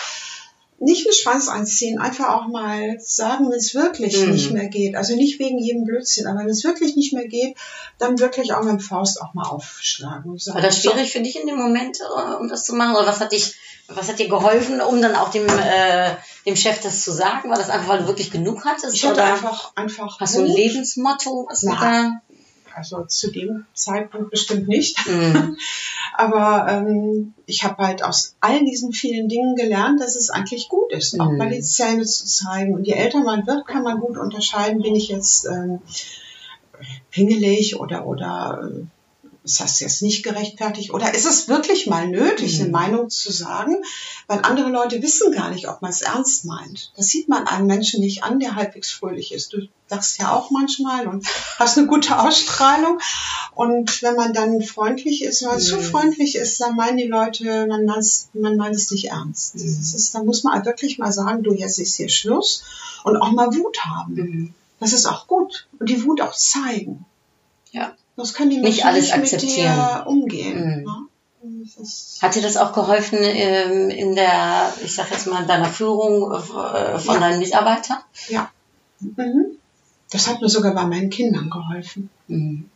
nicht 0.81 1.07
einen 1.07 1.15
Schwanz 1.15 1.49
einziehen, 1.49 1.99
einfach 1.99 2.31
auch 2.31 2.49
mal 2.49 2.97
sagen, 3.01 3.51
wenn 3.51 3.59
es 3.59 3.75
wirklich 3.75 4.19
mhm. 4.19 4.33
nicht 4.33 4.51
mehr 4.51 4.69
geht. 4.69 4.97
Also 4.97 5.15
nicht 5.15 5.39
wegen 5.39 5.59
jedem 5.59 5.85
Blödsinn, 5.85 6.27
aber 6.27 6.41
wenn 6.41 6.49
es 6.49 6.65
wirklich 6.65 6.97
nicht 6.97 7.13
mehr 7.13 7.29
geht, 7.29 7.55
dann 7.99 8.19
wirklich 8.19 8.55
auch 8.55 8.63
mit 8.63 8.71
dem 8.71 8.81
Faust 8.81 9.21
auch 9.21 9.35
mal 9.35 9.47
aufschlagen. 9.47 10.39
Sagen, 10.39 10.55
War 10.55 10.63
das 10.63 10.81
schwierig 10.81 11.13
so. 11.13 11.19
für 11.19 11.21
dich 11.23 11.39
in 11.39 11.47
dem 11.47 11.59
Moment, 11.59 11.99
äh, 12.01 12.35
um 12.35 12.49
das 12.49 12.65
zu 12.65 12.75
machen? 12.75 12.97
Oder 12.97 13.07
was 13.07 13.21
hat 13.21 13.33
dich, 13.33 13.55
was 13.89 14.09
hat 14.09 14.19
dir 14.19 14.29
geholfen, 14.29 14.81
um 14.81 15.03
dann 15.03 15.17
auch 15.17 15.31
dem, 15.31 15.47
äh, 15.47 16.15
dem 16.47 16.57
Chef 16.57 16.81
das 16.81 17.03
zu 17.03 17.13
sagen? 17.13 17.51
War 17.51 17.59
das 17.59 17.69
einfach, 17.69 17.89
weil 17.89 17.99
du 17.99 18.07
wirklich 18.07 18.31
genug 18.31 18.65
hattest? 18.65 18.95
Ich 18.95 19.05
hatte 19.05 19.21
oder 19.21 19.35
einfach, 19.35 19.73
einfach. 19.77 20.19
Hast 20.19 20.37
du 20.37 20.41
ein 20.41 20.47
Lebensmotto? 20.47 21.47
Was 21.51 21.63
Na, 21.63 21.79
da? 21.79 22.23
Also 22.75 23.05
zu 23.05 23.31
dem 23.31 23.67
Zeitpunkt 23.75 24.31
bestimmt 24.31 24.69
nicht. 24.69 25.07
Mhm. 25.07 25.57
Aber 26.15 26.67
ähm, 26.71 27.35
ich 27.47 27.65
habe 27.65 27.87
halt 27.87 28.03
aus 28.03 28.35
all 28.41 28.65
diesen 28.65 28.93
vielen 28.93 29.29
Dingen 29.29 29.57
gelernt, 29.57 30.01
dass 30.01 30.17
es 30.17 30.31
eigentlich 30.31 30.69
gut 30.69 30.93
ist, 30.93 31.15
mhm. 31.15 31.21
auch 31.21 31.33
mal 31.33 31.51
die 31.51 31.63
Zähne 31.63 32.05
zu 32.05 32.27
zeigen. 32.27 32.75
Und 32.75 32.87
je 32.87 32.95
älter 32.95 33.23
man 33.23 33.47
wird, 33.47 33.67
kann 33.67 33.83
man 33.83 34.01
gut 34.01 34.19
unterscheiden, 34.19 34.83
bin 34.83 34.95
ich 34.95 35.09
jetzt 35.09 35.47
ähm, 35.47 35.81
pingelig 37.11 37.79
oder, 37.79 38.07
oder 38.07 38.71
äh, 38.71 38.85
ist 39.45 39.61
das 39.61 39.81
jetzt 39.81 40.03
nicht 40.03 40.23
gerechtfertigt 40.23 40.93
oder 40.93 41.15
ist 41.15 41.27
es 41.27 41.49
wirklich 41.49 41.87
mal 41.87 42.09
nötig, 42.09 42.59
mhm. 42.59 42.65
eine 42.65 42.71
Meinung 42.71 43.11
zu 43.11 43.33
sagen, 43.33 43.77
weil 44.27 44.41
andere 44.43 44.69
Leute 44.69 45.03
wissen 45.03 45.33
gar 45.33 45.51
nicht, 45.51 45.69
ob 45.69 45.83
man 45.83 45.91
es 45.91 46.03
ernst 46.03 46.45
meint. 46.45 46.93
Das 46.97 47.07
sieht 47.07 47.29
man 47.29 47.47
einem 47.47 47.67
Menschen 47.67 48.01
nicht 48.01 48.23
an, 48.23 48.39
der 48.39 48.55
halbwegs 48.55 48.91
fröhlich 48.91 49.33
ist. 49.33 49.53
Du 49.53 49.69
sagst 49.89 50.19
ja 50.19 50.33
auch 50.33 50.51
manchmal 50.51 51.09
und 51.09 51.27
hast 51.59 51.79
eine 51.79 51.87
gute 51.87 52.19
Ausstrahlung 52.19 53.01
und 53.55 54.03
wenn 54.03 54.15
man 54.15 54.33
dann 54.33 54.63
freundlich 54.63 55.23
ist, 55.25 55.43
wenn 55.43 55.49
man 55.49 55.59
mhm. 55.59 55.63
zu 55.63 55.81
freundlich 55.81 56.37
ist, 56.37 56.61
dann 56.61 56.77
meinen 56.77 56.99
die 56.99 57.09
Leute, 57.09 57.67
man, 57.67 57.85
man 58.35 58.57
meint 58.57 58.75
es 58.77 58.91
nicht 58.91 59.09
ernst. 59.09 59.57
Mhm. 59.57 59.77
Das 59.79 59.95
ist, 59.95 60.15
da 60.15 60.23
muss 60.23 60.45
man 60.45 60.65
wirklich 60.65 60.99
mal 60.99 61.13
sagen, 61.13 61.43
du, 61.43 61.53
jetzt 61.55 61.79
ist 61.79 61.97
hier 61.97 62.09
Schluss 62.09 62.63
und 63.05 63.17
auch 63.17 63.33
mal 63.33 63.55
Wut 63.55 63.79
haben. 63.85 64.15
Mhm. 64.15 64.55
Das 64.79 64.93
ist 64.93 65.07
auch 65.07 65.27
gut 65.27 65.67
und 65.79 65.89
die 65.89 66.05
Wut 66.05 66.21
auch 66.21 66.35
zeigen. 66.35 67.05
Ja. 67.71 67.95
Das 68.17 68.35
können 68.35 68.51
die 68.51 68.57
Menschen 68.59 68.73
nicht 68.77 68.85
alles 68.87 69.05
nicht 69.05 69.15
akzeptieren. 69.15 69.77
mit 69.77 69.87
dir 69.87 70.07
umgehen. 70.07 70.59
Mhm. 70.79 70.85
Ne? 70.85 71.07
Hat 72.21 72.35
dir 72.35 72.43
das 72.43 72.57
auch 72.59 72.73
geholfen 72.73 73.19
ähm, 73.23 73.89
in 73.91 74.15
der, 74.15 74.73
ich 74.85 74.95
sag 74.95 75.11
jetzt 75.11 75.27
mal, 75.27 75.47
deiner 75.47 75.67
Führung 75.67 76.33
äh, 76.33 76.39
von 76.99 77.15
Ja. 77.15 77.21
deinen 77.21 77.39
Mitarbeitern? 77.39 77.99
Ja. 78.29 78.51
Mhm. 79.01 79.57
Das 80.11 80.29
hat 80.29 80.41
mir 80.43 80.49
sogar 80.49 80.75
bei 80.75 80.85
meinen 80.85 81.09
Kindern 81.09 81.49
geholfen. 81.49 82.11
Mhm. 82.29 82.69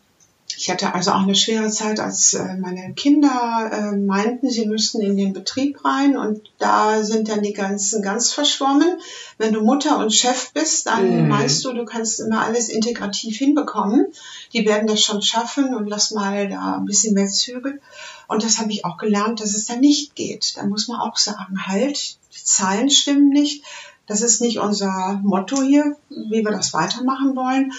Ich 0.56 0.70
hatte 0.70 0.94
also 0.94 1.10
auch 1.12 1.22
eine 1.22 1.34
schwere 1.34 1.68
Zeit, 1.70 2.00
als 2.00 2.34
äh, 2.34 2.54
meine 2.56 2.94
Kinder 2.94 3.70
äh, 3.72 3.96
meinten, 3.96 4.50
sie 4.50 4.66
müssten 4.66 5.00
in 5.00 5.16
den 5.16 5.32
Betrieb 5.32 5.84
rein 5.84 6.16
und 6.16 6.40
da 6.58 7.02
sind 7.02 7.28
dann 7.28 7.42
die 7.42 7.52
Grenzen 7.52 8.02
ganz 8.02 8.32
verschwommen. 8.32 8.98
Wenn 9.38 9.52
du 9.52 9.62
Mutter 9.62 9.98
und 9.98 10.12
Chef 10.14 10.52
bist, 10.52 10.86
dann 10.86 11.22
Mhm. 11.24 11.28
meinst 11.28 11.64
du, 11.64 11.72
du 11.72 11.84
kannst 11.84 12.20
immer 12.20 12.42
alles 12.42 12.68
integrativ 12.68 13.36
hinbekommen. 13.36 14.06
Die 14.52 14.64
werden 14.66 14.86
das 14.86 15.02
schon 15.02 15.22
schaffen 15.22 15.74
und 15.74 15.88
lass 15.88 16.12
mal 16.12 16.48
da 16.48 16.76
ein 16.76 16.84
bisschen 16.84 17.14
mehr 17.14 17.28
Zügel. 17.28 17.80
Und 18.28 18.42
das 18.44 18.58
habe 18.58 18.70
ich 18.72 18.84
auch 18.84 18.96
gelernt, 18.96 19.40
dass 19.40 19.54
es 19.54 19.66
da 19.66 19.76
nicht 19.76 20.14
geht. 20.14 20.56
Da 20.56 20.64
muss 20.64 20.88
man 20.88 21.00
auch 21.00 21.16
sagen, 21.16 21.66
halt, 21.66 22.16
die 22.36 22.44
Zahlen 22.44 22.90
stimmen 22.90 23.28
nicht. 23.30 23.64
Das 24.06 24.20
ist 24.20 24.40
nicht 24.40 24.58
unser 24.58 25.20
Motto 25.22 25.62
hier, 25.62 25.96
wie 26.10 26.44
wir 26.44 26.50
das 26.50 26.72
weitermachen 26.74 27.34
wollen 27.36 27.72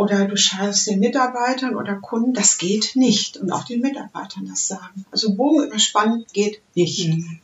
oder 0.00 0.24
du 0.24 0.34
schadest 0.34 0.86
den 0.86 0.98
Mitarbeitern 0.98 1.76
oder 1.76 1.96
Kunden, 1.96 2.32
das 2.32 2.56
geht 2.56 2.92
nicht. 2.94 3.36
Und 3.36 3.52
auch 3.52 3.64
den 3.64 3.82
Mitarbeitern 3.82 4.46
das 4.48 4.66
sagen. 4.66 5.04
Also 5.10 5.34
Bogen 5.34 5.66
überspannen 5.66 6.24
geht 6.32 6.62
nicht. 6.74 7.06
Mhm. 7.06 7.38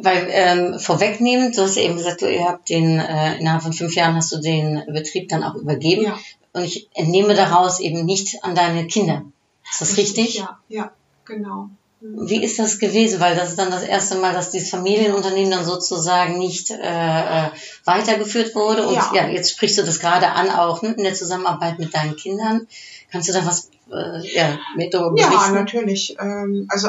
Weil 0.00 0.26
ähm, 0.30 0.80
vorwegnehmend, 0.80 1.56
du 1.56 1.62
hast 1.62 1.76
eben 1.76 1.94
gesagt, 1.96 2.22
du, 2.22 2.26
ihr 2.28 2.48
habt 2.48 2.68
den, 2.70 2.98
äh, 2.98 3.38
innerhalb 3.38 3.62
von 3.62 3.72
fünf 3.72 3.94
Jahren 3.94 4.16
hast 4.16 4.32
du 4.32 4.38
den 4.38 4.82
Betrieb 4.88 5.28
dann 5.28 5.44
auch 5.44 5.54
übergeben. 5.54 6.06
Ja. 6.06 6.18
Und 6.52 6.64
ich 6.64 6.88
entnehme 6.94 7.34
daraus 7.34 7.78
eben 7.78 8.04
nicht 8.04 8.42
an 8.42 8.56
deine 8.56 8.88
Kinder. 8.88 9.22
Ist 9.70 9.82
das 9.82 9.96
richtig? 9.98 10.34
Ja, 10.34 10.58
ja, 10.68 10.90
genau. 11.24 11.68
Wie 12.14 12.42
ist 12.42 12.58
das 12.58 12.78
gewesen? 12.78 13.20
Weil 13.20 13.36
das 13.36 13.50
ist 13.50 13.58
dann 13.58 13.70
das 13.70 13.82
erste 13.82 14.16
Mal, 14.16 14.32
dass 14.32 14.50
dieses 14.50 14.70
Familienunternehmen 14.70 15.50
dann 15.50 15.64
sozusagen 15.64 16.38
nicht 16.38 16.70
äh, 16.70 16.76
äh, 16.76 17.50
weitergeführt 17.84 18.54
wurde. 18.54 18.86
Und 18.86 18.94
ja. 18.94 19.10
Ja. 19.14 19.28
jetzt 19.28 19.50
sprichst 19.50 19.78
du 19.78 19.82
das 19.82 20.00
gerade 20.00 20.30
an, 20.30 20.50
auch 20.50 20.82
ne, 20.82 20.94
in 20.96 21.04
der 21.04 21.14
Zusammenarbeit 21.14 21.78
mit 21.78 21.94
deinen 21.94 22.16
Kindern. 22.16 22.66
Kannst 23.10 23.28
du 23.28 23.32
da 23.32 23.44
was 23.46 23.70
äh, 23.90 24.34
ja, 24.34 24.58
mit 24.76 24.94
darüber 24.94 25.18
Ja, 25.20 25.28
berichten? 25.28 25.54
natürlich. 25.54 26.16
Ähm, 26.20 26.66
also 26.68 26.88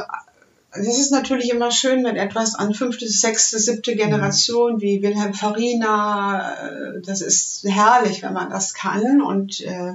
es 0.72 1.00
ist 1.00 1.12
natürlich 1.12 1.50
immer 1.50 1.72
schön, 1.72 2.04
wenn 2.04 2.16
etwas 2.18 2.56
an 2.56 2.74
fünfte, 2.74 3.08
sechste, 3.08 3.60
siebte 3.60 3.96
Generation 3.96 4.82
wie 4.82 5.02
Wilhelm 5.02 5.34
Farina, 5.34 6.54
äh, 6.54 7.02
das 7.04 7.22
ist 7.22 7.64
herrlich, 7.68 8.22
wenn 8.24 8.34
man 8.34 8.50
das 8.50 8.74
kann. 8.74 9.22
Und 9.22 9.62
äh, 9.62 9.94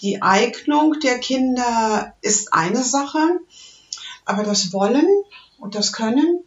die 0.00 0.22
Eignung 0.22 0.94
der 1.00 1.18
Kinder 1.18 2.14
ist 2.20 2.52
eine 2.52 2.82
Sache, 2.82 3.18
aber 4.28 4.42
das 4.44 4.72
Wollen 4.72 5.06
und 5.58 5.74
das 5.74 5.92
Können 5.92 6.40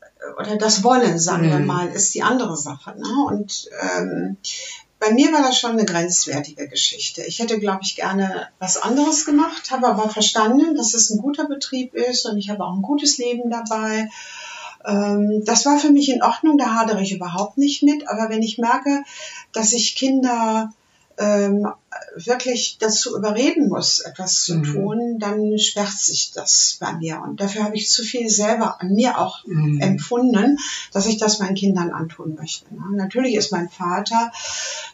äh, 0.00 0.40
oder 0.40 0.56
das 0.56 0.82
Wollen, 0.84 1.18
sagen 1.18 1.48
wir 1.50 1.58
Mhm. 1.58 1.66
mal, 1.66 1.88
ist 1.88 2.14
die 2.14 2.22
andere 2.22 2.56
Sache. 2.56 2.94
Ne? 2.98 3.08
Und 3.26 3.68
ähm, 3.82 4.36
bei 5.00 5.12
mir 5.12 5.32
war 5.32 5.42
das 5.42 5.56
schon 5.58 5.72
eine 5.72 5.84
grenzwertige 5.84 6.66
Geschichte. 6.68 7.22
Ich 7.22 7.38
hätte, 7.38 7.60
glaube 7.60 7.80
ich, 7.82 7.94
gerne 7.94 8.48
was 8.58 8.76
anderes 8.76 9.24
gemacht, 9.24 9.70
habe 9.70 9.86
aber 9.86 10.08
verstanden, 10.08 10.74
dass 10.76 10.92
es 10.94 11.10
ein 11.10 11.18
guter 11.18 11.46
Betrieb 11.46 11.94
ist 11.94 12.26
und 12.26 12.36
ich 12.36 12.50
habe 12.50 12.64
auch 12.64 12.74
ein 12.74 12.82
gutes 12.82 13.16
Leben 13.18 13.48
dabei. 13.48 14.08
Ähm, 14.84 15.44
das 15.44 15.66
war 15.66 15.78
für 15.78 15.90
mich 15.90 16.08
in 16.08 16.22
Ordnung, 16.22 16.58
da 16.58 16.74
hadere 16.74 17.00
ich 17.02 17.12
überhaupt 17.12 17.58
nicht 17.58 17.82
mit. 17.84 18.08
Aber 18.08 18.28
wenn 18.28 18.42
ich 18.42 18.58
merke, 18.58 19.04
dass 19.52 19.72
ich 19.72 19.94
Kinder 19.94 20.72
ähm, 21.18 21.66
wirklich 22.16 22.76
dazu 22.80 23.16
überreden 23.16 23.68
muss, 23.68 24.00
etwas 24.00 24.42
zu 24.44 24.56
Mhm. 24.56 24.62
tun, 24.64 25.18
dann 25.18 25.58
schwärzt 25.58 26.06
sich 26.06 26.30
das 26.32 26.76
bei 26.80 26.92
mir. 26.92 27.20
Und 27.22 27.40
dafür 27.40 27.64
habe 27.64 27.76
ich 27.76 27.90
zu 27.90 28.02
viel 28.02 28.28
selber 28.28 28.80
an 28.80 28.92
mir 28.94 29.18
auch 29.18 29.44
Mhm. 29.46 29.80
empfunden, 29.80 30.58
dass 30.92 31.06
ich 31.06 31.16
das 31.18 31.38
meinen 31.38 31.54
Kindern 31.54 31.90
antun 31.90 32.34
möchte. 32.36 32.72
ne? 32.74 32.82
Natürlich 32.96 33.34
ist 33.34 33.52
mein 33.52 33.68
Vater 33.68 34.30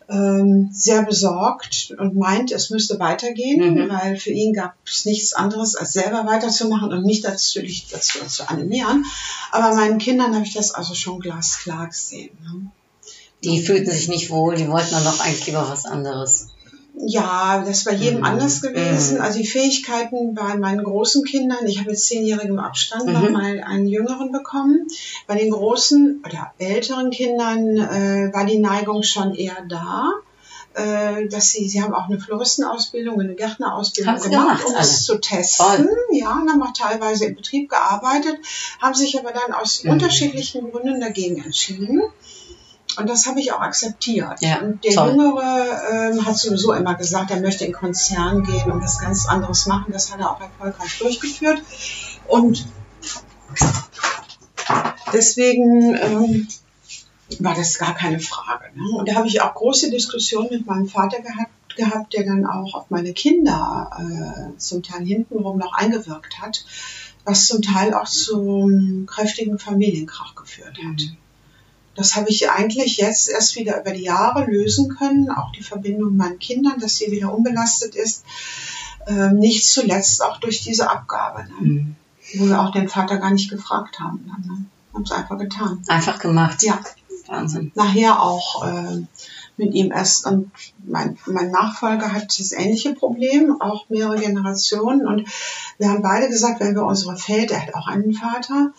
ähm, 0.09 0.71
sehr 0.73 1.03
besorgt 1.03 1.95
und 1.99 2.15
meint, 2.15 2.53
es 2.53 2.71
müsste 2.71 2.99
weitergehen, 2.99 3.75
Mhm. 3.75 3.89
weil 3.89 4.17
für 4.19 4.31
ihn 4.31 4.53
gab 4.53 4.75
es 4.87 5.05
nichts 5.05 5.33
anderes, 5.33 5.77
als 5.77 5.93
selber 5.93 6.27
weiterzumachen 6.27 6.93
und 6.93 7.05
mich 7.07 7.23
natürlich 7.23 7.87
dazu 7.91 8.19
zu 8.27 8.49
animieren. 8.49 9.05
Aber 9.51 9.75
meinen 9.75 9.99
Kindern 9.99 10.35
habe 10.35 10.45
ich 10.45 10.55
das 10.55 10.73
also 10.75 10.95
schon 10.95 11.21
glasklar 11.21 11.87
gesehen. 11.89 12.37
Die 13.45 13.63
fühlten 13.63 13.91
sich 13.91 14.09
nicht 14.09 14.31
wohl, 14.31 14.55
die 14.57 14.69
wollten 14.69 14.91
dann 14.93 15.05
doch 15.05 15.21
eigentlich 15.21 15.47
lieber 15.47 15.67
was 15.69 15.85
anderes. 15.85 16.49
Ja, 16.97 17.65
das 17.67 17.83
bei 17.85 17.93
jedem 17.93 18.21
Mhm. 18.21 18.25
anders 18.25 18.63
gewesen. 18.63 19.17
Mhm. 19.17 19.21
Also 19.23 19.39
die 19.39 19.47
Fähigkeiten 19.47 20.35
bei 20.35 20.57
meinen 20.57 20.85
großen 20.85 21.25
Kindern, 21.25 21.67
ich 21.67 21.79
habe 21.81 21.91
mit 21.91 21.99
zehnjährigem 21.99 22.61
Abstand 22.61 23.07
noch 23.07 23.21
Mhm. 23.23 23.33
mal 23.33 23.61
einen 23.67 23.89
jüngeren 23.89 24.31
bekommen. 24.31 24.87
Bei 25.27 25.37
den 25.37 25.51
großen 25.51 26.23
oder 26.25 26.53
älteren 26.59 27.11
Kindern 27.11 27.77
äh, 27.79 28.33
war 28.33 28.45
die 28.47 28.59
Neigung 28.59 29.03
schon 29.03 29.35
eher 29.35 29.57
da. 29.69 30.13
äh, 30.77 31.29
Dass 31.29 31.51
sie, 31.53 31.69
sie 31.69 31.81
haben 31.83 31.95
auch 31.95 32.09
eine 32.09 32.19
Floristenausbildung, 32.19 33.21
eine 33.21 33.35
Gärtnerausbildung 33.37 34.15
gemacht, 34.21 34.31
gemacht, 34.59 34.65
um 34.67 34.75
es 34.77 35.05
zu 35.05 35.19
testen. 35.21 35.87
Toll. 35.87 35.89
Ja, 36.13 36.33
und 36.33 36.51
haben 36.51 36.63
auch 36.65 36.73
teilweise 36.73 37.27
im 37.27 37.37
Betrieb 37.37 37.71
gearbeitet, 37.71 38.39
haben 38.81 38.95
sich 38.95 39.17
aber 39.19 39.31
dann 39.33 39.53
aus 39.53 39.85
Mhm. 39.85 39.91
unterschiedlichen 39.93 40.71
Gründen 40.73 41.01
dagegen 41.01 41.43
entschieden. 41.45 42.03
Und 42.97 43.09
das 43.09 43.27
habe 43.27 43.41
ich 43.41 43.53
auch 43.53 43.61
akzeptiert. 43.61 44.41
Ja, 44.41 44.61
und 44.61 44.85
der 44.85 44.93
toll. 44.93 45.11
Jüngere 45.11 45.81
ähm, 45.91 46.25
hat 46.25 46.37
sowieso 46.37 46.73
immer 46.73 46.95
gesagt, 46.95 47.31
er 47.31 47.41
möchte 47.41 47.65
in 47.65 47.73
Konzern 47.73 48.45
gehen 48.45 48.71
und 48.71 48.83
was 48.83 48.99
ganz 48.99 49.27
anderes 49.27 49.67
machen. 49.67 49.93
Das 49.93 50.13
hat 50.13 50.21
er 50.21 50.31
auch 50.31 50.41
erfolgreich 50.41 50.99
durchgeführt. 50.99 51.63
Und 52.29 52.67
deswegen 55.13 55.95
ähm, 55.97 56.49
war 57.41 57.55
das 57.55 57.79
gar 57.79 57.95
keine 57.95 58.21
Frage. 58.21 58.65
Ne? 58.75 58.97
Und 58.97 59.09
da 59.09 59.15
habe 59.15 59.27
ich 59.27 59.41
auch 59.41 59.55
große 59.55 59.91
Diskussionen 59.91 60.49
mit 60.51 60.67
meinem 60.67 60.87
Vater 60.87 61.21
gehabt, 61.21 61.77
gehabt 61.77 62.13
der 62.13 62.25
dann 62.25 62.47
auch 62.47 62.75
auf 62.75 62.91
meine 62.91 63.13
Kinder 63.13 63.91
äh, 63.99 64.57
zum 64.59 64.83
Teil 64.83 65.05
hintenrum 65.05 65.59
noch 65.59 65.73
eingewirkt 65.73 66.41
hat, 66.41 66.65
was 67.25 67.47
zum 67.47 67.63
Teil 67.63 67.95
auch 67.95 68.07
zum 68.07 69.07
kräftigen 69.07 69.59
Familienkrach 69.59 70.35
geführt 70.37 70.79
hat. 70.87 71.01
Das 71.95 72.17
habe 72.17 72.29
ich 72.29 72.51
eigentlich 72.51 72.97
jetzt 72.97 73.29
erst 73.29 73.57
wieder 73.57 73.81
über 73.81 73.93
die 73.93 74.05
Jahre 74.05 74.45
lösen 74.45 74.89
können, 74.97 75.31
auch 75.31 75.53
die 75.53 75.63
Verbindung 75.63 76.11
mit 76.11 76.19
meinen 76.19 76.39
Kindern, 76.39 76.79
dass 76.81 76.97
sie 76.97 77.11
wieder 77.11 77.33
unbelastet 77.33 77.95
ist. 77.95 78.25
Ähm, 79.07 79.39
nicht 79.39 79.67
zuletzt 79.67 80.23
auch 80.23 80.39
durch 80.39 80.63
diese 80.63 80.91
Abgabe, 80.91 81.45
ne? 81.45 81.55
Mhm. 81.61 81.97
wo 82.35 82.47
wir 82.47 82.61
auch 82.61 82.73
den 82.73 82.89
Vater 82.89 83.19
gar 83.19 83.31
nicht 83.31 83.51
gefragt 83.51 84.01
haben. 84.01 84.25
Ne? 84.27 84.67
Haben 84.95 85.03
es 85.03 85.13
einfach 85.13 85.39
getan. 85.39 85.83
Einfach 85.89 86.19
gemacht. 86.19 86.63
Ja, 86.63 86.81
Wahnsinn. 87.27 87.71
nachher 87.75 88.21
auch 88.21 88.65
äh, 88.67 89.03
mit 89.57 89.75
ihm 89.75 89.93
erst. 89.93 90.27
Und 90.27 90.51
mein, 90.85 91.19
mein 91.27 91.51
Nachfolger 91.51 92.13
hat 92.13 92.39
das 92.39 92.53
ähnliche 92.53 92.95
Problem, 92.95 93.61
auch 93.61 93.89
mehrere 93.89 94.19
Generationen. 94.19 95.07
Und 95.07 95.29
wir 95.79 95.89
haben 95.89 96.03
beide 96.03 96.29
gesagt, 96.29 96.61
wenn 96.61 96.75
wir 96.75 96.85
unsere 96.85 97.17
Väter, 97.17 97.55
er 97.55 97.67
hat 97.67 97.75
auch 97.75 97.87
einen 97.87 98.15
Vater, 98.15 98.73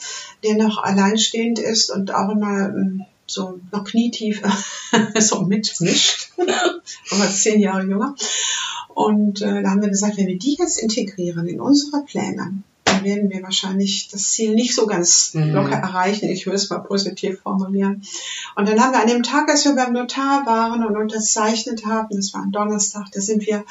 der 0.43 0.55
noch 0.55 0.84
alleinstehend 0.84 1.59
ist 1.59 1.89
und 1.89 2.13
auch 2.13 2.30
immer 2.30 2.69
ähm, 2.69 3.05
so 3.28 3.59
noch 3.71 3.86
knietief 3.86 4.41
so 5.19 5.41
mitmischt, 5.41 6.32
aber 7.11 7.30
zehn 7.30 7.59
Jahre 7.59 7.84
jünger. 7.84 8.15
Und 8.93 9.41
äh, 9.41 9.61
da 9.61 9.71
haben 9.71 9.82
wir 9.82 9.89
gesagt, 9.89 10.17
wenn 10.17 10.28
wir 10.28 10.38
die 10.38 10.55
jetzt 10.57 10.78
integrieren 10.78 11.47
in 11.47 11.59
unsere 11.59 12.03
Pläne, 12.03 12.63
werden 13.06 13.30
wir 13.30 13.41
wahrscheinlich 13.43 14.10
das 14.10 14.32
Ziel 14.34 14.53
nicht 14.53 14.76
so 14.76 14.86
ganz 14.88 15.34
Mhm. 15.34 15.51
locker 15.53 15.76
erreichen. 15.76 16.28
Ich 16.30 16.45
würde 16.45 16.58
es 16.58 16.70
mal 16.70 16.80
positiv 16.80 17.39
formulieren. 17.41 18.03
Und 18.56 18.68
dann 18.68 18.82
haben 18.82 18.91
wir 18.91 18.99
an 19.01 19.08
dem 19.08 19.24
Tag, 19.24 19.49
als 19.49 19.64
wir 19.64 19.74
beim 19.76 19.93
Notar 19.93 20.45
waren 20.45 20.84
und 20.86 20.97
unterzeichnet 20.97 21.86
haben, 21.86 22.10
das 22.16 22.34
war 22.34 22.41
ein 22.43 22.51
Donnerstag, 22.51 23.06
da 23.14 23.22
sind 23.22 23.45
wir 23.45 23.64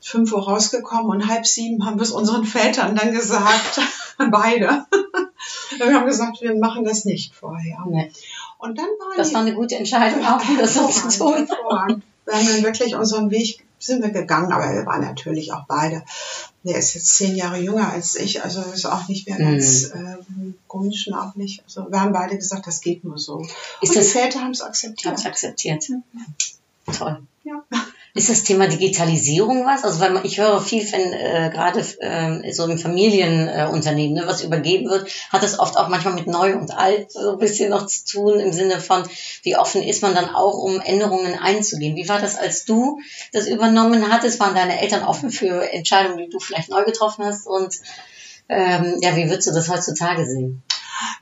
fünf 0.00 0.32
Uhr 0.32 0.42
rausgekommen 0.42 1.06
und 1.06 1.28
halb 1.28 1.46
sieben 1.46 1.84
haben 1.84 1.96
wir 1.96 2.02
es 2.02 2.10
unseren 2.12 2.44
Vätern 2.44 2.94
dann 2.96 3.12
gesagt, 3.12 3.80
beide. 4.30 4.86
wir 5.78 5.94
haben 5.94 6.06
gesagt, 6.06 6.40
wir 6.40 6.54
machen 6.56 6.84
das 6.84 7.04
nicht 7.04 7.34
vorher. 7.34 7.84
Nee. 7.88 8.10
Und 8.58 8.78
dann 8.78 8.86
waren 8.86 9.16
Das 9.16 9.32
war 9.34 9.42
eine 9.42 9.54
gute 9.54 9.76
Entscheidung, 9.76 10.24
auch 10.24 10.46
um 10.48 10.56
das 10.58 10.74
so 10.74 10.88
zu 10.88 11.08
tun. 11.18 11.46
Wir 11.46 12.34
haben 12.34 12.46
dann 12.46 12.62
wirklich 12.62 12.94
unseren 12.94 13.30
Weg 13.30 13.64
sind 13.78 14.02
wir 14.02 14.10
gegangen, 14.10 14.52
aber 14.52 14.72
wir 14.74 14.86
waren 14.86 15.00
natürlich 15.02 15.52
auch 15.52 15.64
beide. 15.66 16.02
Der 16.64 16.76
ist 16.78 16.94
jetzt 16.94 17.14
zehn 17.16 17.36
Jahre 17.36 17.58
jünger 17.58 17.90
als 17.92 18.14
ich, 18.16 18.42
also 18.42 18.60
ist 18.62 18.84
auch 18.86 19.08
nicht 19.08 19.28
mehr 19.28 19.38
Mhm. 19.38 19.44
ganz 19.52 19.90
ähm, 19.94 20.54
grundschnaublich. 20.66 21.62
Also 21.64 21.90
wir 21.90 22.00
haben 22.00 22.12
beide 22.12 22.36
gesagt, 22.36 22.66
das 22.66 22.80
geht 22.80 23.04
nur 23.04 23.18
so. 23.18 23.40
Ist 23.40 23.50
Und 23.82 23.90
die 23.90 23.94
das- 23.98 24.08
Väter 24.12 24.40
haben 24.40 24.50
es 24.50 24.60
akzeptiert. 24.62 25.06
habe 25.06 25.16
es 25.20 25.26
akzeptiert. 25.26 25.84
Toll. 26.96 27.22
Ja. 27.44 27.62
Ist 28.18 28.30
das 28.30 28.42
Thema 28.42 28.66
Digitalisierung 28.66 29.64
was? 29.64 29.84
Also 29.84 30.00
weil 30.00 30.18
ich 30.24 30.40
höre 30.40 30.60
viel, 30.60 30.82
wenn 30.90 31.12
äh, 31.12 31.50
gerade 31.54 31.78
äh, 32.00 32.52
so 32.52 32.64
im 32.64 32.76
Familienunternehmen 32.76 34.16
äh, 34.16 34.20
ne, 34.22 34.26
was 34.26 34.42
übergeben 34.42 34.90
wird, 34.90 35.08
hat 35.30 35.44
es 35.44 35.60
oft 35.60 35.76
auch 35.76 35.86
manchmal 35.86 36.14
mit 36.14 36.26
neu 36.26 36.56
und 36.56 36.76
alt 36.76 37.12
so 37.12 37.34
ein 37.34 37.38
bisschen 37.38 37.70
noch 37.70 37.86
zu 37.86 38.04
tun 38.04 38.40
im 38.40 38.52
Sinne 38.52 38.80
von, 38.80 39.04
wie 39.44 39.56
offen 39.56 39.84
ist 39.84 40.02
man 40.02 40.16
dann 40.16 40.30
auch, 40.34 40.58
um 40.58 40.80
Änderungen 40.80 41.38
einzugehen. 41.38 41.94
Wie 41.94 42.08
war 42.08 42.20
das, 42.20 42.36
als 42.36 42.64
du 42.64 42.98
das 43.32 43.46
übernommen 43.46 44.10
hattest? 44.10 44.40
Waren 44.40 44.56
deine 44.56 44.80
Eltern 44.80 45.04
offen 45.04 45.30
für 45.30 45.72
Entscheidungen, 45.72 46.18
die 46.18 46.28
du 46.28 46.40
vielleicht 46.40 46.70
neu 46.70 46.82
getroffen 46.82 47.24
hast? 47.24 47.46
Und 47.46 47.72
ähm, 48.48 48.96
ja, 49.00 49.14
wie 49.14 49.30
würdest 49.30 49.46
du 49.46 49.52
das 49.52 49.68
heutzutage 49.68 50.26
sehen? 50.26 50.64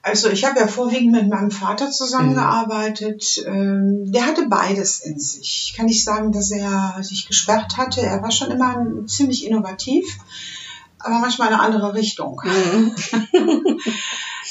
Also 0.02 0.28
ich 0.28 0.44
habe 0.44 0.60
ja 0.60 0.66
vorwiegend 0.66 1.12
mit 1.12 1.28
meinem 1.28 1.50
Vater 1.50 1.90
zusammengearbeitet. 1.90 3.44
Mhm. 3.46 4.12
Der 4.12 4.26
hatte 4.26 4.46
beides 4.48 5.00
in 5.00 5.18
sich. 5.18 5.68
Ich 5.68 5.74
kann 5.76 5.86
nicht 5.86 6.04
sagen, 6.04 6.32
dass 6.32 6.50
er 6.50 6.98
sich 7.02 7.26
gesperrt 7.26 7.76
hatte. 7.76 8.00
Er 8.02 8.22
war 8.22 8.30
schon 8.30 8.50
immer 8.50 8.86
ziemlich 9.06 9.46
innovativ, 9.46 10.06
aber 10.98 11.18
manchmal 11.18 11.48
in 11.48 11.54
eine 11.54 11.62
andere 11.62 11.94
Richtung. 11.94 12.40
Mhm. 12.44 12.94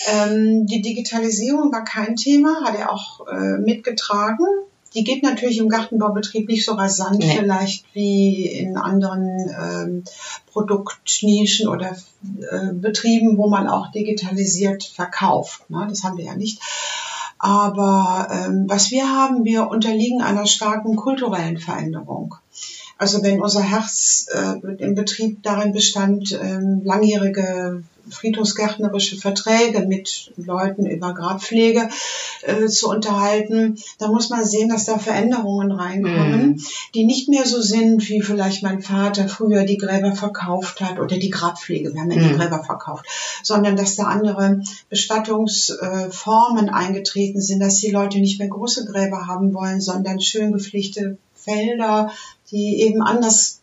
ähm, 0.08 0.66
die 0.68 0.82
Digitalisierung 0.82 1.72
war 1.72 1.84
kein 1.84 2.16
Thema, 2.16 2.64
hat 2.66 2.76
er 2.76 2.92
auch 2.92 3.28
äh, 3.28 3.58
mitgetragen. 3.58 4.46
Die 4.96 5.04
geht 5.04 5.24
natürlich 5.24 5.58
im 5.58 5.70
Gartenbaubetrieb 5.70 6.48
nicht 6.48 6.66
so 6.66 6.74
rasant 6.74 7.20
nee. 7.20 7.36
vielleicht 7.38 7.86
wie 7.94 8.48
in 8.48 8.78
anderen 8.78 9.38
ähm, 9.50 10.04
Produktnischen 10.52 11.68
oder 11.68 11.98
äh, 12.50 12.74
Betrieben, 12.74 13.38
wo 13.38 13.50
man 13.50 13.68
auch 13.68 13.92
digitalisiert 13.92 14.84
verkauft. 14.84 15.70
Ne? 15.70 15.86
Das 15.90 16.04
haben 16.04 16.18
wir 16.18 16.26
ja 16.26 16.36
nicht. 16.36 16.62
Aber 17.38 18.30
ähm, 18.32 18.66
was 18.68 18.92
wir 18.92 19.10
haben, 19.10 19.44
wir 19.44 19.68
unterliegen 19.68 20.22
einer 20.22 20.46
starken 20.46 20.96
kulturellen 20.96 21.58
Veränderung. 21.58 22.36
Also 22.98 23.22
wenn 23.24 23.42
unser 23.42 23.62
Herz 23.62 24.28
äh, 24.34 24.56
im 24.78 24.96
Betrieb 24.96 25.44
darin 25.44 25.74
bestand, 25.74 26.32
ähm, 26.42 26.82
langjährige 26.86 27.84
friedhofsgärtnerische 28.10 29.18
Verträge 29.18 29.86
mit 29.86 30.32
Leuten 30.38 30.86
über 30.86 31.14
Grabpflege 31.14 31.90
äh, 32.44 32.68
zu 32.68 32.90
unterhalten, 32.90 33.78
da 33.98 34.08
muss 34.08 34.30
man 34.30 34.46
sehen, 34.46 34.70
dass 34.70 34.86
da 34.86 34.98
Veränderungen 34.98 35.72
reinkommen, 35.72 36.48
mhm. 36.48 36.62
die 36.94 37.06
nicht 37.06 37.30
mehr 37.30 37.46
so 37.46 37.62
sind, 37.62 38.08
wie 38.10 38.22
vielleicht 38.22 38.64
mein 38.64 38.82
Vater 38.82 39.28
früher 39.28 39.64
die 39.64 39.78
Gräber 39.78 40.16
verkauft 40.16 40.82
hat 40.82 41.00
oder 41.00 41.18
die 41.18 41.30
Grabpflege, 41.30 41.94
wir 41.94 42.02
haben 42.02 42.12
ja 42.12 42.22
mhm. 42.22 42.30
die 42.30 42.36
Gräber 42.36 42.64
verkauft, 42.64 43.06
sondern 43.44 43.76
dass 43.76 43.96
da 43.96 44.04
andere 44.04 44.62
Bestattungsformen 44.90 46.70
eingetreten 46.70 47.42
sind, 47.42 47.60
dass 47.60 47.78
die 47.78 47.92
Leute 47.92 48.20
nicht 48.20 48.40
mehr 48.40 48.50
große 48.50 48.86
Gräber 48.86 49.28
haben 49.28 49.54
wollen, 49.54 49.82
sondern 49.82 50.22
schön 50.22 50.52
gepflegte 50.52 51.18
Felder, 51.34 52.12
die 52.52 52.82
eben 52.82 53.02
anders 53.02 53.62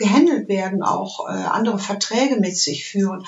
gehandelt 0.00 0.48
werden, 0.48 0.82
auch 0.82 1.28
äh, 1.28 1.32
andere 1.32 1.78
Verträge 1.78 2.40
mit 2.40 2.56
sich 2.56 2.86
führen. 2.86 3.24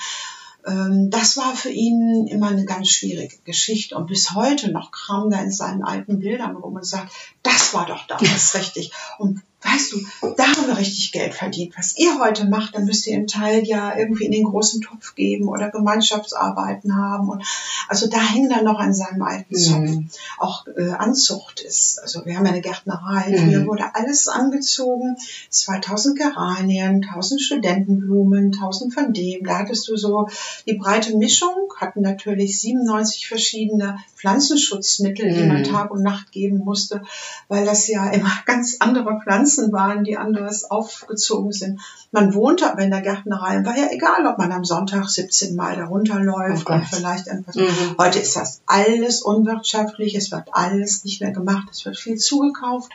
Ähm, 0.65 1.09
das 1.09 1.37
war 1.37 1.55
für 1.55 1.69
ihn 1.69 2.27
immer 2.27 2.47
eine 2.47 2.65
ganz 2.65 2.89
schwierige 2.89 3.37
Geschichte. 3.45 3.95
Und 3.95 4.07
bis 4.07 4.33
heute 4.33 4.71
noch 4.71 4.91
kam 4.91 5.31
er 5.31 5.43
in 5.43 5.51
seinen 5.51 5.83
alten 5.83 6.19
Bildern 6.19 6.57
rum 6.57 6.75
und 6.75 6.85
sagt, 6.85 7.13
das 7.43 7.73
war 7.73 7.85
doch 7.85 8.05
damals 8.07 8.55
richtig. 8.59 8.91
Und 9.17 9.41
weißt 9.63 9.93
du, 9.93 10.33
da 10.35 10.43
haben 10.45 10.67
wir 10.67 10.77
richtig 10.77 11.11
Geld 11.11 11.33
verdient. 11.33 11.73
Was 11.77 11.97
ihr 11.97 12.19
heute 12.19 12.45
macht, 12.45 12.75
dann 12.75 12.85
müsst 12.85 13.07
ihr 13.07 13.15
einen 13.15 13.27
Teil 13.27 13.63
ja 13.65 13.97
irgendwie 13.97 14.25
in 14.25 14.31
den 14.31 14.43
großen 14.43 14.81
Topf 14.81 15.15
geben 15.15 15.47
oder 15.47 15.69
Gemeinschaftsarbeiten 15.69 16.95
haben. 16.95 17.29
Und 17.29 17.43
also 17.87 18.07
da 18.07 18.17
hängt 18.17 18.51
er 18.51 18.63
noch 18.63 18.79
an 18.79 18.93
seinem 18.93 19.21
alten 19.21 19.55
Zopf. 19.55 19.89
Mhm. 19.89 20.09
Auch 20.37 20.67
äh, 20.67 20.91
Anzucht 20.91 21.61
ist, 21.61 21.99
also 22.01 22.25
wir 22.25 22.37
haben 22.37 22.45
ja 22.45 22.51
eine 22.51 22.61
Gärtnerei, 22.61 23.29
mhm. 23.29 23.49
hier 23.49 23.65
wurde 23.65 23.95
alles 23.95 24.27
angezogen. 24.27 25.17
2000 25.49 26.17
Geranien, 26.17 27.03
1000 27.03 27.41
Studentenblumen, 27.41 28.53
1000 28.53 28.93
von 28.93 29.13
dem. 29.13 29.45
Da 29.45 29.59
hattest 29.59 29.87
du 29.87 29.97
so 29.97 30.27
die 30.67 30.73
breite 30.73 31.17
Mischung, 31.17 31.73
hatten 31.77 32.01
natürlich 32.01 32.59
97 32.59 33.27
verschiedene 33.27 33.97
Pflanzenschutzmittel, 34.15 35.31
mhm. 35.31 35.35
die 35.35 35.43
man 35.43 35.59
mhm. 35.59 35.63
Tag 35.65 35.91
und 35.91 36.03
Nacht 36.03 36.31
geben 36.31 36.59
musste, 36.59 37.01
weil 37.47 37.65
das 37.65 37.87
ja 37.87 38.09
immer 38.09 38.31
ganz 38.45 38.77
andere 38.79 39.19
Pflanzen 39.21 39.52
waren, 39.71 40.03
die 40.03 40.17
anders 40.17 40.69
aufgezogen 40.69 41.51
sind. 41.51 41.79
Man 42.11 42.33
wohnte 42.33 42.69
aber 42.71 42.81
in 42.81 42.91
der 42.91 43.01
Gärtnerei, 43.01 43.63
war 43.65 43.77
ja 43.77 43.89
egal, 43.91 44.25
ob 44.27 44.37
man 44.37 44.51
am 44.51 44.65
Sonntag 44.65 45.09
17 45.09 45.55
Mal 45.55 45.75
da 45.75 45.85
runterläuft 45.85 46.67
oh 46.69 46.73
und 46.73 46.85
vielleicht 46.85 47.27
irgendwas. 47.27 47.55
Mhm. 47.55 47.95
Heute 47.97 48.19
ist 48.19 48.35
das 48.35 48.61
alles 48.65 49.21
unwirtschaftlich, 49.21 50.15
es 50.15 50.31
wird 50.31 50.47
alles 50.51 51.03
nicht 51.03 51.21
mehr 51.21 51.31
gemacht, 51.31 51.67
es 51.71 51.85
wird 51.85 51.97
viel 51.97 52.17
zugekauft. 52.17 52.91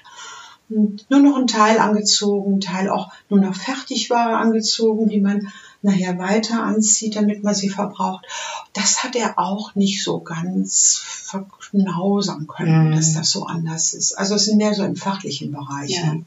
Und 0.70 1.09
nur 1.09 1.20
noch 1.20 1.36
ein 1.36 1.46
Teil 1.46 1.78
angezogen, 1.78 2.56
ein 2.56 2.61
Teil 2.61 2.90
auch 2.90 3.11
nur 3.30 3.40
noch 3.40 3.54
Fertigware 3.54 4.36
angezogen, 4.36 5.09
die 5.09 5.20
man 5.20 5.48
nachher 5.83 6.18
weiter 6.18 6.62
anzieht, 6.62 7.16
damit 7.16 7.45
man 7.45 7.55
sie 7.55 7.68
verbraucht. 7.68 8.26
Das 8.72 9.05
hat 9.05 9.16
er 9.16 9.39
auch 9.39 9.74
nicht 9.74 10.03
so 10.03 10.20
ganz 10.20 11.01
verknausern 11.05 12.47
können, 12.47 12.89
mhm. 12.89 12.97
dass 12.97 13.14
das 13.14 13.31
so 13.31 13.47
anders 13.47 13.95
ist. 13.95 14.12
Also 14.18 14.35
es 14.35 14.47
sind 14.47 14.59
mehr 14.59 14.74
so 14.74 14.85
im 14.85 14.97
fachlichen 14.97 15.53
Bereich. 15.53 15.91
Ja. 15.91 16.14
Ne? 16.14 16.24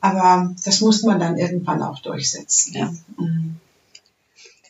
Aber 0.00 0.54
das 0.64 0.80
muss 0.80 1.02
man 1.02 1.18
dann 1.18 1.38
irgendwann 1.38 1.82
auch 1.82 2.00
durchsetzen. 2.00 2.74
Ja. 2.74 2.92
Mhm. 3.18 3.56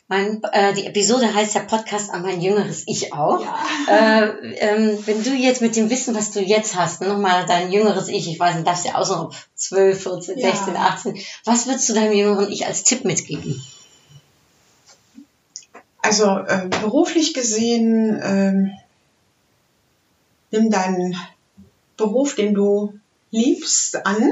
Mein, 0.09 0.41
äh, 0.53 0.73
die 0.73 0.85
Episode 0.85 1.33
heißt 1.33 1.55
ja 1.55 1.61
Podcast 1.63 2.11
an 2.11 2.21
mein 2.21 2.39
jüngeres 2.39 2.83
Ich 2.85 3.11
auch. 3.11 3.41
Ja. 3.41 4.23
Äh, 4.23 4.55
ähm, 4.55 4.97
wenn 5.05 5.21
du 5.21 5.31
jetzt 5.31 5.61
mit 5.61 5.75
dem 5.75 5.89
Wissen, 5.89 6.15
was 6.15 6.31
du 6.31 6.39
jetzt 6.39 6.77
hast, 6.77 7.01
nochmal 7.01 7.45
dein 7.45 7.73
jüngeres 7.73 8.07
Ich, 8.07 8.29
ich 8.29 8.39
weiß 8.39 8.55
nicht, 8.55 8.65
darfst 8.65 8.85
ja 8.85 8.95
auch 8.95 9.09
noch 9.09 9.35
12, 9.55 10.01
14, 10.01 10.39
ja. 10.39 10.51
16, 10.51 10.77
18, 10.77 11.17
was 11.43 11.67
würdest 11.67 11.89
du 11.89 11.93
deinem 11.93 12.13
jüngeren 12.13 12.49
Ich 12.49 12.65
als 12.65 12.85
Tipp 12.85 13.03
mitgeben? 13.03 13.61
Also 16.07 16.37
äh, 16.37 16.69
beruflich 16.69 17.33
gesehen, 17.33 18.15
äh, 18.15 18.71
nimm 20.51 20.71
deinen 20.71 21.17
Beruf, 21.97 22.33
den 22.33 22.53
du 22.53 22.97
liebst, 23.29 24.05
an. 24.05 24.31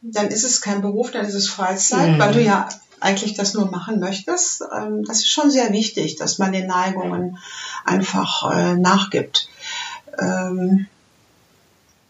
Dann 0.00 0.26
ist 0.26 0.42
es 0.42 0.60
kein 0.60 0.82
Beruf, 0.82 1.12
dann 1.12 1.24
ist 1.24 1.34
es 1.34 1.48
Freizeit, 1.48 2.10
mhm. 2.10 2.18
weil 2.18 2.32
du 2.32 2.42
ja 2.42 2.68
eigentlich 2.98 3.34
das 3.34 3.54
nur 3.54 3.70
machen 3.70 4.00
möchtest. 4.00 4.64
Ähm, 4.76 5.04
das 5.04 5.18
ist 5.18 5.30
schon 5.30 5.48
sehr 5.48 5.72
wichtig, 5.72 6.16
dass 6.16 6.38
man 6.38 6.50
den 6.50 6.66
Neigungen 6.66 7.38
einfach 7.84 8.50
äh, 8.52 8.74
nachgibt. 8.74 9.48
Ähm, 10.18 10.88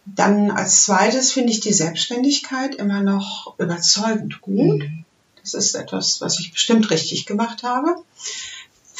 dann 0.05 0.49
als 0.49 0.85
zweites 0.85 1.31
finde 1.31 1.51
ich 1.51 1.59
die 1.59 1.71
Selbstständigkeit 1.71 2.73
immer 2.73 3.03
noch 3.03 3.53
überzeugend 3.59 4.41
gut. 4.41 4.79
Mhm. 4.79 5.05
Das 5.43 5.53
ist 5.53 5.75
etwas, 5.75 6.19
was 6.19 6.39
ich 6.39 6.51
bestimmt 6.51 6.89
richtig 6.89 7.27
gemacht 7.27 7.61
habe 7.61 7.95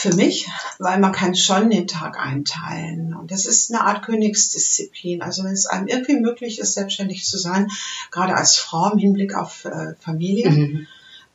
für 0.03 0.15
mich, 0.15 0.49
weil 0.79 0.99
man 0.99 1.13
kann 1.13 1.33
schon 1.33 1.69
den 1.69 1.87
Tag 1.87 2.19
einteilen. 2.19 3.13
Und 3.13 3.31
das 3.31 3.45
ist 3.45 3.73
eine 3.73 3.85
Art 3.85 4.03
Königsdisziplin. 4.03 5.21
Also 5.21 5.45
wenn 5.45 5.53
es 5.53 5.65
einem 5.65 5.87
irgendwie 5.87 6.19
möglich 6.19 6.59
ist, 6.59 6.73
selbstständig 6.73 7.25
zu 7.25 7.37
sein, 7.37 7.69
gerade 8.11 8.35
als 8.35 8.57
Frau 8.57 8.91
im 8.91 8.97
Hinblick 8.97 9.33
auf 9.33 9.65
äh, 9.65 9.95
Familie, 9.99 10.49
mhm. 10.49 10.87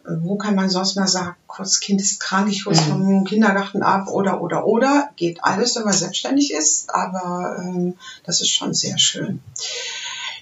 Äh, 0.04 0.10
wo 0.20 0.36
kann 0.36 0.54
man 0.54 0.68
sonst 0.68 0.96
mal 0.96 1.08
sagen, 1.08 1.34
kurz 1.46 1.80
Kind 1.80 2.00
ist 2.00 2.20
krank, 2.20 2.48
ich 2.50 2.66
hole 2.66 2.76
es 2.76 2.86
mhm. 2.86 2.90
vom 2.90 3.24
Kindergarten 3.24 3.82
ab 3.82 4.08
oder 4.08 4.42
oder 4.42 4.66
oder, 4.66 5.10
geht 5.16 5.42
alles, 5.42 5.74
wenn 5.76 5.84
man 5.84 5.92
selbstständig 5.92 6.52
ist, 6.52 6.94
aber 6.94 7.56
ähm, 7.58 7.94
das 8.24 8.40
ist 8.40 8.50
schon 8.50 8.74
sehr 8.74 8.98
schön 8.98 9.40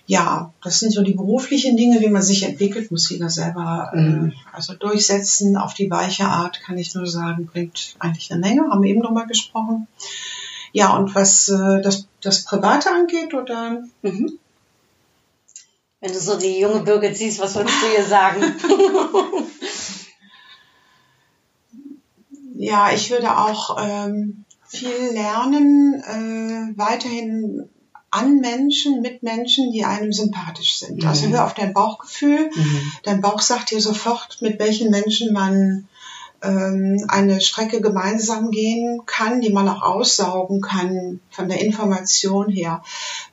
ja, 0.06 0.52
das 0.62 0.78
sind 0.78 0.92
so 0.92 1.02
die 1.02 1.14
beruflichen 1.14 1.76
Dinge, 1.76 2.00
wie 2.00 2.08
man 2.08 2.22
sich 2.22 2.44
entwickelt, 2.44 2.92
muss 2.92 3.10
jeder 3.10 3.28
selber 3.28 3.90
äh, 3.92 4.00
mhm. 4.00 4.28
äh, 4.28 4.32
also 4.52 4.74
durchsetzen. 4.74 5.56
Auf 5.56 5.74
die 5.74 5.90
weiche 5.90 6.26
Art 6.26 6.62
kann 6.62 6.78
ich 6.78 6.94
nur 6.94 7.06
sagen, 7.06 7.46
bringt 7.46 7.96
eigentlich 7.98 8.30
eine 8.30 8.40
Menge, 8.40 8.70
haben 8.70 8.82
wir 8.82 8.90
eben 8.90 9.02
drüber 9.02 9.26
gesprochen. 9.26 9.88
Ja, 10.72 10.96
und 10.96 11.14
was 11.16 11.48
äh, 11.48 11.82
das, 11.82 12.06
das 12.20 12.44
Private 12.44 12.90
angeht, 12.90 13.34
oder? 13.34 13.82
Mhm. 14.02 14.38
Wenn 16.00 16.12
du 16.12 16.20
so 16.20 16.38
die 16.38 16.60
junge 16.60 16.80
Bürger 16.80 17.12
siehst, 17.12 17.40
was 17.40 17.56
würdest 17.56 17.82
du 17.82 17.86
ihr 17.96 18.04
sagen? 18.04 18.42
ja, 22.54 22.92
ich 22.92 23.10
würde 23.10 23.36
auch 23.36 23.76
ähm, 23.80 24.44
viel 24.68 25.10
lernen, 25.12 25.94
äh, 25.94 26.78
weiterhin 26.78 27.68
an 28.16 28.40
Menschen, 28.40 29.02
mit 29.02 29.22
Menschen, 29.22 29.72
die 29.72 29.84
einem 29.84 30.12
sympathisch 30.12 30.78
sind. 30.78 31.02
Mhm. 31.02 31.08
Also 31.08 31.28
hör 31.28 31.44
auf 31.44 31.54
dein 31.54 31.74
Bauchgefühl. 31.74 32.50
Mhm. 32.54 32.92
Dein 33.02 33.20
Bauch 33.20 33.40
sagt 33.40 33.70
dir 33.70 33.80
sofort, 33.80 34.38
mit 34.40 34.58
welchen 34.58 34.90
Menschen 34.90 35.32
man 35.32 35.86
ähm, 36.42 37.04
eine 37.08 37.40
Strecke 37.40 37.80
gemeinsam 37.80 38.50
gehen 38.50 39.02
kann, 39.06 39.40
die 39.40 39.52
man 39.52 39.68
auch 39.68 39.82
aussaugen 39.82 40.60
kann 40.60 41.20
von 41.30 41.48
der 41.48 41.60
Information 41.60 42.48
her. 42.48 42.82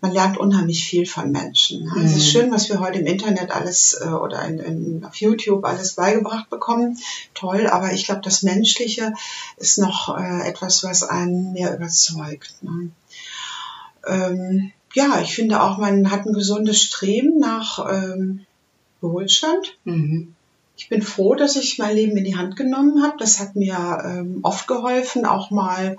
Man 0.01 0.11
lernt 0.11 0.37
unheimlich 0.37 0.85
viel 0.85 1.05
von 1.05 1.31
Menschen. 1.31 1.85
Mhm. 1.85 2.05
Es 2.05 2.15
ist 2.15 2.29
schön, 2.29 2.51
was 2.51 2.69
wir 2.69 2.79
heute 2.79 2.99
im 2.99 3.05
Internet 3.05 3.51
alles 3.51 3.99
äh, 4.01 4.07
oder 4.07 4.43
in, 4.43 4.59
in, 4.59 5.05
auf 5.05 5.15
YouTube 5.15 5.63
alles 5.63 5.93
beigebracht 5.93 6.49
bekommen. 6.49 6.97
Toll, 7.33 7.67
aber 7.67 7.93
ich 7.93 8.05
glaube, 8.05 8.21
das 8.21 8.43
Menschliche 8.43 9.13
ist 9.57 9.77
noch 9.77 10.17
äh, 10.17 10.47
etwas, 10.47 10.83
was 10.83 11.03
einen 11.03 11.53
mehr 11.53 11.75
überzeugt. 11.75 12.53
Ne? 12.61 12.89
Ähm, 14.05 14.71
ja, 14.93 15.19
ich 15.21 15.33
finde 15.35 15.61
auch, 15.61 15.77
man 15.77 16.11
hat 16.11 16.25
ein 16.25 16.33
gesundes 16.33 16.81
Streben 16.81 17.39
nach 17.39 17.79
ähm, 17.89 18.45
Wohlstand. 19.01 19.77
Mhm. 19.85 20.35
Ich 20.75 20.89
bin 20.89 21.01
froh, 21.01 21.35
dass 21.35 21.55
ich 21.55 21.77
mein 21.77 21.95
Leben 21.95 22.17
in 22.17 22.23
die 22.23 22.35
Hand 22.35 22.55
genommen 22.55 23.03
habe. 23.03 23.15
Das 23.19 23.39
hat 23.39 23.55
mir 23.55 24.01
ähm, 24.05 24.39
oft 24.43 24.67
geholfen, 24.67 25.25
auch 25.25 25.51
mal 25.51 25.97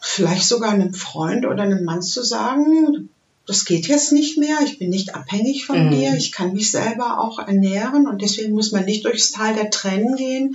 vielleicht 0.00 0.46
sogar 0.46 0.70
einem 0.70 0.94
Freund 0.94 1.44
oder 1.44 1.64
einem 1.64 1.84
Mann 1.84 2.02
zu 2.02 2.22
sagen, 2.22 3.08
das 3.48 3.64
geht 3.64 3.88
jetzt 3.88 4.12
nicht 4.12 4.38
mehr, 4.38 4.58
ich 4.64 4.78
bin 4.78 4.90
nicht 4.90 5.14
abhängig 5.14 5.66
von 5.66 5.86
Mhm. 5.86 5.90
dir, 5.90 6.14
ich 6.14 6.30
kann 6.32 6.52
mich 6.52 6.70
selber 6.70 7.18
auch 7.18 7.38
ernähren 7.40 8.06
und 8.06 8.22
deswegen 8.22 8.52
muss 8.54 8.70
man 8.72 8.84
nicht 8.84 9.04
durchs 9.04 9.32
Tal 9.32 9.54
der 9.54 9.70
Tränen 9.70 10.16
gehen, 10.16 10.54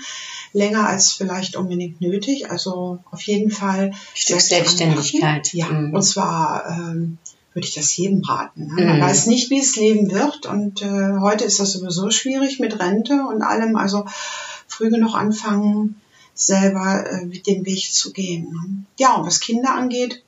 länger 0.53 0.87
als 0.87 1.11
vielleicht 1.11 1.55
unbedingt 1.55 1.99
nötig. 2.01 2.49
Also 2.51 2.99
auf 3.11 3.21
jeden 3.23 3.51
Fall 3.51 3.93
Stück 4.13 4.39
selbst 4.39 4.49
Selbstständigkeit. 4.77 5.51
Ja, 5.53 5.67
Mhm. 5.69 5.93
und 5.95 6.03
zwar 6.03 6.65
ähm, 6.69 7.17
würde 7.53 7.67
ich 7.67 7.75
das 7.75 7.95
jedem 7.97 8.23
raten. 8.23 8.67
Ne? 8.75 8.85
Man 8.85 8.97
Mhm. 8.97 9.01
weiß 9.01 9.25
nicht, 9.27 9.49
wie 9.49 9.59
es 9.59 9.75
leben 9.75 10.11
wird 10.11 10.45
und 10.45 10.81
äh, 10.81 11.17
heute 11.19 11.43
ist 11.45 11.59
das 11.59 11.73
sowieso 11.73 12.09
schwierig 12.11 12.59
mit 12.59 12.79
Rente 12.79 13.25
und 13.27 13.41
allem. 13.41 13.75
Also 13.75 14.05
früh 14.67 14.89
genug 14.89 15.13
anfangen, 15.15 15.99
selber 16.35 17.05
äh, 17.07 17.25
mit 17.25 17.45
dem 17.47 17.65
Weg 17.65 17.91
zu 17.93 18.11
gehen. 18.11 18.43
Ne? 18.51 18.85
Ja, 18.97 19.15
und 19.15 19.25
was 19.27 19.39
Kinder 19.39 19.75
angeht, 19.75 20.22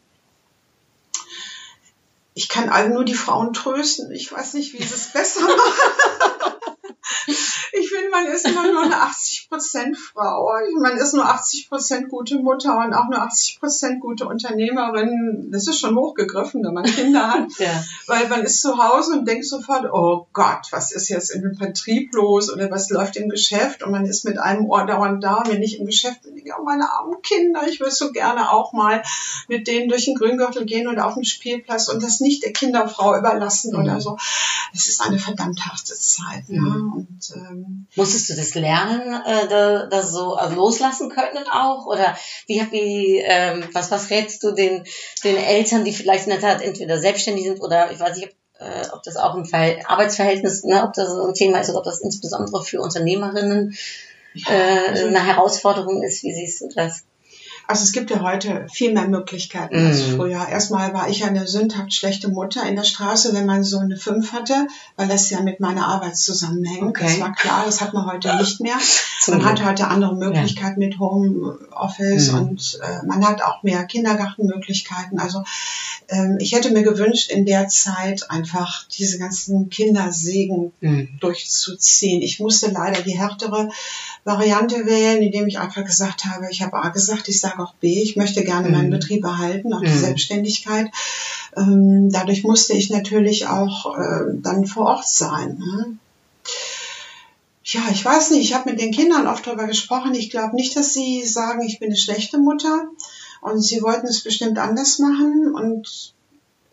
ich 2.38 2.49
kann 2.49 2.67
alle 2.67 2.89
nur 2.89 3.05
die 3.05 3.15
Frauen 3.15 3.53
trösten. 3.53 4.11
Ich 4.11 4.29
weiß 4.29 4.55
nicht, 4.55 4.73
wie 4.73 4.83
sie 4.83 4.93
es 4.93 5.13
besser 5.13 5.41
machen. 5.47 5.95
Man 8.16 8.28
ist 8.34 8.47
immer 8.47 8.72
nur 8.72 8.84
eine 8.84 8.95
80% 8.95 9.95
Frau. 9.95 10.49
Man 10.80 10.97
ist 10.97 11.13
nur 11.13 11.26
80% 11.26 12.07
gute 12.07 12.39
Mutter 12.39 12.78
und 12.78 12.93
auch 12.93 13.09
nur 13.09 13.22
80% 13.22 13.99
gute 13.99 14.26
Unternehmerin. 14.28 15.49
Das 15.51 15.68
ist 15.68 15.80
schon 15.80 15.95
hochgegriffen, 15.97 16.63
wenn 16.63 16.74
man 16.74 16.86
Kinder 16.86 17.30
hat. 17.30 17.47
Ja. 17.57 17.84
Weil 18.07 18.28
man 18.28 18.43
ist 18.43 18.61
zu 18.61 18.78
Hause 18.78 19.13
und 19.13 19.28
denkt 19.28 19.45
sofort, 19.45 19.86
oh 19.91 20.28
Gott, 20.34 20.68
was 20.72 20.91
ist 20.91 21.09
jetzt 21.09 21.30
in 21.30 21.41
dem 21.41 21.55
Vertrieb 21.55 22.13
los 22.13 22.51
oder 22.51 22.70
was 22.70 22.89
läuft 22.89 23.16
im 23.18 23.30
Geschäft? 23.30 23.82
Und 23.84 23.91
man 23.91 24.05
ist 24.05 24.26
mit 24.26 24.38
einem 24.39 24.66
Ohr 24.66 24.86
dauernd 24.86 25.24
da. 25.24 25.43
Wenn 25.47 25.61
ich 25.63 25.80
im 25.80 25.86
Geschäft 25.86 26.24
bin, 26.24 26.36
denke 26.36 26.51
oh, 26.59 26.63
meine 26.63 26.91
armen 26.91 27.22
Kinder, 27.22 27.68
ich 27.68 27.80
würde 27.80 27.93
so 27.93 28.11
gerne 28.11 28.51
auch 28.51 28.74
mal 28.74 29.03
mit 29.47 29.68
denen 29.68 29.89
durch 29.89 30.05
den 30.05 30.16
Grüngürtel 30.16 30.66
gehen 30.66 30.88
oder 30.88 31.05
auf 31.05 31.16
den 31.16 31.26
Spielplatz 31.26 31.88
und 31.89 32.03
das 32.03 32.20
nicht 32.20 32.43
der 32.43 32.53
Kinderfrau 32.53 33.18
überlassen 33.18 33.72
Mhm. 33.74 33.80
oder 33.84 34.01
so. 34.01 34.18
Es 34.74 34.88
ist 34.88 35.01
eine 35.01 35.18
verdammt 35.20 35.66
harte 35.66 35.93
Zeit. 35.95 36.49
Ne? 36.49 36.59
Mhm. 36.59 36.93
Und 36.93 37.34
ähm, 37.36 37.88
Musstest 38.06 38.30
du 38.30 38.36
das 38.36 38.53
lernen, 38.53 39.14
äh, 39.26 39.47
da, 39.47 39.88
das 39.88 40.12
so 40.12 40.36
also 40.36 40.56
loslassen 40.56 41.10
können 41.10 41.47
auch? 41.51 41.88
Oder 41.88 42.16
wie, 42.45 42.62
wie 42.72 43.18
ähm, 43.18 43.68
was, 43.74 43.89
was 43.89 44.12
rätst 44.12 44.43
du 44.43 44.51
den, 44.51 44.84
den 45.24 45.38
Eltern, 45.38 45.86
die 45.86 45.93
vielleicht 45.93 46.26
in 46.26 46.32
der 46.32 46.39
Tat 46.39 46.62
entweder 46.62 46.99
selbstständig 46.99 47.45
sind 47.45 47.62
oder 47.62 47.91
ich 47.91 47.99
weiß 47.99 48.18
nicht, 48.18 48.30
ob, 48.30 48.68
äh, 48.68 48.88
ob 48.93 49.01
das 49.03 49.18
auch 49.18 49.34
ein 49.34 49.45
Verhält 49.45 49.89
Arbeitsverhältnis, 49.89 50.64
ne, 50.64 50.84
ob 50.84 50.93
das 50.93 51.10
so 51.10 51.26
ein 51.26 51.34
Thema 51.34 51.60
ist 51.60 51.70
oder 51.70 51.80
ob 51.80 51.86
das 51.86 52.01
insbesondere 52.01 52.64
für 52.64 52.80
Unternehmerinnen 52.80 53.76
äh, 54.47 54.89
also- 54.89 55.08
eine 55.08 55.26
Herausforderung 55.26 56.03
ist. 56.03 56.22
Wie 56.24 56.34
siehst 56.34 56.62
du 56.62 56.70
das? 56.76 57.06
Also 57.68 57.84
es 57.84 57.91
gibt 57.91 58.09
ja 58.11 58.22
heute 58.22 58.68
viel 58.72 58.93
mehr 58.93 59.07
Möglichkeiten 59.07 59.76
als 59.88 59.99
Mhm. 60.07 60.16
früher. 60.16 60.47
Erstmal 60.47 60.93
war 60.93 61.09
ich 61.09 61.24
eine 61.26 61.47
sündhaft 61.47 61.93
schlechte 61.93 62.28
Mutter 62.30 62.63
in 62.68 62.76
der 62.76 62.84
Straße, 62.84 63.34
wenn 63.34 63.45
man 63.45 63.63
so 63.63 63.80
eine 63.80 63.97
5 63.97 64.32
hatte, 64.34 64.68
weil 64.95 65.07
das 65.07 65.30
ja 65.30 65.41
mit 65.41 65.59
meiner 65.59 65.88
Arbeit 65.88 66.18
zusammenhängt. 66.18 66.84
Okay. 66.84 67.03
Das 67.05 67.20
war 67.20 67.34
klar, 67.34 67.63
das 67.66 67.82
hat 67.82 67.93
man 67.93 68.05
heute 68.05 68.36
nicht 68.38 68.61
mehr. 68.61 68.76
Man 69.28 69.43
hat 69.43 69.66
heute 69.66 69.88
andere 69.88 70.16
Möglichkeiten 70.16 70.78
mit 70.80 70.99
Homeoffice 70.99 72.32
Mhm. 72.32 72.38
und 72.39 72.80
äh, 72.84 73.03
man 73.07 73.26
hat 73.28 73.41
auch 73.41 73.63
mehr 73.63 73.84
Kindergartenmöglichkeiten. 73.86 75.18
Also 75.20 75.43
ähm, 76.09 76.38
ich 76.39 76.51
hätte 76.53 76.70
mir 76.72 76.84
gewünscht, 76.84 77.32
in 77.32 77.45
der 77.45 77.68
Zeit 77.68 78.30
einfach 78.30 78.86
diese 78.89 79.18
ganzen 79.18 79.70
Kindersegen 79.72 80.74
Mhm. 80.80 81.09
durchzuziehen. 81.20 82.22
Ich 82.22 82.39
musste 82.39 82.70
leider 82.70 83.01
die 83.01 83.18
härtere 83.18 83.70
Variante 84.24 84.86
wählen, 84.86 85.24
indem 85.24 85.47
ich 85.47 85.57
einfach 85.59 85.84
gesagt 85.84 86.26
habe, 86.26 86.47
ich 86.51 86.61
habe 86.61 86.76
A 86.78 86.89
gesagt, 86.89 87.28
ich 87.28 87.39
sage 87.39 87.55
auch 87.60 87.74
B, 87.76 88.01
ich 88.01 88.16
möchte 88.16 88.43
gerne 88.43 88.70
meinen 88.70 88.88
Mhm. 88.88 88.93
Betrieb 88.93 89.24
erhalten, 89.24 89.74
auch 89.74 89.82
die 89.82 89.88
Mhm. 89.89 89.99
Selbstständigkeit. 89.99 90.88
Ähm, 91.58 92.10
dadurch 92.12 92.43
musste 92.43 92.74
ich 92.74 92.89
natürlich 92.89 93.47
auch 93.47 93.97
äh, 93.97 94.32
dann 94.34 94.66
vor 94.66 94.86
Ort 94.88 95.08
sein. 95.08 95.58
Ne? 95.58 95.97
Ja, 97.64 97.82
ich 97.91 98.06
weiß 98.06 98.32
nicht, 98.32 98.41
ich 98.41 98.53
habe 98.53 98.70
mit 98.70 98.80
den 98.80 98.91
Kindern 98.91 99.28
oft 99.28 99.47
darüber 99.47 99.66
gesprochen. 99.66 100.14
Ich 100.14 100.30
glaube 100.30 100.56
nicht, 100.56 100.76
dass 100.76 100.93
sie 100.93 101.24
sagen, 101.24 101.62
ich 101.66 101.80
bin 101.80 101.89
eine 101.89 101.97
schlechte 101.97 102.38
Mutter. 102.38 102.84
Und 103.41 103.62
sie 103.62 103.82
wollten 103.82 104.08
es 104.08 104.24
bestimmt 104.24 104.58
anders 104.60 104.99
machen. 104.99 105.53
Und 105.53 106.14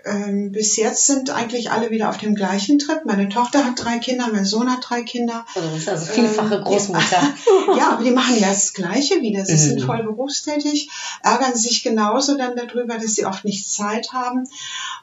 ähm, 0.05 0.53
bis 0.53 0.76
jetzt 0.76 1.07
sind 1.07 1.30
eigentlich 1.30 1.70
alle 1.70 1.90
wieder 1.90 2.09
auf 2.11 2.16
dem 2.18 2.34
gleichen 2.34 2.78
Trip. 2.78 3.00
Meine 3.05 3.28
Tochter 3.28 3.64
hat 3.64 3.74
drei 3.82 3.98
Kinder, 3.98 4.28
mein 4.32 4.44
Sohn 4.44 4.70
hat 4.70 4.80
drei 4.88 5.03
Kinder. 5.03 5.44
Also 5.55 5.68
du 5.68 5.74
bist 5.74 5.88
also 5.88 6.07
vielfache 6.12 6.57
Ähm, 6.57 6.64
Großmutter. 6.64 7.34
Ja, 7.78 7.92
aber 7.92 8.05
die 8.05 8.11
machen 8.11 8.36
ja 8.38 8.48
das 8.48 8.72
Gleiche 8.74 9.20
wieder. 9.22 9.44
Sie 9.44 9.53
Mhm. 9.55 9.57
sind 9.59 9.82
voll 9.82 10.03
berufstätig, 10.03 10.90
ärgern 11.22 11.55
sich 11.57 11.82
genauso 11.82 12.36
dann 12.36 12.57
darüber, 12.57 12.98
dass 12.98 13.14
sie 13.14 13.24
oft 13.26 13.44
nicht 13.44 13.70
Zeit 13.70 14.12
haben. 14.12 14.48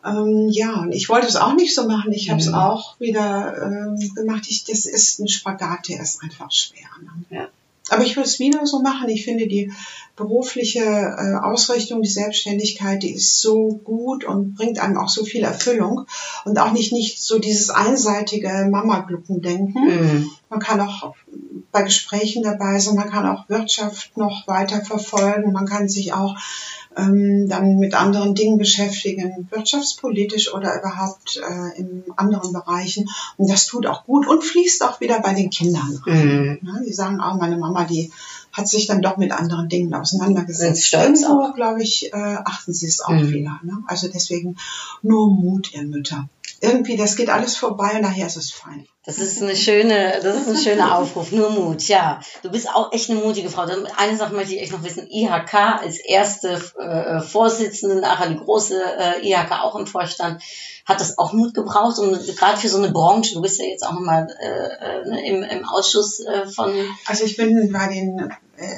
Ähm, 0.06 0.50
ja, 0.50 0.74
und 0.82 0.91
ich 0.91 1.10
wollte 1.10 1.28
es 1.28 1.36
auch 1.36 1.54
nicht 1.54 1.74
so 1.76 1.88
machen. 1.88 2.12
Ich 2.12 2.30
habe 2.30 2.39
es 2.39 2.47
Mhm. 2.47 2.56
auch 2.56 3.00
wieder 3.00 3.56
ähm, 3.64 3.97
gemacht. 4.16 4.45
Ich, 4.50 4.64
das 4.66 4.86
ist 4.86 5.20
ein 5.20 5.28
Spagat, 5.28 5.88
der 5.88 6.02
ist 6.02 6.22
einfach 6.24 6.52
schwer. 6.52 6.88
Ne? 7.02 7.38
Ja. 7.38 7.47
Aber 7.90 8.04
ich 8.04 8.16
würde 8.16 8.28
es 8.28 8.40
wieder 8.40 8.66
so 8.66 8.82
machen. 8.82 9.10
Ich 9.10 9.26
finde 9.26 9.48
die 9.48 9.72
berufliche 10.16 10.82
äh, 10.82 11.36
Ausrichtung, 11.42 12.02
die 12.02 12.10
Selbstständigkeit, 12.10 13.04
die 13.04 13.14
ist 13.14 13.42
so 13.42 13.80
gut 13.84 14.26
und 14.26 14.56
bringt 14.56 14.80
einem 14.80 14.98
auch 14.98 15.10
so 15.10 15.24
viel 15.24 15.44
Erfüllung 15.44 16.06
und 16.46 16.60
auch 16.60 16.72
nicht, 16.72 16.92
nicht 16.92 17.22
so 17.22 17.40
dieses 17.40 17.70
einseitige 17.70 18.68
Mama-Gluckendenken. 18.70 19.82
Mhm. 19.86 20.32
Man 20.50 20.60
kann 20.60 20.82
auch 20.82 21.14
bei 21.72 21.84
Gesprächen 21.84 22.44
dabei 22.44 22.80
sein, 22.80 22.96
man 22.96 23.10
kann 23.10 23.28
auch 23.28 23.48
Wirtschaft 23.50 24.18
noch 24.18 24.48
weiter 24.48 24.84
verfolgen, 24.84 25.54
man 25.54 25.66
kann 25.66 25.88
sich 25.88 26.14
auch 26.14 26.36
ähm, 27.00 27.47
dann 27.47 27.78
mit 27.80 27.93
anderen 27.93 28.36
Dingen 28.36 28.58
beschäftigen, 28.58 29.47
wirtschaftspolitisch 29.52 30.54
oder 30.54 30.78
überhaupt 30.80 31.38
äh, 31.38 31.80
in 31.80 32.04
anderen 32.16 32.54
Bereichen. 32.54 33.10
Und 33.38 33.50
das 33.50 33.66
tut 33.68 33.86
auch 33.88 34.06
gut 34.06 34.28
und 34.28 34.43
fließt 34.43 34.84
auch 34.84 35.00
wieder 35.00 35.20
bei 35.22 35.34
den 35.34 35.50
Kindern 35.50 36.02
rein. 36.06 36.28
Mhm. 36.28 36.60
Ne? 36.62 36.84
Die 36.86 36.93
sagen 36.93 37.20
auch, 37.22 37.36
meine 37.38 37.58
Mama, 37.58 37.86
die 37.86 38.12
hat 38.52 38.68
sich 38.68 38.88
dann 38.88 39.02
doch 39.02 39.18
mit 39.18 39.32
anderen 39.32 39.70
Dingen 39.70 39.93
auseinandergesetzt. 39.93 40.84
stolz 40.86 41.22
Irgendwo, 41.22 41.54
glaube 41.54 41.84
ich, 41.84 42.12
äh, 42.14 42.38
achten 42.43 42.74
sie 42.74 42.88
es 42.88 43.00
auch 43.02 43.10
Mhm. 43.12 43.32
wieder. 43.32 43.60
Ne? 43.64 43.78
Also 43.88 44.08
deswegen 44.08 44.58
nur 45.04 45.30
Mut, 45.30 45.74
ihr 45.74 45.84
Mütter. 45.84 46.28
Irgendwie, 46.62 46.97
das 46.97 47.16
geht 47.16 47.30
alles 47.30 47.55
vorbei 47.55 47.93
und 47.95 48.01
nachher 48.01 48.28
ist 48.28 48.36
es 48.36 48.51
fein. 48.51 48.88
Das 49.05 49.18
ist 49.18 49.41
eine 49.41 49.55
schöne, 49.55 50.20
das 50.22 50.36
ist 50.36 50.49
ein 50.49 50.57
schöner 50.57 50.97
Aufruf. 50.97 51.32
Nur 51.32 51.49
Mut, 51.49 51.88
ja. 51.88 52.20
Du 52.43 52.51
bist 52.51 52.70
auch 52.70 52.91
echt 52.91 53.10
eine 53.10 53.20
mutige 53.20 53.49
Frau. 53.49 53.66
Eine 53.97 54.18
Sache 54.18 54.34
möchte 54.34 54.53
ich 54.53 54.62
echt 54.62 54.72
noch 54.72 54.84
wissen. 54.84 55.07
IHK 55.10 55.53
als 55.53 55.97
erste 55.99 56.62
äh, 56.78 57.22
Vorsitzende, 57.22 58.01
nachher 58.01 58.30
die 58.30 58.38
große 58.38 58.80
äh, 58.80 59.28
IHK 59.28 59.64
auch 59.64 59.76
im 59.76 59.88
Vorstand, 59.88 60.43
hat 60.86 60.99
das 60.99 61.18
auch 61.18 61.34
Mut 61.34 61.53
gebraucht, 61.53 61.97
um 61.99 62.12
gerade 62.12 62.57
für 62.57 62.70
so 62.70 62.78
eine 62.78 62.91
Branche, 62.91 63.36
du 63.36 63.41
bist 63.41 63.60
ja 63.60 63.66
jetzt 63.66 63.86
auch 63.86 63.93
nochmal 63.93 64.28
äh, 64.41 65.10
äh, 65.10 65.30
im, 65.30 65.43
im 65.43 65.68
Ausschuss 65.68 66.20
äh, 66.20 66.45
von 66.47 66.72
Also 67.05 67.24
ich 67.24 67.38
bin 67.38 67.72
bei 67.72 67.88
den 67.88 68.34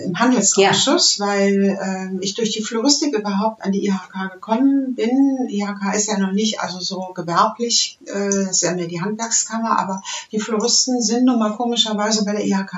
im 0.05 0.19
Handelsausschuss, 0.19 1.19
weil 1.19 1.77
ähm, 1.81 2.19
ich 2.21 2.35
durch 2.35 2.51
die 2.51 2.61
Floristik 2.61 3.13
überhaupt 3.17 3.63
an 3.63 3.71
die 3.71 3.85
IHK 3.85 4.31
gekommen 4.33 4.95
bin. 4.95 5.47
IHK 5.49 5.95
ist 5.95 6.07
ja 6.07 6.17
noch 6.17 6.31
nicht 6.31 6.59
also 6.59 6.79
so 6.79 7.11
gewerblich, 7.15 7.97
äh, 8.05 8.49
ist 8.49 8.61
ja 8.61 8.73
mehr 8.73 8.87
die 8.87 9.01
Handwerkskammer, 9.01 9.79
aber 9.79 10.01
die 10.31 10.39
Floristen 10.39 11.01
sind 11.01 11.25
nun 11.25 11.39
mal 11.39 11.51
komischerweise 11.55 12.23
bei 12.25 12.33
der 12.33 12.45
IHK 12.45 12.73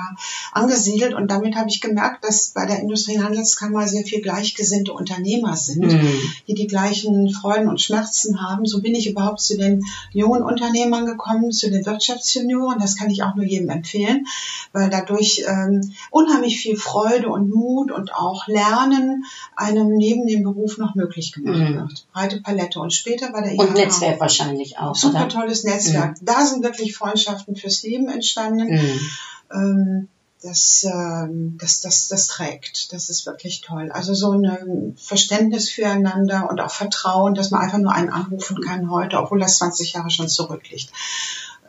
angesiedelt 0.52 1.14
und 1.14 1.30
damit 1.30 1.56
habe 1.56 1.68
ich 1.68 1.80
gemerkt, 1.80 2.24
dass 2.24 2.48
bei 2.48 2.66
der 2.66 2.80
Industrie- 2.80 3.18
und 3.18 3.24
Handelskammer 3.24 3.86
sehr 3.86 4.04
viel 4.04 4.20
gleichgesinnte 4.22 4.92
Unternehmer 4.92 5.56
sind 5.56 5.84
Mhm. 5.84 6.00
die 6.48 6.54
die 6.54 6.66
gleichen 6.66 7.30
Freuden 7.30 7.68
und 7.68 7.80
Schmerzen 7.80 8.42
haben. 8.42 8.64
So 8.66 8.80
bin 8.80 8.94
ich 8.94 9.08
überhaupt 9.08 9.40
zu 9.40 9.56
den 9.56 9.84
jungen 10.12 10.42
Unternehmern 10.42 11.04
gekommen, 11.06 11.52
zu 11.52 11.70
den 11.70 11.84
Wirtschaftsjunioren. 11.84 12.78
Das 12.80 12.96
kann 12.96 13.10
ich 13.10 13.22
auch 13.22 13.34
nur 13.34 13.44
jedem 13.44 13.68
empfehlen, 13.68 14.26
weil 14.72 14.88
dadurch 14.88 15.44
ähm, 15.46 15.92
unheimlich 16.10 16.60
viel 16.60 16.76
Freude 16.76 16.93
und 16.94 17.48
Mut 17.50 17.90
und 17.90 18.14
auch 18.14 18.46
Lernen 18.46 19.24
einem 19.56 19.88
neben 19.96 20.26
dem 20.26 20.42
Beruf 20.42 20.78
noch 20.78 20.94
möglich 20.94 21.32
gemacht 21.32 21.58
Mhm. 21.58 21.74
wird. 21.76 22.06
Breite 22.12 22.40
Palette. 22.40 22.80
Und 22.80 22.92
später 22.92 23.30
bei 23.32 23.40
der 23.42 23.52
und 23.58 23.68
IHK 23.70 23.74
Netzwerk 23.74 24.20
wahrscheinlich 24.20 24.78
auch, 24.78 24.94
Super 24.94 25.20
oder? 25.24 25.28
tolles 25.28 25.64
Netzwerk. 25.64 26.16
Da 26.22 26.44
sind 26.46 26.62
wirklich 26.62 26.96
Freundschaften 26.96 27.56
fürs 27.56 27.82
Leben 27.82 28.08
entstanden 28.08 28.72
Mhm. 28.74 29.00
ähm, 29.52 30.08
das, 30.42 30.84
ähm, 30.84 31.56
das, 31.58 31.80
das, 31.80 32.08
das 32.08 32.26
trägt. 32.26 32.92
Das 32.92 33.08
ist 33.08 33.24
wirklich 33.24 33.62
toll. 33.62 33.90
Also 33.90 34.12
so 34.12 34.32
ein 34.32 34.94
Verständnis 34.98 35.70
füreinander 35.70 36.50
und 36.50 36.60
auch 36.60 36.70
Vertrauen, 36.70 37.34
dass 37.34 37.50
man 37.50 37.62
einfach 37.62 37.78
nur 37.78 37.92
einen 37.92 38.10
anrufen 38.10 38.60
kann 38.60 38.90
heute, 38.90 39.16
obwohl 39.18 39.40
das 39.40 39.56
20 39.56 39.94
Jahre 39.94 40.10
schon 40.10 40.28
zurückliegt. 40.28 40.90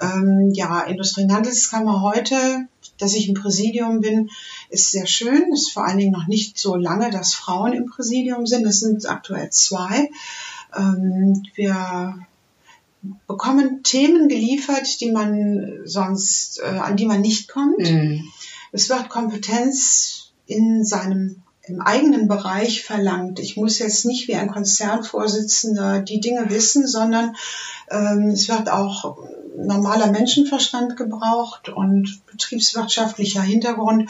Ähm, 0.01 0.51
ja, 0.53 0.81
Industrie- 0.81 1.23
und 1.23 1.33
Handelskammer 1.33 2.01
heute, 2.01 2.67
dass 2.97 3.13
ich 3.13 3.29
im 3.29 3.33
Präsidium 3.33 4.01
bin, 4.01 4.29
ist 4.69 4.91
sehr 4.91 5.07
schön. 5.07 5.53
Ist 5.53 5.71
vor 5.71 5.85
allen 5.85 5.97
Dingen 5.97 6.11
noch 6.11 6.27
nicht 6.27 6.57
so 6.57 6.75
lange, 6.75 7.09
dass 7.11 7.33
Frauen 7.33 7.73
im 7.73 7.85
Präsidium 7.85 8.45
sind. 8.45 8.65
Es 8.65 8.79
sind 8.79 9.07
aktuell 9.09 9.49
zwei. 9.49 10.09
Ähm, 10.75 11.43
wir 11.55 12.25
bekommen 13.27 13.83
Themen 13.83 14.27
geliefert, 14.27 14.99
die 14.99 15.11
man 15.11 15.81
sonst, 15.85 16.59
äh, 16.59 16.77
an 16.77 16.97
die 16.97 17.05
man 17.05 17.21
nicht 17.21 17.47
kommt. 17.47 17.79
Mhm. 17.79 18.23
Es 18.71 18.89
wird 18.89 19.09
Kompetenz 19.09 20.31
in 20.47 20.83
seinem 20.83 21.43
im 21.67 21.81
eigenen 21.81 22.27
Bereich 22.27 22.83
verlangt. 22.83 23.39
Ich 23.39 23.57
muss 23.57 23.79
jetzt 23.79 24.05
nicht 24.05 24.27
wie 24.27 24.35
ein 24.35 24.51
Konzernvorsitzender 24.51 26.01
die 26.01 26.19
Dinge 26.19 26.49
wissen, 26.49 26.87
sondern 26.87 27.35
ähm, 27.89 28.29
es 28.29 28.47
wird 28.49 28.69
auch 28.69 29.17
normaler 29.57 30.11
Menschenverstand 30.11 30.95
gebraucht 30.97 31.69
und 31.69 32.21
betriebswirtschaftlicher 32.31 33.41
Hintergrund. 33.41 34.09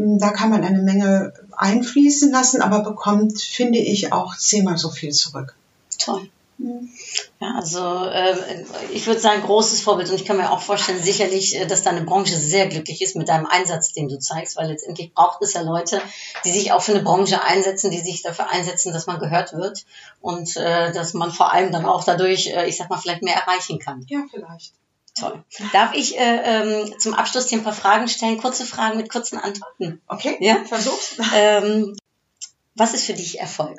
Da 0.00 0.30
kann 0.30 0.50
man 0.50 0.62
eine 0.62 0.80
Menge 0.80 1.32
einfließen 1.56 2.30
lassen, 2.30 2.62
aber 2.62 2.84
bekommt, 2.84 3.40
finde 3.40 3.80
ich, 3.80 4.12
auch 4.12 4.36
zehnmal 4.36 4.78
so 4.78 4.90
viel 4.90 5.10
zurück. 5.10 5.56
Toll. 5.98 6.28
Ja, 7.40 7.54
also 7.56 8.04
äh, 8.06 8.36
ich 8.92 9.06
würde 9.08 9.20
sagen, 9.20 9.42
großes 9.42 9.80
Vorbild 9.80 10.10
und 10.10 10.16
ich 10.16 10.24
kann 10.24 10.36
mir 10.36 10.52
auch 10.52 10.60
vorstellen, 10.60 11.02
sicherlich, 11.02 11.56
äh, 11.56 11.66
dass 11.66 11.82
deine 11.82 12.02
Branche 12.02 12.36
sehr 12.36 12.68
glücklich 12.68 13.02
ist 13.02 13.16
mit 13.16 13.28
deinem 13.28 13.46
Einsatz, 13.46 13.92
den 13.92 14.08
du 14.08 14.20
zeigst, 14.20 14.56
weil 14.56 14.68
letztendlich 14.68 15.12
braucht 15.14 15.42
es 15.42 15.54
ja 15.54 15.62
Leute, 15.62 16.00
die 16.44 16.52
sich 16.52 16.70
auch 16.70 16.82
für 16.82 16.92
eine 16.92 17.02
Branche 17.02 17.42
einsetzen, 17.42 17.90
die 17.90 18.00
sich 18.00 18.22
dafür 18.22 18.50
einsetzen, 18.50 18.92
dass 18.92 19.06
man 19.06 19.18
gehört 19.18 19.52
wird 19.52 19.84
und 20.20 20.56
äh, 20.56 20.92
dass 20.92 21.12
man 21.14 21.32
vor 21.32 21.52
allem 21.52 21.72
dann 21.72 21.86
auch 21.86 22.04
dadurch, 22.04 22.48
äh, 22.48 22.68
ich 22.68 22.76
sag 22.76 22.88
mal, 22.88 22.98
vielleicht 22.98 23.22
mehr 23.22 23.36
erreichen 23.36 23.80
kann. 23.80 24.04
Ja, 24.08 24.24
vielleicht. 24.30 24.74
Toll. 25.20 25.42
Darf 25.72 25.94
ich 25.94 26.18
äh, 26.18 26.22
ähm, 26.44 26.94
zum 26.98 27.14
Abschluss 27.14 27.46
dir 27.46 27.58
ein 27.58 27.64
paar 27.64 27.72
Fragen 27.72 28.08
stellen? 28.08 28.38
Kurze 28.38 28.64
Fragen 28.64 28.96
mit 28.96 29.10
kurzen 29.10 29.38
Antworten. 29.38 30.00
Okay, 30.06 30.36
Ja? 30.40 30.64
versuch's. 30.64 31.16
Ähm, 31.34 31.96
was 32.74 32.94
ist 32.94 33.04
für 33.04 33.14
dich 33.14 33.40
Erfolg? 33.40 33.78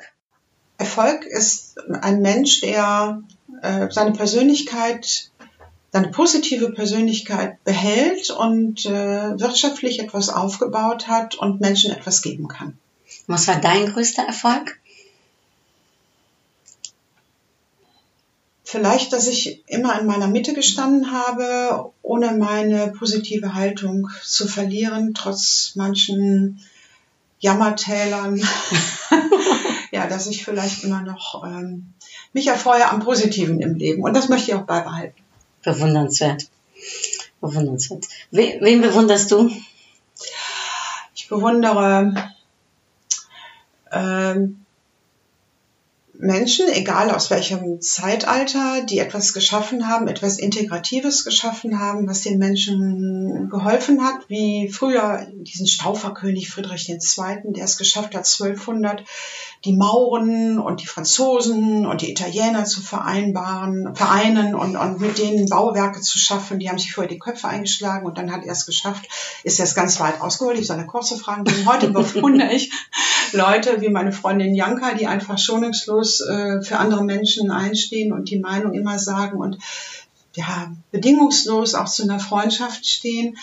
Erfolg 0.78 1.24
ist 1.24 1.76
ein 2.00 2.22
Mensch, 2.22 2.60
der 2.60 3.22
äh, 3.62 3.88
seine 3.90 4.12
Persönlichkeit, 4.12 5.30
seine 5.92 6.08
positive 6.08 6.72
Persönlichkeit 6.72 7.62
behält 7.64 8.30
und 8.30 8.86
äh, 8.86 9.38
wirtschaftlich 9.38 10.00
etwas 10.00 10.28
aufgebaut 10.28 11.08
hat 11.08 11.34
und 11.34 11.60
Menschen 11.60 11.92
etwas 11.92 12.22
geben 12.22 12.48
kann. 12.48 12.78
Was 13.26 13.46
war 13.46 13.56
dein 13.60 13.92
größter 13.92 14.22
Erfolg? 14.22 14.79
Vielleicht, 18.70 19.12
dass 19.12 19.26
ich 19.26 19.68
immer 19.68 19.98
in 19.98 20.06
meiner 20.06 20.28
Mitte 20.28 20.54
gestanden 20.54 21.10
habe, 21.10 21.90
ohne 22.02 22.30
meine 22.30 22.92
positive 22.96 23.54
Haltung 23.54 24.08
zu 24.22 24.46
verlieren, 24.46 25.12
trotz 25.12 25.72
manchen 25.74 26.60
Jammertälern. 27.40 28.40
ja, 29.90 30.06
dass 30.06 30.28
ich 30.28 30.44
vielleicht 30.44 30.84
immer 30.84 31.02
noch 31.02 31.42
ähm, 31.44 31.94
mich 32.32 32.46
erfreue 32.46 32.88
am 32.88 33.00
Positiven 33.00 33.58
im 33.58 33.74
Leben. 33.74 34.04
Und 34.04 34.14
das 34.14 34.28
möchte 34.28 34.52
ich 34.52 34.56
auch 34.56 34.66
beibehalten. 34.66 35.20
Bewundernswert. 35.64 36.46
Bewundernswert. 37.40 38.06
We 38.30 38.58
wen 38.60 38.82
bewunderst 38.82 39.32
du? 39.32 39.50
Ich 41.16 41.28
bewundere 41.28 42.14
ähm, 43.90 44.64
Menschen, 46.20 46.68
egal 46.68 47.10
aus 47.10 47.30
welchem 47.30 47.80
Zeitalter, 47.80 48.82
die 48.84 48.98
etwas 48.98 49.32
geschaffen 49.32 49.88
haben, 49.88 50.06
etwas 50.06 50.38
Integratives 50.38 51.24
geschaffen 51.24 51.80
haben, 51.80 52.06
was 52.06 52.20
den 52.20 52.38
Menschen 52.38 53.48
geholfen 53.50 54.04
hat, 54.04 54.28
wie 54.28 54.70
früher 54.70 55.26
diesen 55.32 55.66
Stauferkönig 55.66 56.50
Friedrich 56.50 56.88
II., 56.88 57.52
der 57.52 57.64
es 57.64 57.78
geschafft 57.78 58.14
hat, 58.14 58.26
1200 58.26 59.02
die 59.64 59.76
Mauren 59.76 60.58
und 60.58 60.80
die 60.80 60.86
Franzosen 60.86 61.86
und 61.86 62.00
die 62.00 62.10
Italiener 62.10 62.64
zu 62.64 62.80
vereinbaren, 62.80 63.94
vereinen 63.94 64.54
und, 64.54 64.76
und 64.76 65.00
mit 65.00 65.18
denen 65.18 65.48
Bauwerke 65.48 66.00
zu 66.00 66.18
schaffen. 66.18 66.58
Die 66.58 66.70
haben 66.70 66.78
sich 66.78 66.94
vorher 66.94 67.10
die 67.10 67.18
Köpfe 67.18 67.48
eingeschlagen 67.48 68.06
und 68.06 68.16
dann 68.16 68.32
hat 68.32 68.44
er 68.44 68.52
es 68.52 68.64
geschafft, 68.64 69.06
ist 69.44 69.58
er 69.58 69.64
es 69.64 69.74
ganz 69.74 70.00
weit 70.00 70.20
ausgeholt. 70.20 70.58
Ich 70.58 70.66
soll 70.66 70.78
eine 70.78 70.86
kurze 70.86 71.18
Frage. 71.18 71.50
Heute 71.66 71.88
bewundere 71.90 72.52
ich 72.52 72.72
Leute 73.32 73.80
wie 73.80 73.88
meine 73.88 74.12
Freundin 74.12 74.54
Janka, 74.54 74.94
die 74.94 75.06
einfach 75.06 75.38
schonungslos 75.38 76.20
äh, 76.20 76.62
für 76.62 76.78
andere 76.78 77.04
Menschen 77.04 77.50
einstehen 77.50 78.12
und 78.12 78.30
die 78.30 78.38
Meinung 78.38 78.74
immer 78.74 78.98
sagen 78.98 79.38
und 79.38 79.58
ja, 80.34 80.72
bedingungslos 80.92 81.74
auch 81.74 81.88
zu 81.88 82.04
einer 82.04 82.20
Freundschaft 82.20 82.86
stehen. 82.86 83.36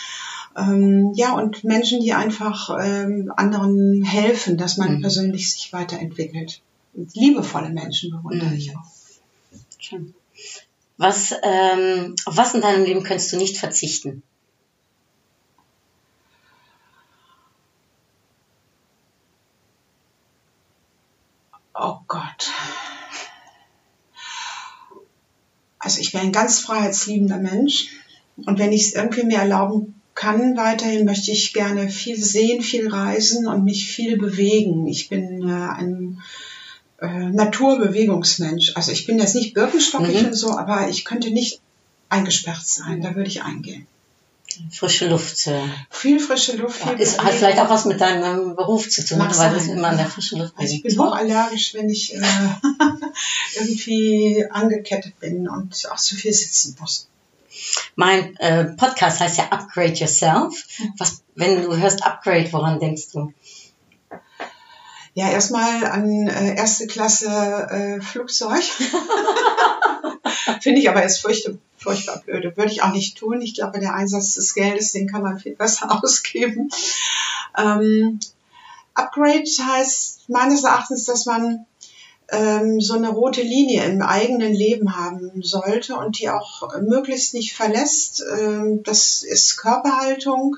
Ähm, 0.57 1.11
ja, 1.15 1.33
und 1.33 1.63
Menschen, 1.63 2.01
die 2.01 2.13
einfach 2.13 2.69
ähm, 2.81 3.31
anderen 3.35 4.03
helfen, 4.03 4.57
dass 4.57 4.77
man 4.77 4.95
Mhm. 4.97 5.01
persönlich 5.01 5.51
sich 5.51 5.71
weiterentwickelt. 5.73 6.61
Liebevolle 7.13 7.69
Menschen 7.69 8.11
bewundere 8.11 8.55
ich 8.55 8.71
Mhm. 8.71 8.77
auch. 8.77 8.91
Schön. 9.79 10.13
Was, 10.97 11.33
ähm, 11.43 12.15
auf 12.25 12.37
was 12.37 12.55
in 12.55 12.61
deinem 12.61 12.85
Leben 12.85 13.03
könntest 13.03 13.31
du 13.33 13.37
nicht 13.37 13.57
verzichten? 13.57 14.23
Oh 21.75 21.99
Gott. 22.07 22.49
Also 25.87 26.01
ich 26.01 26.13
wäre 26.13 26.25
ein 26.25 26.33
ganz 26.33 26.59
freiheitsliebender 26.59 27.37
Mensch. 27.37 27.87
Und 28.35 28.59
wenn 28.59 28.73
ich 28.73 28.81
es 28.87 28.93
irgendwie 28.93 29.23
mir 29.23 29.37
erlauben 29.37 29.95
kann, 30.15 30.57
weiterhin 30.57 31.05
möchte 31.05 31.31
ich 31.31 31.53
gerne 31.53 31.87
viel 31.89 32.21
sehen, 32.21 32.61
viel 32.61 32.89
reisen 32.89 33.47
und 33.47 33.63
mich 33.63 33.89
viel 33.89 34.17
bewegen. 34.17 34.85
Ich 34.87 35.07
bin 35.07 35.47
äh, 35.47 35.51
ein 35.53 36.21
äh, 36.99 37.29
Naturbewegungsmensch. 37.29 38.73
Also 38.75 38.91
ich 38.91 39.05
bin 39.05 39.17
jetzt 39.17 39.33
nicht 39.35 39.53
birkenstockig 39.53 40.23
Mhm. 40.23 40.27
und 40.27 40.33
so, 40.33 40.57
aber 40.57 40.89
ich 40.89 41.05
könnte 41.05 41.31
nicht 41.31 41.61
eingesperrt 42.09 42.67
sein. 42.67 43.01
Da 43.01 43.15
würde 43.15 43.29
ich 43.29 43.43
eingehen. 43.43 43.87
Frische 44.71 45.07
Luft. 45.07 45.49
Viel 45.89 46.19
frische 46.19 46.57
Luft, 46.57 46.81
viel 46.81 46.99
ist, 46.99 47.21
hat 47.21 47.33
vielleicht 47.33 47.59
auch 47.59 47.69
was 47.69 47.85
mit 47.85 48.01
deinem 48.01 48.55
Beruf 48.55 48.89
zu 48.89 49.05
tun, 49.05 49.19
Mag 49.19 49.37
weil 49.37 49.53
du 49.53 49.71
immer 49.71 49.89
an 49.89 49.97
der 49.97 50.07
frischen 50.07 50.39
Luft 50.39 50.53
Also 50.57 50.73
ich 50.73 50.83
bist. 50.83 50.97
bin 50.97 51.05
hochallergisch, 51.05 51.73
wenn 51.73 51.89
ich 51.89 52.15
äh, 52.15 52.21
irgendwie 53.55 54.45
angekettet 54.49 55.19
bin 55.19 55.47
und 55.47 55.89
auch 55.91 55.97
zu 55.97 56.15
viel 56.15 56.33
sitzen 56.33 56.75
muss. 56.79 57.07
Mein 57.95 58.35
äh, 58.37 58.65
Podcast 58.65 59.19
heißt 59.19 59.37
ja 59.37 59.49
Upgrade 59.49 59.93
Yourself. 59.93 60.63
Was, 60.97 61.21
wenn 61.35 61.63
du 61.63 61.75
hörst 61.75 62.05
Upgrade, 62.05 62.51
woran 62.51 62.79
denkst 62.79 63.11
du? 63.13 63.33
Ja, 65.13 65.31
erstmal 65.31 65.85
an 65.87 66.27
äh, 66.27 66.55
erste 66.55 66.85
Klasse 66.85 67.27
äh, 67.27 68.01
Flugzeug. 68.01 68.61
Finde 70.61 70.79
ich 70.79 70.89
aber 70.89 71.01
jetzt 71.01 71.21
furchtbar, 71.21 71.55
furchtbar 71.87 72.21
blöde. 72.25 72.55
Würde 72.57 72.71
ich 72.71 72.83
auch 72.83 72.91
nicht 72.91 73.17
tun. 73.17 73.41
Ich 73.41 73.53
glaube, 73.55 73.79
der 73.79 73.93
Einsatz 73.93 74.33
des 74.35 74.53
Geldes, 74.53 74.91
den 74.91 75.07
kann 75.07 75.23
man 75.23 75.39
viel 75.39 75.55
besser 75.55 75.89
ausgeben. 76.03 76.69
Ähm, 77.57 78.19
Upgrade 78.93 79.43
heißt 79.43 80.29
meines 80.29 80.63
Erachtens, 80.63 81.05
dass 81.05 81.25
man 81.25 81.65
ähm, 82.29 82.81
so 82.81 82.95
eine 82.95 83.09
rote 83.09 83.41
Linie 83.41 83.85
im 83.85 84.01
eigenen 84.01 84.53
Leben 84.53 84.97
haben 84.97 85.41
sollte 85.43 85.95
und 85.95 86.19
die 86.19 86.29
auch 86.29 86.67
möglichst 86.81 87.33
nicht 87.33 87.53
verlässt. 87.55 88.23
Ähm, 88.37 88.83
das 88.83 89.23
ist 89.23 89.55
Körperhaltung, 89.57 90.57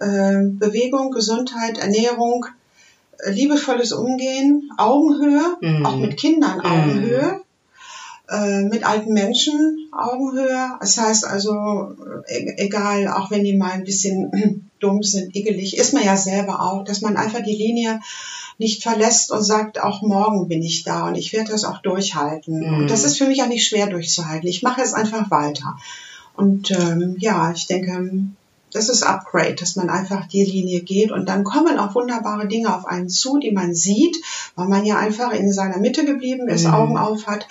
ähm, 0.00 0.58
Bewegung, 0.58 1.12
Gesundheit, 1.12 1.78
Ernährung, 1.78 2.46
äh, 3.18 3.30
liebevolles 3.30 3.92
Umgehen, 3.92 4.72
Augenhöhe, 4.76 5.56
Mhm. 5.60 5.86
auch 5.86 5.96
mit 5.96 6.16
Kindern 6.16 6.58
Mhm. 6.58 6.64
Augenhöhe, 6.64 7.40
mit 8.62 8.86
alten 8.86 9.12
Menschen 9.12 9.88
Augenhöhe. 9.92 10.70
Das 10.80 10.96
heißt 10.98 11.26
also, 11.26 11.94
äh, 12.26 12.54
egal, 12.56 13.08
auch 13.08 13.30
wenn 13.30 13.44
die 13.44 13.56
mal 13.56 13.72
ein 13.72 13.84
bisschen 13.84 14.70
dumm 14.80 15.02
sind, 15.02 15.36
igelig, 15.36 15.76
ist 15.76 15.92
man 15.92 16.04
ja 16.04 16.16
selber 16.16 16.62
auch, 16.62 16.84
dass 16.84 17.02
man 17.02 17.16
einfach 17.16 17.42
die 17.42 17.56
Linie 17.56 18.00
nicht 18.58 18.82
verlässt 18.82 19.30
und 19.32 19.42
sagt, 19.42 19.82
auch 19.82 20.02
morgen 20.02 20.48
bin 20.48 20.62
ich 20.62 20.84
da 20.84 21.08
und 21.08 21.16
ich 21.16 21.32
werde 21.32 21.52
das 21.52 21.64
auch 21.64 21.82
durchhalten. 21.82 22.60
Mhm. 22.60 22.74
Und 22.74 22.90
das 22.90 23.04
ist 23.04 23.18
für 23.18 23.26
mich 23.26 23.42
auch 23.42 23.48
nicht 23.48 23.66
schwer 23.66 23.86
durchzuhalten. 23.86 24.48
Ich 24.48 24.62
mache 24.62 24.82
es 24.82 24.94
einfach 24.94 25.30
weiter. 25.30 25.76
Und 26.34 26.70
ähm, 26.70 27.16
ja, 27.18 27.52
ich 27.52 27.66
denke, 27.66 28.10
das 28.72 28.88
ist 28.88 29.02
Upgrade, 29.02 29.54
dass 29.54 29.76
man 29.76 29.90
einfach 29.90 30.26
die 30.26 30.44
Linie 30.44 30.80
geht 30.80 31.12
und 31.12 31.28
dann 31.28 31.44
kommen 31.44 31.78
auch 31.78 31.94
wunderbare 31.94 32.48
Dinge 32.48 32.74
auf 32.74 32.86
einen 32.86 33.08
zu, 33.08 33.38
die 33.38 33.52
man 33.52 33.74
sieht, 33.74 34.16
weil 34.56 34.68
man 34.68 34.84
ja 34.84 34.96
einfach 34.98 35.32
in 35.32 35.52
seiner 35.52 35.78
Mitte 35.78 36.04
geblieben 36.04 36.48
ist, 36.48 36.64
Mhm. 36.64 36.72
Augen 36.72 36.96
auf 36.96 37.26
hat 37.26 37.46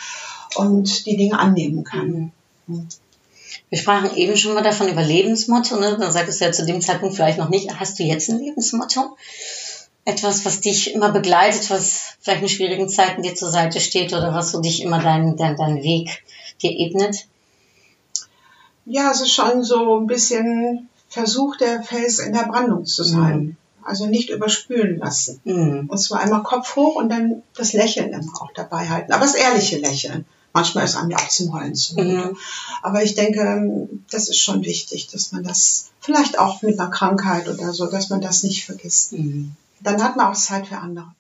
und 0.56 1.06
die 1.06 1.18
Dinge 1.18 1.40
annehmen 1.40 1.84
kann. 1.84 2.32
Wir 3.70 3.78
sprachen 3.78 4.16
eben 4.16 4.38
schon 4.38 4.54
mal 4.54 4.64
davon 4.64 4.90
über 4.90 5.04
Lebensmotto. 5.04 5.78
Ne? 5.80 5.98
Dann 6.00 6.12
sagtest 6.12 6.42
du 6.42 6.46
ja 6.46 6.52
zu 6.52 6.66
dem 6.66 6.82
Zeitpunkt 6.82 7.16
vielleicht 7.16 7.38
noch 7.38 7.50
nicht. 7.50 7.80
Hast 7.80 8.00
du 8.00 8.04
jetzt 8.04 8.30
ein 8.30 8.40
Lebensmotto? 8.40 9.18
Etwas, 10.04 10.46
was 10.46 10.62
dich 10.62 10.94
immer 10.94 11.12
begleitet, 11.12 11.70
was 11.70 12.16
vielleicht 12.22 12.42
in 12.42 12.50
schwierigen 12.50 12.90
Zeiten 12.90 13.22
dir 13.22 13.36
zur 13.36 13.50
Seite 13.50 13.80
steht 13.80 14.14
oder 14.14 14.34
was 14.34 14.52
so 14.52 14.62
dich 14.62 14.82
immer 14.82 15.00
deinen 15.00 15.38
dein, 15.38 15.56
dein 15.56 15.84
Weg 15.84 16.24
dir 16.62 16.72
ebnet? 16.72 17.28
Ja, 18.86 19.12
es 19.12 19.22
ist 19.22 19.32
schon 19.32 19.64
so 19.64 20.00
ein 20.00 20.08
bisschen 20.08 20.90
Versuch, 21.08 21.56
der 21.58 21.84
Fels 21.84 22.20
in 22.20 22.34
der 22.34 22.48
Brandung 22.48 22.86
zu 22.86 23.04
sein. 23.04 23.58
Also 23.84 24.06
nicht 24.06 24.30
überspülen 24.30 24.98
lassen. 25.00 25.42
Mhm. 25.44 25.88
Und 25.88 25.98
zwar 25.98 26.20
einmal 26.20 26.44
Kopf 26.44 26.76
hoch 26.76 26.96
und 26.96 27.10
dann 27.10 27.44
das 27.56 27.74
Lächeln 27.74 28.14
immer 28.14 28.42
auch 28.42 28.52
dabei 28.54 28.90
halten. 28.90 29.12
Aber 29.12 29.26
das 29.26 29.36
ehrliche 29.36 29.78
Lächeln. 29.78 30.26
Manchmal 30.54 30.86
ist 30.86 30.96
einem 30.96 31.12
ja 31.12 31.18
auch 31.18 31.30
zum 31.30 31.54
Heulen 31.54 31.76
zumute. 31.76 32.30
Mhm. 32.30 32.38
Aber 32.82 33.04
ich 33.04 33.16
denke, 33.16 33.90
das 34.10 34.30
ist 34.30 34.40
schon 34.40 34.64
wichtig, 34.64 35.08
dass 35.08 35.32
man 35.32 35.44
das 35.44 35.92
vielleicht 36.00 36.40
auch 36.40 36.62
mit 36.62 36.80
einer 36.80 36.90
Krankheit 36.90 37.48
oder 37.48 37.74
so, 37.74 37.88
dass 37.88 38.10
man 38.10 38.22
das 38.22 38.44
nicht 38.44 38.66
vergisst. 38.66 39.14
Mhm. 39.14 39.54
Dann 39.80 40.04
hat 40.04 40.18
man 40.18 40.28
auch 40.28 40.38
Zeit 40.38 40.68
für 40.68 40.78
andere. 40.78 41.14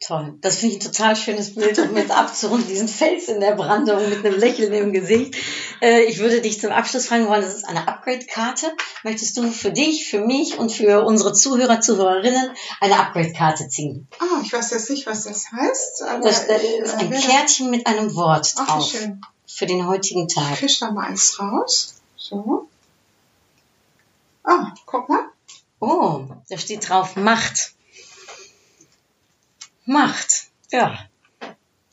Toll. 0.00 0.34
Das 0.42 0.56
finde 0.56 0.76
ich 0.76 0.82
ein 0.82 0.92
total 0.92 1.16
schönes 1.16 1.54
Bild, 1.54 1.78
um 1.78 1.94
mit 1.94 2.10
abzurunden, 2.10 2.68
diesen 2.68 2.88
Fels 2.88 3.28
in 3.28 3.40
der 3.40 3.54
Brandung 3.54 4.10
mit 4.10 4.26
einem 4.26 4.38
Lächeln 4.38 4.72
im 4.74 4.92
Gesicht. 4.92 5.36
Äh, 5.84 6.04
ich 6.04 6.18
würde 6.18 6.40
dich 6.40 6.58
zum 6.62 6.72
Abschluss 6.72 7.06
fragen 7.08 7.28
wollen, 7.28 7.42
das 7.42 7.54
ist 7.54 7.68
eine 7.68 7.86
Upgrade-Karte. 7.86 8.72
Möchtest 9.02 9.36
du 9.36 9.50
für 9.50 9.70
dich, 9.70 10.08
für 10.08 10.20
mich 10.20 10.58
und 10.58 10.72
für 10.72 11.04
unsere 11.04 11.34
Zuhörer, 11.34 11.82
Zuhörerinnen 11.82 12.52
eine 12.80 12.98
Upgrade-Karte 12.98 13.68
ziehen? 13.68 14.08
Ah, 14.18 14.40
ich 14.42 14.50
weiß 14.50 14.70
jetzt 14.70 14.88
nicht, 14.88 15.06
was 15.06 15.24
das 15.24 15.52
heißt. 15.52 16.00
Das, 16.22 16.46
das 16.46 16.62
ich, 16.62 16.70
ist 16.80 16.94
äh, 16.94 16.98
ein 17.00 17.10
Kärtchen 17.10 17.70
mit 17.70 17.86
einem 17.86 18.14
Wort 18.14 18.54
Ach, 18.56 18.66
drauf 18.66 18.90
schön. 18.92 19.20
für 19.46 19.66
den 19.66 19.86
heutigen 19.86 20.26
Ich 20.26 20.34
Tag. 20.34 20.56
fisch 20.56 20.80
da 20.80 20.90
mal 20.90 21.04
eins 21.06 21.38
raus. 21.38 21.96
So. 22.16 22.66
Ah, 24.42 24.72
guck 24.86 25.10
mal. 25.10 25.28
Oh, 25.80 26.24
da 26.48 26.56
steht 26.56 26.88
drauf 26.88 27.14
Macht. 27.16 27.74
Macht. 29.84 30.46
Ja. 30.72 30.98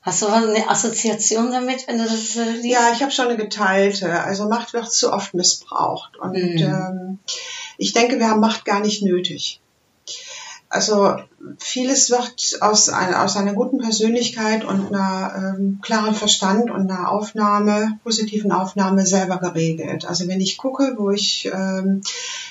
Hast 0.03 0.21
du 0.23 0.27
eine 0.27 0.67
Assoziation 0.69 1.51
damit, 1.51 1.87
wenn 1.87 1.97
du 1.99 2.03
das 2.05 2.35
äh, 2.35 2.43
liest? 2.53 2.65
Ja, 2.65 2.91
ich 2.93 3.01
habe 3.03 3.11
schon 3.11 3.27
eine 3.27 3.37
geteilte. 3.37 4.21
Also 4.23 4.47
Macht 4.49 4.73
wird 4.73 4.91
zu 4.91 5.13
oft 5.13 5.33
missbraucht. 5.35 6.17
Und 6.17 6.33
Mhm. 6.33 6.57
ähm, 6.59 7.19
ich 7.77 7.93
denke, 7.93 8.17
wir 8.19 8.29
haben 8.29 8.39
Macht 8.39 8.65
gar 8.65 8.79
nicht 8.79 9.03
nötig. 9.03 9.59
Also 10.69 11.17
vieles 11.59 12.09
wird 12.11 12.57
aus, 12.61 12.87
einer- 12.87 13.23
aus 13.23 13.35
einer 13.35 13.53
guten 13.53 13.77
Persönlichkeit 13.79 14.63
und 14.63 14.87
einer 14.95 15.55
ähm, 15.59 15.79
klaren 15.81 16.15
Verstand 16.15 16.71
und 16.71 16.89
einer 16.89 17.11
Aufnahme, 17.11 17.99
positiven 18.03 18.53
Aufnahme 18.53 19.05
selber 19.05 19.37
geregelt. 19.37 20.05
Also 20.05 20.29
wenn 20.29 20.39
ich 20.39 20.57
gucke, 20.57 20.95
wo 20.97 21.09
ich 21.11 21.49
ähm, 21.53 22.01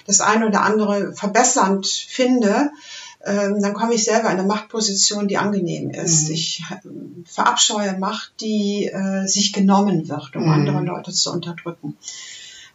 das 0.07 0.20
eine 0.20 0.46
oder 0.46 0.61
andere 0.62 1.14
verbessernd 1.14 1.86
finde, 1.86 2.70
ähm, 3.24 3.60
dann 3.60 3.74
komme 3.74 3.94
ich 3.94 4.04
selber 4.04 4.30
in 4.30 4.38
eine 4.38 4.46
Machtposition, 4.46 5.28
die 5.28 5.36
angenehm 5.36 5.90
ist. 5.90 6.28
Mhm. 6.28 6.34
Ich 6.34 6.62
ähm, 6.84 7.24
verabscheue 7.26 7.98
Macht, 7.98 8.32
die 8.40 8.86
äh, 8.86 9.26
sich 9.26 9.52
genommen 9.52 10.08
wird, 10.08 10.34
um 10.36 10.44
Mhm. 10.44 10.50
andere 10.52 10.80
Leute 10.82 11.12
zu 11.12 11.30
unterdrücken. 11.32 11.96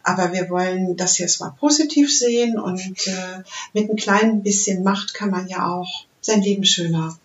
Aber 0.02 0.32
wir 0.32 0.48
wollen 0.50 0.96
das 0.96 1.18
jetzt 1.18 1.40
mal 1.40 1.50
positiv 1.58 2.16
sehen 2.16 2.58
und 2.60 2.80
äh, 3.08 3.42
mit 3.72 3.90
ein 3.90 3.96
klein 3.96 4.42
bisschen 4.44 4.84
Macht 4.84 5.14
kann 5.14 5.30
man 5.30 5.48
ja 5.48 5.66
auch 5.68 6.04
sein 6.20 6.42
Leben 6.42 6.64
schöner 6.64 7.18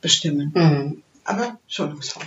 bestimmen. 0.00 0.52
Mhm. 0.54 1.02
Aber 1.24 1.58
schonungsvoll. 1.68 2.24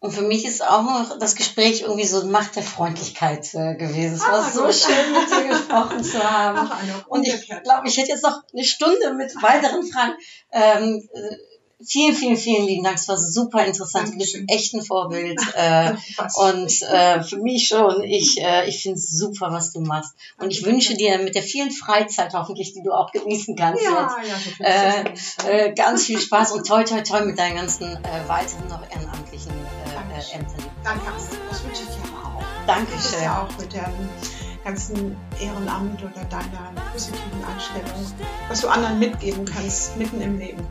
Und 0.00 0.12
für 0.12 0.22
mich 0.22 0.44
ist 0.44 0.64
auch 0.64 0.82
noch 0.82 1.18
das 1.18 1.34
Gespräch 1.34 1.80
irgendwie 1.82 2.06
so 2.06 2.24
Macht 2.26 2.54
der 2.54 2.62
Freundlichkeit 2.62 3.52
äh, 3.54 3.74
gewesen. 3.74 4.14
Es 4.14 4.20
war 4.22 4.46
Ah, 4.46 4.50
so 4.50 4.62
gut. 4.64 4.74
schön, 4.74 5.12
mit 5.12 5.28
dir 5.28 5.48
gesprochen 5.48 6.04
zu 6.04 6.22
haben. 6.22 6.70
Ach, 6.70 7.06
Und 7.08 7.26
ich 7.26 7.48
glaube, 7.48 7.88
ich 7.88 7.96
hätte 7.96 8.10
jetzt 8.12 8.22
noch 8.22 8.40
eine 8.52 8.64
Stunde 8.64 9.14
mit 9.14 9.34
weiteren 9.42 9.84
Fragen. 9.84 10.12
Ähm, 10.52 11.08
äh, 11.12 11.36
vielen, 11.84 12.14
vielen, 12.14 12.36
vielen 12.36 12.66
lieben 12.66 12.84
Dank. 12.84 12.96
Es 12.96 13.08
war 13.08 13.16
super 13.16 13.64
interessant. 13.64 14.08
Du 14.08 14.18
bist 14.18 14.34
Dankeschön. 14.34 14.48
echt 14.48 14.74
ein 14.74 14.82
Vorbild. 14.82 15.40
Äh, 15.58 15.94
und 16.34 16.82
äh, 16.82 17.22
für 17.22 17.38
mich 17.38 17.66
schon. 17.66 18.04
Ich, 18.04 18.40
äh, 18.40 18.68
ich 18.68 18.82
finde 18.82 18.98
es 18.98 19.10
super, 19.10 19.48
was 19.50 19.72
du 19.72 19.80
machst. 19.80 20.14
Und 20.38 20.52
ich 20.52 20.64
wünsche 20.64 20.94
dir 20.94 21.18
mit 21.18 21.34
der 21.34 21.42
vielen 21.42 21.72
Freizeit 21.72 22.32
hoffentlich, 22.32 22.74
die 22.74 22.82
du 22.82 22.92
auch 22.92 23.10
genießen 23.10 23.56
kannst 23.56 23.82
jetzt, 23.82 23.92
ja, 23.92 24.18
ja, 24.28 24.34
so 24.34 24.50
viel 24.50 24.66
äh, 24.66 25.12
ist 25.14 25.38
das 25.38 25.46
äh, 25.46 25.72
ganz 25.74 26.04
viel 26.04 26.20
Spaß 26.20 26.52
und 26.52 26.66
toi, 26.66 26.84
toi, 26.84 27.00
toi 27.02 27.24
mit 27.24 27.38
deinen 27.38 27.56
ganzen 27.56 27.86
äh, 27.86 28.28
weiteren 28.28 28.68
noch 28.68 28.82
ehrenamtlichen 28.88 29.50
äh, 29.50 29.90
äh, 29.90 29.94
Dankeschön. 29.94 30.40
Ämtern. 30.40 30.70
Danke. 30.84 31.06
Das 31.50 31.64
wünsche 31.64 31.82
ich 31.82 31.88
dir 31.88 32.16
auch. 32.16 32.38
Du 32.38 32.94
bist 32.94 33.12
Dankeschön. 33.12 33.22
ja 33.22 33.42
auch 33.42 33.58
mit 33.58 33.72
dem 33.72 34.37
ganzen 34.64 35.16
Ehrenamt 35.40 36.02
oder 36.02 36.24
deiner 36.24 36.72
positiven 36.92 37.44
Einstellung, 37.44 38.06
was 38.48 38.60
du 38.60 38.68
anderen 38.68 38.98
mitgeben 38.98 39.44
kannst, 39.44 39.96
mitten 39.96 40.20
im 40.20 40.38
Leben. 40.38 40.66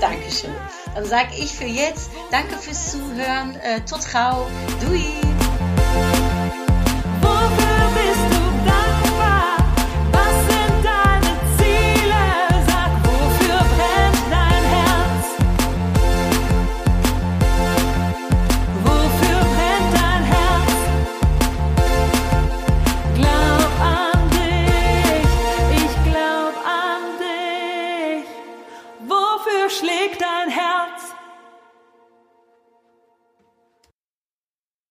Dankeschön. 0.00 0.50
Dann 0.94 1.04
sage 1.04 1.30
ich 1.38 1.52
für 1.52 1.64
jetzt 1.64 2.10
Danke 2.30 2.56
fürs 2.56 2.92
Zuhören. 2.92 3.56
Äh, 3.56 3.80
tot 3.80 4.06
gauw. 4.12 4.46
Doei. 4.80 5.29